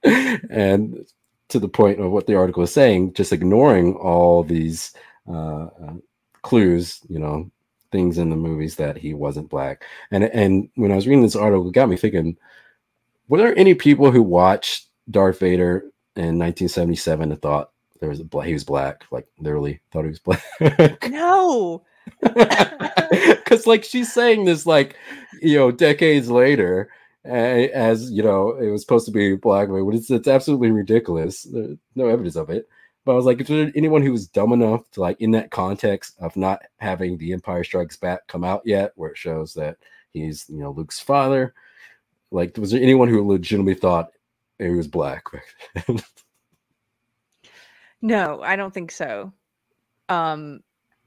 [0.04, 1.06] and
[1.48, 4.92] to the point of what the article is saying, just ignoring all these
[5.28, 5.94] uh, uh,
[6.42, 7.50] clues, you know,
[7.90, 9.84] things in the movies that he wasn't black.
[10.10, 12.36] And and when I was reading this article, it got me thinking:
[13.28, 15.84] Were there any people who watched Darth Vader
[16.16, 17.70] in 1977 and thought
[18.00, 20.42] there was a black, he was black, like literally thought he was black?
[21.10, 21.84] no.
[23.10, 24.94] Because like she's saying this like
[25.40, 26.90] you know decades later
[27.28, 31.42] as you know, it was supposed to be black but It's it's absolutely ridiculous.
[31.42, 32.68] There's no evidence of it.
[33.04, 35.50] But I was like, if there's anyone who was dumb enough to like in that
[35.50, 39.76] context of not having the Empire Strikes Back come out yet, where it shows that
[40.12, 41.54] he's you know Luke's father,
[42.30, 44.10] like was there anyone who legitimately thought
[44.58, 45.24] he was black?
[48.02, 49.32] no, I don't think so.
[50.08, 50.60] Um,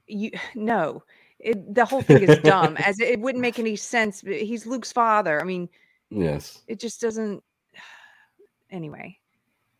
[0.06, 1.02] you no.
[1.38, 4.92] It, the whole thing is dumb as it, it wouldn't make any sense he's luke's
[4.92, 5.68] father i mean
[6.12, 6.62] Yes.
[6.66, 7.42] It just doesn't.
[8.70, 9.18] Anyway,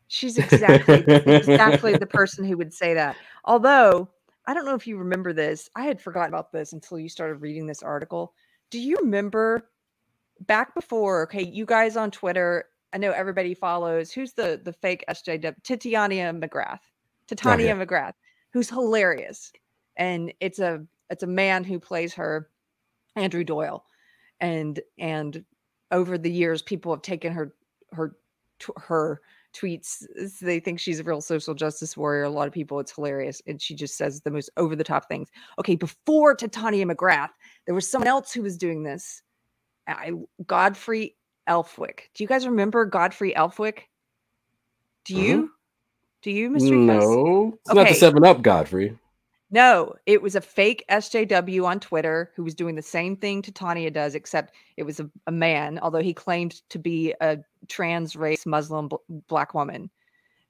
[0.07, 3.15] she's exactly exactly the person who would say that.
[3.43, 4.07] Although
[4.45, 7.41] I don't know if you remember this, I had forgotten about this until you started
[7.41, 8.35] reading this article.
[8.69, 9.67] Do you remember
[10.41, 11.23] back before?
[11.23, 12.65] Okay, you guys on Twitter.
[12.93, 14.11] I know everybody follows.
[14.11, 15.55] Who's the the fake SJW?
[15.63, 16.81] Titania McGrath.
[17.27, 18.13] Titania oh, McGrath,
[18.51, 19.51] who's hilarious,
[19.97, 22.49] and it's a it's a man who plays her,
[23.15, 23.85] Andrew Doyle,
[24.39, 25.43] and and
[25.93, 27.55] over the years, people have taken her
[27.93, 28.17] her
[28.77, 29.21] her
[29.55, 30.03] tweets.
[30.41, 32.23] They think she's a real social justice warrior.
[32.23, 35.07] A lot of people, it's hilarious, and she just says the most over the top
[35.07, 35.29] things.
[35.59, 37.29] Okay, before Titania McGrath,
[37.65, 39.21] there was someone else who was doing this.
[39.87, 40.11] I
[40.45, 41.15] Godfrey
[41.47, 42.09] Elfwick.
[42.13, 43.79] Do you guys remember Godfrey Elfwick?
[45.05, 45.37] Do you?
[45.37, 45.45] Mm-hmm.
[46.23, 46.71] Do you, Mr.
[46.71, 47.79] No, it's okay.
[47.79, 48.97] not the Seven Up Godfrey.
[49.53, 53.51] No, it was a fake SJW on Twitter who was doing the same thing to
[53.51, 57.37] Tanya does, except it was a, a man, although he claimed to be a
[57.69, 58.97] trans race Muslim b-
[59.27, 59.91] black woman.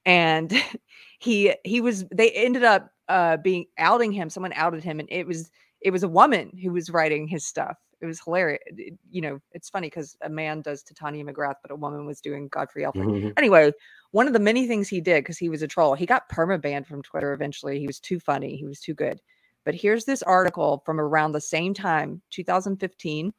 [0.06, 0.52] And
[1.20, 4.30] he he was they ended up uh being outing him.
[4.30, 5.50] Someone outed him, and it was
[5.84, 8.60] it was a woman who was writing his stuff it was hilarious.
[8.66, 12.20] It, you know, it's funny because a man does Titania McGrath, but a woman was
[12.20, 13.06] doing Godfrey Elfwick.
[13.06, 13.30] Mm-hmm.
[13.36, 13.72] Anyway,
[14.10, 16.60] one of the many things he did because he was a troll, he got perma
[16.60, 17.80] banned from Twitter eventually.
[17.80, 18.56] He was too funny.
[18.56, 19.20] He was too good.
[19.64, 23.32] But here's this article from around the same time, 2015.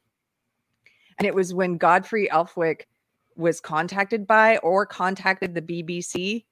[1.18, 2.82] And it was when Godfrey Elfwick
[3.36, 6.44] was contacted by or contacted the BBC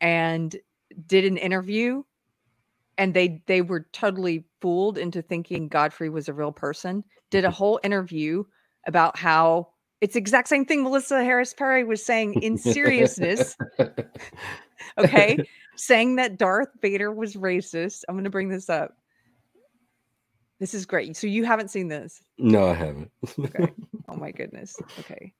[0.00, 0.56] and
[1.06, 2.02] did an interview
[2.98, 7.04] and they they were totally fooled into thinking Godfrey was a real person.
[7.30, 7.56] Did a mm-hmm.
[7.56, 8.44] whole interview
[8.86, 9.68] about how
[10.00, 13.56] it's exact same thing Melissa Harris Perry was saying in seriousness.
[14.98, 15.38] okay,
[15.76, 18.02] saying that Darth Vader was racist.
[18.08, 18.96] I'm going to bring this up.
[20.58, 21.16] This is great.
[21.16, 22.22] So you haven't seen this?
[22.38, 23.10] No, I haven't.
[23.38, 23.72] okay.
[24.08, 24.76] Oh my goodness.
[24.98, 25.32] Okay.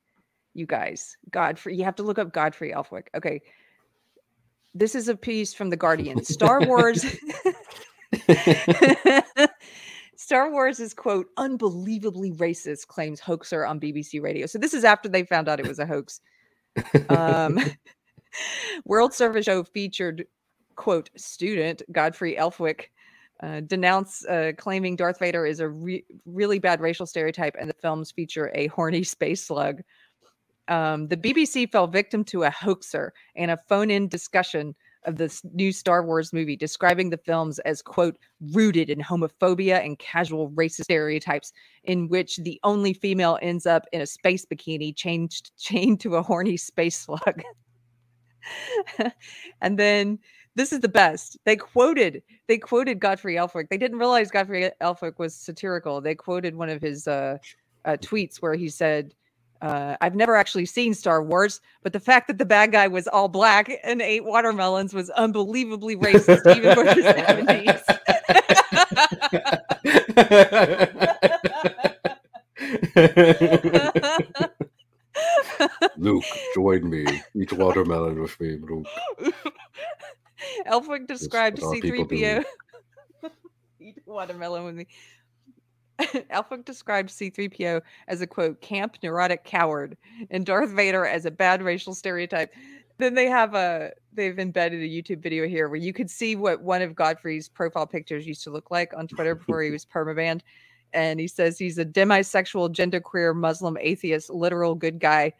[0.55, 3.09] You guys, Godfrey, you have to look up Godfrey Elfwick.
[3.15, 3.43] Okay.
[4.74, 6.24] This is a piece from The Guardian.
[6.24, 7.05] Star Wars.
[10.16, 14.47] Star Wars is quote unbelievably racist, claims hoaxer on BBC Radio.
[14.47, 16.20] So this is after they found out it was a hoax.
[17.09, 17.59] Um,
[18.85, 20.27] World Service Show featured
[20.77, 22.86] quote student Godfrey Elfwick
[23.43, 27.74] uh, denounce uh, claiming Darth Vader is a re- really bad racial stereotype, and the
[27.74, 29.82] films feature a horny space slug
[30.68, 34.74] um, the BBC fell victim to a hoaxer and a phone in discussion
[35.05, 38.16] of this new Star Wars movie, describing the films as, quote,
[38.52, 41.52] rooted in homophobia and casual racist stereotypes,
[41.84, 46.22] in which the only female ends up in a space bikini changed, chained to a
[46.22, 47.43] horny space slug.
[49.60, 50.18] and then
[50.55, 51.39] this is the best.
[51.44, 53.68] They quoted they quoted Godfrey Elfwick.
[53.70, 56.01] They didn't realize Godfrey Elfwick was satirical.
[56.01, 57.39] They quoted one of his uh,
[57.84, 59.14] uh, tweets where he said,
[59.62, 63.06] uh, I've never actually seen Star Wars, but the fact that the bad guy was
[63.06, 67.82] all black and ate watermelons was unbelievably racist, even for the 70s.
[75.97, 76.24] Luke,
[76.55, 77.06] join me.
[77.34, 78.86] Eat watermelon with me, Luke.
[80.66, 82.44] Elfwick described C3PO.
[83.80, 84.86] Eat watermelon with me.
[86.31, 89.97] Elfwick described C3PO as a quote, camp neurotic coward,
[90.31, 92.53] and Darth Vader as a bad racial stereotype.
[92.99, 96.62] Then they have a they've embedded a YouTube video here where you could see what
[96.62, 100.41] one of Godfrey's profile pictures used to look like on Twitter before he was permabanned.
[100.93, 105.33] And he says he's a demisexual, genderqueer, Muslim, atheist, literal good guy,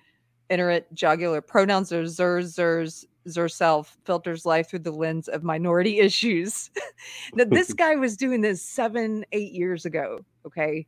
[0.49, 1.43] iterate, jugular.
[1.43, 6.71] Pronouns are zers, zers, Zerself filters life through the lens of minority issues.
[7.35, 10.25] now, this guy was doing this seven, eight years ago.
[10.47, 10.87] Okay.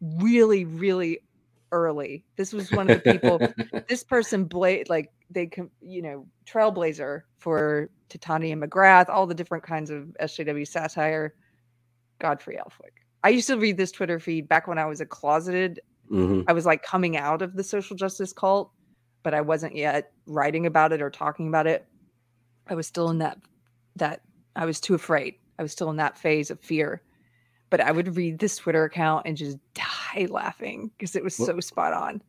[0.00, 1.20] Really, really
[1.72, 2.24] early.
[2.36, 3.40] This was one of the people,
[3.88, 5.50] this person, bla- like, they,
[5.80, 11.34] you know, trailblazer for Titania McGrath, all the different kinds of SJW satire.
[12.20, 13.04] Godfrey Elfwick.
[13.22, 15.80] I used to read this Twitter feed back when I was a closeted.
[16.10, 16.42] Mm-hmm.
[16.48, 18.72] I was like coming out of the social justice cult
[19.22, 21.86] but I wasn't yet writing about it or talking about it.
[22.66, 23.38] I was still in that
[23.96, 24.22] that
[24.56, 25.34] I was too afraid.
[25.58, 27.02] I was still in that phase of fear.
[27.70, 31.60] But I would read this Twitter account and just die laughing because it was so
[31.60, 32.22] spot on.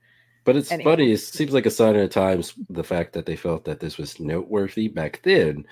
[0.44, 0.91] But it's anyway.
[0.91, 1.11] funny.
[1.11, 3.98] It seems like a sign of the times the fact that they felt that this
[3.98, 5.66] was noteworthy back then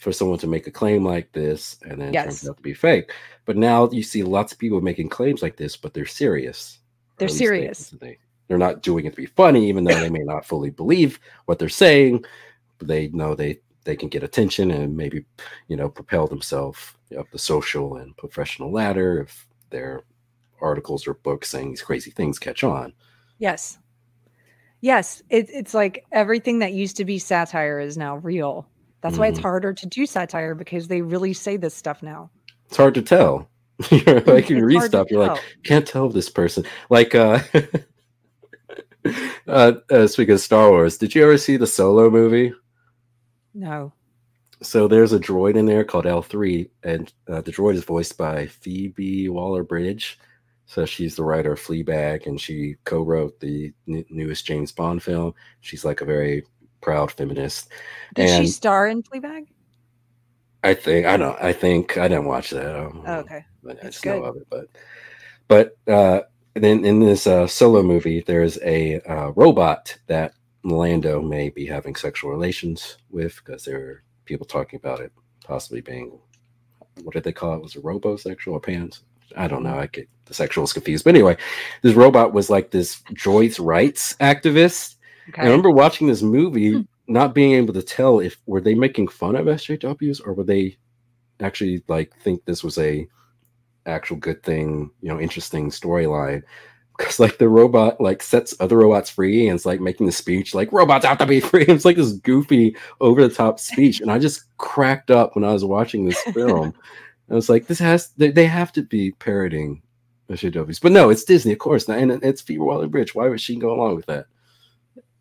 [0.00, 2.24] for someone to make a claim like this and then yes.
[2.24, 3.12] turns out to be fake.
[3.44, 6.80] But now you see lots of people making claims like this, but they're serious.
[7.18, 7.90] They're serious.
[7.90, 8.18] They,
[8.48, 11.58] they're not doing it to be funny, even though they may not fully believe what
[11.58, 12.24] they're saying.
[12.78, 15.24] But they know they they can get attention and maybe
[15.68, 20.04] you know propel themselves up the social and professional ladder if their
[20.60, 22.92] articles or books saying these crazy things catch on.
[23.38, 23.78] Yes.
[24.80, 28.66] Yes, it, it's like everything that used to be satire is now real.
[29.00, 29.20] That's mm.
[29.20, 29.48] why it's mm-hmm.
[29.48, 32.30] harder to do satire because they really say this stuff now.
[32.66, 33.48] It's hard to tell.
[33.90, 35.34] you're like you read stuff, you're tell.
[35.34, 36.64] like, can't tell this person.
[36.90, 37.40] Like uh
[39.46, 42.52] uh, uh speaking of Star Wars, did you ever see the solo movie?
[43.52, 43.92] No.
[44.62, 48.46] So there's a droid in there called L3, and uh, the droid is voiced by
[48.46, 50.18] Phoebe Waller Bridge.
[50.66, 55.34] So she's the writer of Fleabag, and she co-wrote the n- newest James Bond film.
[55.60, 56.44] She's like a very
[56.80, 57.70] proud feminist.
[58.14, 59.46] Did and she star in Fleabag?
[60.62, 61.38] I think I don't.
[61.40, 62.64] I think I didn't watch that.
[62.64, 64.20] I oh, okay, but I just good.
[64.20, 64.46] know of it.
[64.48, 64.68] But
[65.48, 66.22] but uh,
[66.54, 70.32] then in this uh, solo movie, there's a uh, robot that
[70.62, 75.12] Lando may be having sexual relations with because there are people talking about it
[75.44, 76.18] possibly being
[77.02, 77.62] what did they call it?
[77.62, 79.02] Was it robosexual or pants?
[79.36, 79.78] I don't know.
[79.78, 81.04] I get the sexuals confused.
[81.04, 81.36] But anyway,
[81.82, 84.96] this robot was like this Joyce rights activist.
[85.30, 85.42] Okay.
[85.42, 86.80] I remember watching this movie, hmm.
[87.08, 90.76] not being able to tell if were they making fun of SJWs or were they
[91.40, 93.08] actually like think this was a
[93.86, 96.42] actual good thing, you know, interesting storyline
[96.96, 100.54] because like the robot like sets other robots free and it's like making the speech
[100.54, 101.64] like robots have to be free.
[101.68, 105.52] It's like this goofy over the top speech, and I just cracked up when I
[105.52, 106.74] was watching this film.
[107.30, 109.82] I was like, this has they, they have to be parroting
[110.28, 113.14] SJWs, but no, it's Disney, of course, and it's Phoebe Waller Bridge.
[113.14, 114.26] Why would she go along with that?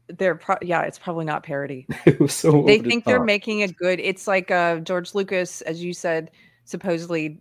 [0.08, 1.88] They're pro- yeah, it's probably not parody.
[2.28, 4.00] so they think the they're making a good.
[4.00, 6.30] It's like uh, George Lucas, as you said,
[6.66, 7.40] supposedly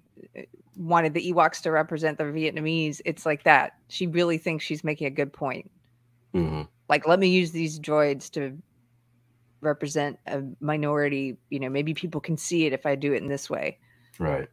[0.77, 3.77] wanted the Ewoks to represent the Vietnamese, it's like that.
[3.89, 5.71] She really thinks she's making a good point.
[6.35, 6.63] Mm-hmm.
[6.89, 8.57] Like, let me use these droids to
[9.61, 11.37] represent a minority.
[11.51, 13.79] You know, maybe people can see it if I do it in this way.
[14.19, 14.49] Right.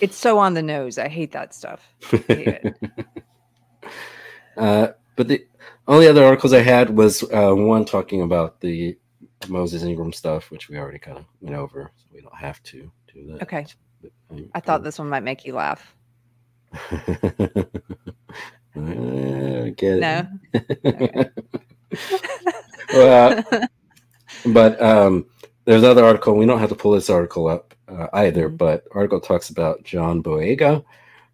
[0.00, 0.98] It's so on the nose.
[0.98, 1.80] I hate that stuff.
[2.28, 2.74] Hate
[4.56, 5.46] uh, but the
[5.86, 8.96] only other articles I had was uh, one talking about the
[9.48, 12.90] Moses Ingram stuff, which we already kind of went over, so we don't have to
[13.12, 13.42] do that.
[13.42, 13.66] Okay.
[14.54, 15.94] I thought this one might make you laugh.
[19.76, 20.26] get no.
[22.92, 23.44] well,
[24.46, 25.26] but um,
[25.64, 26.36] there's another article.
[26.36, 28.56] We don't have to pull this article up uh, either, mm-hmm.
[28.56, 30.84] but article talks about John Boyega,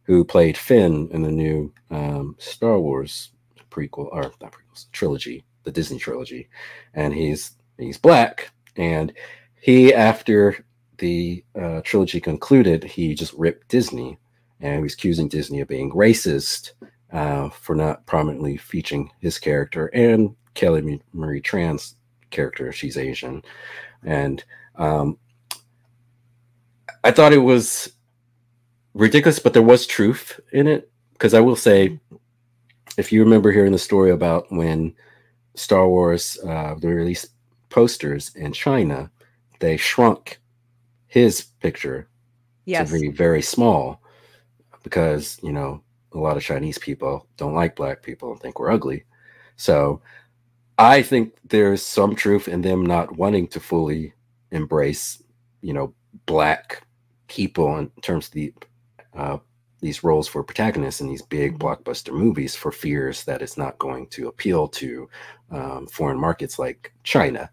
[0.02, 3.30] who played Finn in the new um, Star Wars
[3.70, 6.48] prequel or not prequels trilogy, the Disney trilogy,
[6.94, 9.12] and he's he's black, and
[9.60, 10.64] he after
[11.00, 14.18] the uh, trilogy concluded, he just ripped Disney
[14.60, 16.72] and he was accusing Disney of being racist
[17.12, 21.96] uh, for not prominently featuring his character and Kelly Marie Tran's
[22.30, 22.70] character.
[22.72, 23.42] She's Asian.
[24.04, 24.44] And
[24.76, 25.18] um,
[27.02, 27.92] I thought it was
[28.94, 30.90] ridiculous, but there was truth in it.
[31.12, 31.98] Because I will say,
[32.96, 34.94] if you remember hearing the story about when
[35.54, 37.26] Star Wars uh, they released
[37.68, 39.10] posters in China,
[39.58, 40.39] they shrunk
[41.10, 42.08] his picture
[42.64, 42.90] yes.
[42.90, 44.00] to be very small
[44.82, 45.82] because you know
[46.12, 49.04] a lot of Chinese people don't like black people and think we're ugly.
[49.56, 50.00] So
[50.78, 54.14] I think there's some truth in them not wanting to fully
[54.50, 55.22] embrace,
[55.60, 55.94] you know,
[56.26, 56.86] black
[57.28, 58.54] people in terms of the
[59.14, 59.38] uh,
[59.80, 61.66] these roles for protagonists in these big mm-hmm.
[61.66, 65.08] blockbuster movies for fears that it's not going to appeal to
[65.50, 67.50] um, foreign markets like China.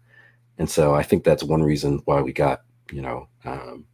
[0.58, 2.62] And so I think that's one reason why we got
[2.92, 3.84] you know, um,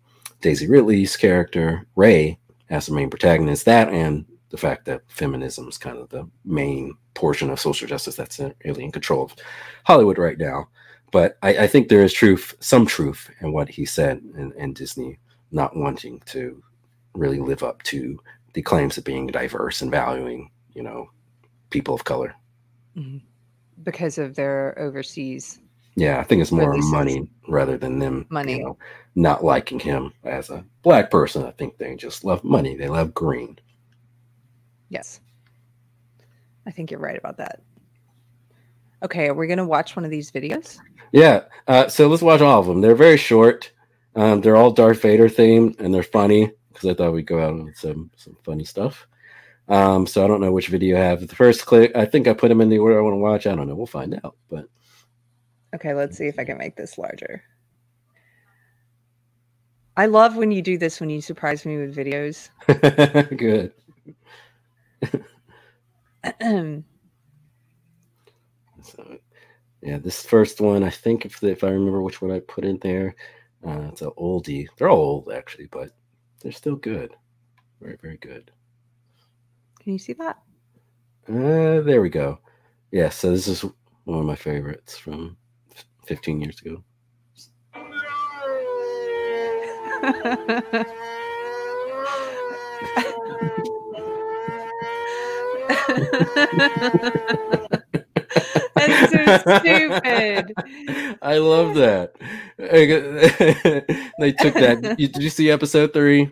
[0.40, 2.38] Daisy Ridley's character, Rey,
[2.70, 3.64] as the main protagonist.
[3.64, 8.16] That and the fact that feminism is kind of the main portion of social justice
[8.16, 9.34] that's really in control of
[9.84, 10.68] Hollywood right now.
[11.10, 14.74] But I, I think there is truth, some truth in what he said, and, and
[14.74, 15.18] Disney
[15.50, 16.62] not wanting to
[17.14, 18.18] really live up to
[18.52, 21.08] the claims of being diverse and valuing, you know,
[21.70, 22.34] people of color.
[22.96, 23.18] Mm-hmm.
[23.82, 25.60] Because of their overseas
[25.96, 28.56] yeah, I think it's more money rather than them money.
[28.56, 28.78] You know,
[29.14, 31.44] not liking him as a black person.
[31.44, 32.76] I think they just love money.
[32.76, 33.58] They love green.
[34.88, 35.20] Yes.
[36.66, 37.60] I think you're right about that.
[39.02, 40.78] Okay, are we going to watch one of these videos?
[41.12, 41.42] Yeah.
[41.68, 42.80] Uh, so let's watch all of them.
[42.80, 43.70] They're very short.
[44.16, 47.64] Um, they're all Darth Vader themed and they're funny because I thought we'd go out
[47.64, 49.06] with some some funny stuff.
[49.68, 51.26] Um, so I don't know which video I have.
[51.26, 53.46] The first click, I think I put them in the order I want to watch.
[53.46, 53.74] I don't know.
[53.74, 54.36] We'll find out.
[54.50, 54.66] But
[55.74, 57.42] okay, let's see if I can make this larger.
[59.96, 62.48] I love when you do this when you surprise me with videos.
[63.36, 63.72] Good.
[68.82, 69.18] so,
[69.82, 72.78] yeah, this first one, I think if if I remember which one I put in
[72.78, 73.14] there,
[73.66, 74.66] uh, it's an oldie.
[74.76, 75.90] They're all old actually, but
[76.40, 77.14] they're still good.
[77.80, 78.50] Very very good.
[79.80, 80.38] Can you see that?
[81.28, 82.40] Uh, there we go.
[82.90, 83.64] Yeah, so this is
[84.04, 85.36] one of my favorites from
[86.06, 86.82] 15 years ago.
[98.74, 100.52] That's so stupid.
[101.22, 102.12] I love that.
[102.58, 104.94] they took that.
[104.98, 106.30] did you see episode three?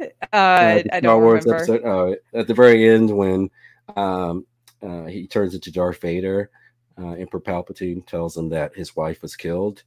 [0.00, 1.62] Uh, uh I don't Wars remember.
[1.62, 3.50] Episode, oh, at the very end when
[3.96, 4.46] um,
[4.82, 6.50] uh, he turns into Darth Vader,
[6.98, 9.82] uh, Emperor Palpatine tells him that his wife was killed,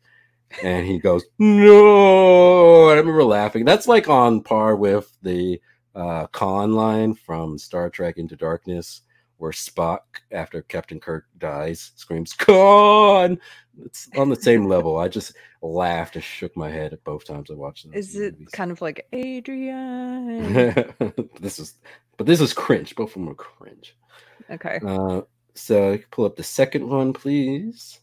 [0.63, 3.65] and he goes, "No!" I remember laughing.
[3.65, 5.61] That's like on par with the
[5.95, 9.01] uh, Khan line from Star Trek Into Darkness,
[9.37, 9.99] where Spock,
[10.31, 13.39] after Captain Kirk dies, screams "Khan."
[13.83, 14.97] It's on the same level.
[14.97, 17.95] I just laughed and shook my head at both times I watched it.
[17.95, 18.49] Is it movies.
[18.53, 20.53] kind of like Adrian?
[21.41, 21.75] this is,
[22.17, 22.95] but this is cringe.
[22.95, 23.95] Both of them are cringe.
[24.49, 24.79] Okay.
[24.85, 25.21] Uh,
[25.55, 27.99] so pull up the second one, please.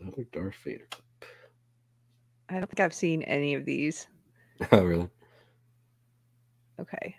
[0.00, 1.04] Another Darth Vader clip.
[2.48, 4.06] I don't think I've seen any of these.
[4.72, 5.08] Oh, really?
[6.78, 7.16] Okay.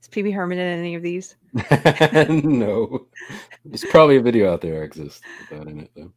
[0.00, 1.34] Is Pee-wee Herman in any of these?
[2.28, 3.08] no.
[3.64, 5.20] There's probably a video out there that exists
[5.50, 6.12] about in it, though.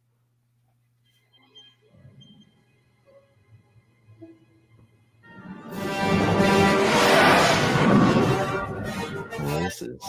[9.68, 10.00] This is.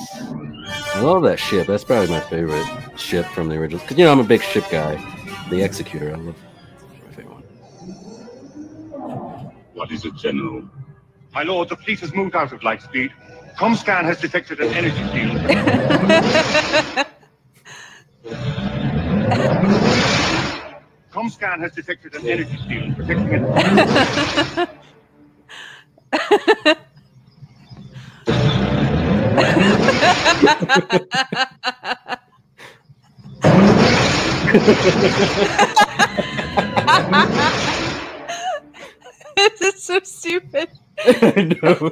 [0.95, 1.68] I love that ship.
[1.68, 2.65] That's probably my favorite
[2.98, 3.81] ship from the original.
[3.81, 4.95] Because, you know, I'm a big ship guy.
[5.49, 6.11] The Executor.
[6.11, 6.36] I love
[7.06, 7.44] my favorite one.
[9.73, 10.64] What is it, General?
[11.34, 13.11] My lord, the fleet has moved out of light speed.
[13.57, 15.38] Comscan has detected an energy field.
[21.11, 23.44] Comscan has detected an energy field protecting
[26.64, 26.80] it.
[39.35, 40.69] this is so stupid.
[41.05, 41.91] I know.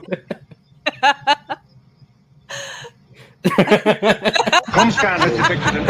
[4.70, 5.86] Comscan has detected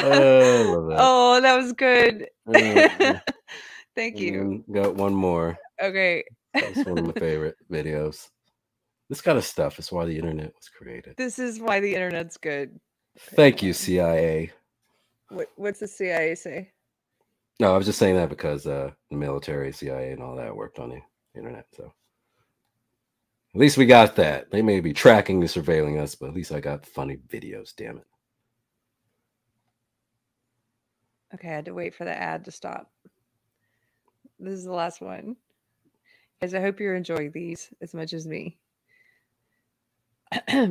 [0.00, 2.28] oh, oh, that was good.
[3.94, 4.64] Thank you.
[4.72, 5.58] Got one more.
[5.80, 6.24] Okay.
[6.54, 8.28] That's one of my favorite videos.
[9.08, 11.14] This kind of stuff is why the internet was created.
[11.18, 12.80] This is why the internet's good.
[13.18, 14.52] Thank you, CIA.
[15.28, 16.72] What, what's the CIA say?
[17.60, 20.78] No, I was just saying that because uh, the military, CIA, and all that worked
[20.78, 21.00] on the
[21.34, 21.66] internet.
[21.76, 21.92] So
[23.54, 24.50] at least we got that.
[24.50, 27.74] They may be tracking and surveilling us, but at least I got funny videos.
[27.76, 28.06] Damn it.
[31.34, 32.91] Okay, I had to wait for the ad to stop.
[34.42, 35.36] This is the last one.
[36.40, 38.58] Guys, I hope you're enjoying these as much as me.
[40.48, 40.66] All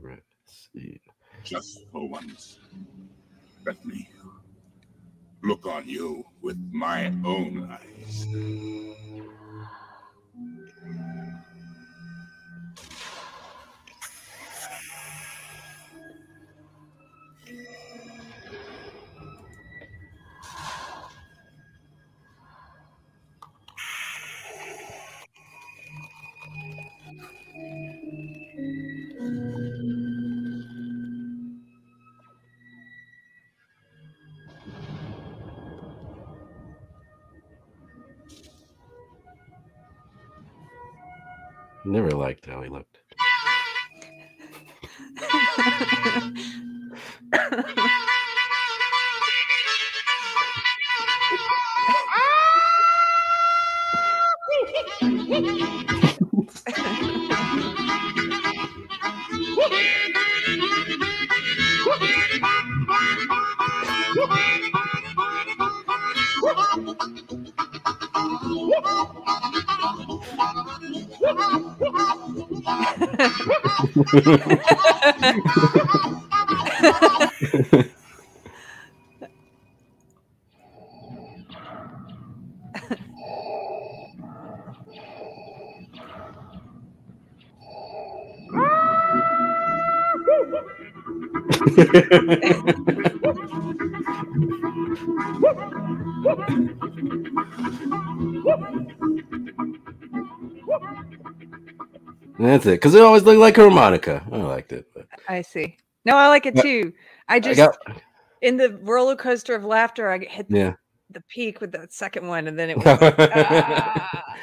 [0.00, 1.00] right, let's see.
[1.42, 2.60] Just for once,
[3.66, 4.08] let me
[5.42, 8.81] look on you with my own eyes.
[74.12, 74.61] That's it.
[102.82, 104.26] Because it always looked like a harmonica.
[104.32, 104.88] I liked it.
[104.92, 105.06] But.
[105.28, 105.76] I see.
[106.04, 106.92] No, I like it too.
[107.28, 107.76] I just I got,
[108.40, 110.74] in the roller coaster of laughter, I hit yeah.
[111.08, 112.86] the peak with that second one, and then it was.
[112.86, 114.36] Like, ah.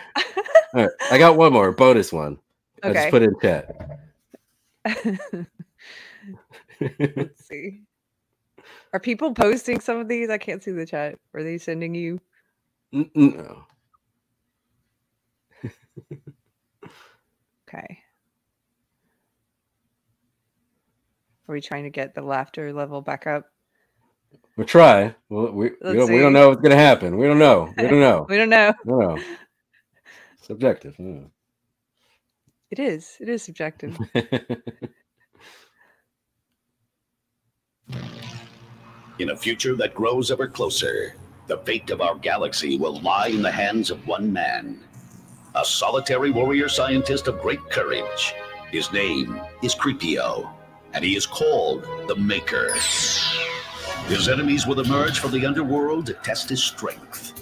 [0.73, 2.39] All right, I got one more bonus one.
[2.81, 2.99] I Okay.
[2.99, 3.75] just put it in chat.
[7.17, 7.81] Let's see.
[8.93, 10.29] Are people posting some of these?
[10.29, 11.19] I can't see the chat.
[11.33, 12.21] Are they sending you?
[12.93, 13.65] No.
[17.67, 17.99] Okay.
[21.49, 23.45] Are we trying to get the laughter level back up?
[24.55, 25.15] We'll try.
[25.29, 27.17] Well, we, we, don't, we don't know what's going to happen.
[27.17, 27.73] We don't know.
[27.75, 28.27] We don't know.
[28.29, 28.75] We don't know.
[28.85, 29.19] We don't know.
[30.41, 30.93] Subjective.
[30.99, 31.21] yeah.
[32.69, 33.17] It is.
[33.19, 33.97] It is subjective.
[39.17, 41.15] In a future that grows ever closer,
[41.47, 44.83] the fate of our galaxy will lie in the hands of one man.
[45.55, 48.35] A solitary warrior scientist of great courage.
[48.71, 50.53] His name is Creepio,
[50.93, 52.73] and he is called the Maker.
[54.07, 57.33] His enemies will emerge from the underworld to test his strength.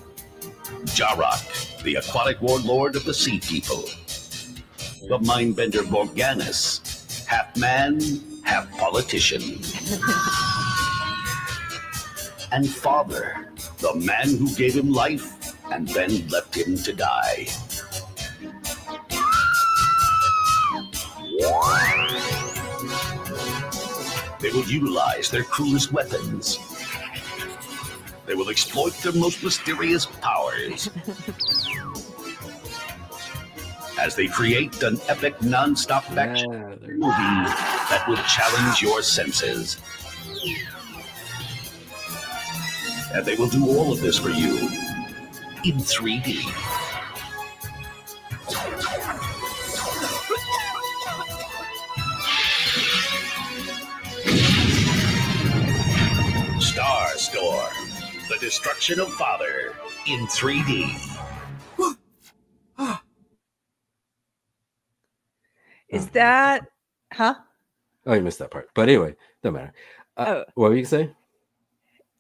[0.96, 3.84] Jarok, the aquatic warlord of the Sea People.
[5.08, 8.02] The mindbender Morganus, half man,
[8.44, 9.42] half politician
[12.52, 17.48] and father, the man who gave him life and then left him to die.
[24.40, 26.60] They will utilize their coolest weapons.
[28.26, 30.90] They will exploit their most mysterious powers.
[34.00, 37.50] As they create an epic non-stop action Yeah, movie
[37.90, 39.78] that will challenge your senses.
[43.14, 44.70] And they will do all of this for you
[45.64, 46.77] in 3D.
[58.38, 59.74] The destruction of father
[60.06, 60.94] in 3D.
[65.90, 66.68] Is that,
[67.12, 67.34] huh?
[68.06, 68.70] Oh, you missed that part.
[68.76, 69.74] But anyway, don't matter.
[70.16, 70.44] Uh, Oh.
[70.54, 71.12] What were you going to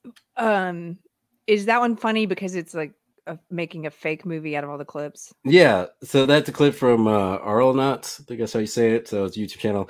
[0.04, 0.12] say?
[0.38, 0.98] Um,
[1.46, 2.94] is that one funny because it's like
[3.28, 5.32] a, making a fake movie out of all the clips?
[5.44, 9.08] Yeah, so that's a clip from uh Auralnauts, I think that's how you say it.
[9.08, 9.88] So it's a YouTube channel.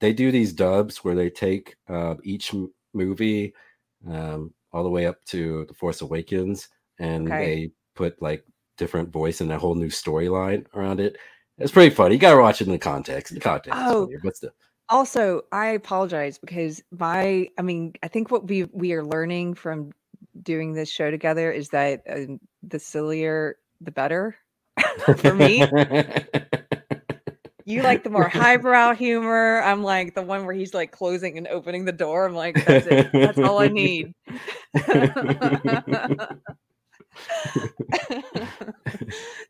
[0.00, 3.54] They do these dubs where they take uh, each m- movie
[4.06, 6.68] um, all the way up to The Force Awakens,
[6.98, 7.44] and Okay.
[7.44, 8.44] they put like
[8.76, 11.16] different voice and a whole new storyline around it.
[11.58, 12.14] It's pretty funny.
[12.14, 13.34] You gotta watch it in the context.
[13.34, 13.78] The context.
[13.82, 14.06] Oh.
[14.06, 14.50] funny, but still.
[14.88, 19.92] Also, I apologize because my, I mean, I think what we we are learning from
[20.42, 24.36] doing this show together is that uh, the sillier, the better
[25.18, 25.64] for me.
[27.70, 29.62] You like the more highbrow humor.
[29.62, 32.26] I'm like the one where he's like closing and opening the door.
[32.26, 33.10] I'm like, that's it.
[33.12, 34.14] That's all I need.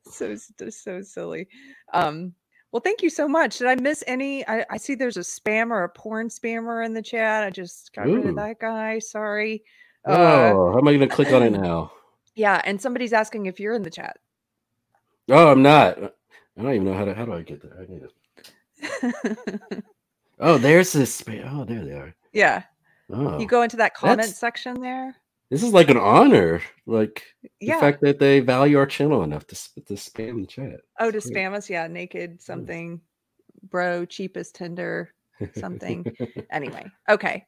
[0.05, 0.37] so
[0.71, 1.49] so silly.
[1.93, 2.35] Um,
[2.73, 3.59] well, thank you so much.
[3.59, 4.47] Did I miss any?
[4.47, 7.43] I, I see there's a spammer, a porn spammer in the chat.
[7.43, 9.01] I just got rid of that guy.
[9.01, 9.65] Sorry.
[10.07, 11.93] Uh, oh, how am I gonna click on it now?
[12.35, 14.19] yeah, and somebody's asking if you're in the chat.
[15.29, 16.15] Oh, I'm not.
[16.59, 17.15] I don't even know how to.
[17.15, 17.77] How do I get there?
[17.81, 18.03] I need
[19.03, 19.83] to.
[20.43, 21.15] Oh, there's this.
[21.15, 22.15] spa- Oh, there they are.
[22.33, 22.63] yeah,
[23.13, 25.15] Oh, you go into that comment section there.
[25.51, 26.63] this is like an honor.
[26.87, 27.25] Like
[27.61, 29.55] the fact that they value our channel enough to
[29.85, 30.81] to spam the chat.
[30.99, 31.35] Oh, to great.
[31.35, 33.03] spam us, yeah, naked something,
[33.69, 35.13] bro, cheapest Tinder,
[35.55, 36.07] something.
[36.51, 37.45] anyway, okay.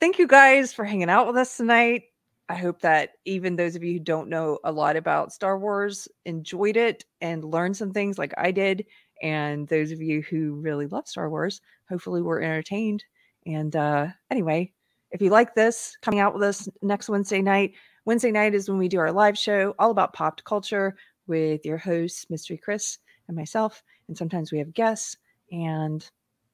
[0.00, 2.02] Thank you guys for hanging out with us tonight.
[2.48, 6.08] I hope that even those of you who don't know a lot about Star Wars
[6.26, 8.84] enjoyed it and learned some things like I did.
[9.22, 13.02] And those of you who really love Star Wars, hopefully were entertained.
[13.46, 14.72] And uh, anyway,
[15.10, 17.74] if you like this, coming out with us next Wednesday night.
[18.04, 20.96] Wednesday night is when we do our live show all about pop culture
[21.26, 22.98] with your hosts, Mystery Chris
[23.28, 23.82] and myself.
[24.08, 25.16] And sometimes we have guests.
[25.50, 26.06] And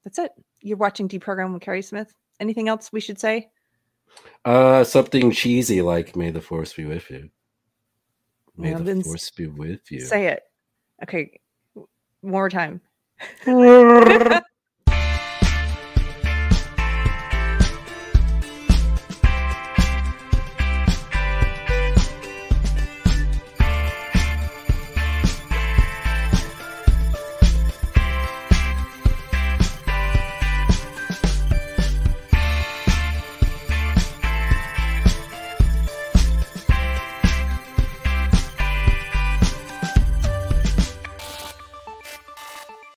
[0.04, 0.32] that's it.
[0.60, 2.14] You're watching Deprogram with Keri Smith.
[2.38, 3.50] Anything else we should say?
[4.44, 7.30] Uh, something cheesy like "May the Force be with you."
[8.56, 10.00] May Well, the Force be with you.
[10.00, 10.42] Say it.
[11.02, 11.40] Okay.
[11.74, 11.86] One
[12.22, 12.80] more time.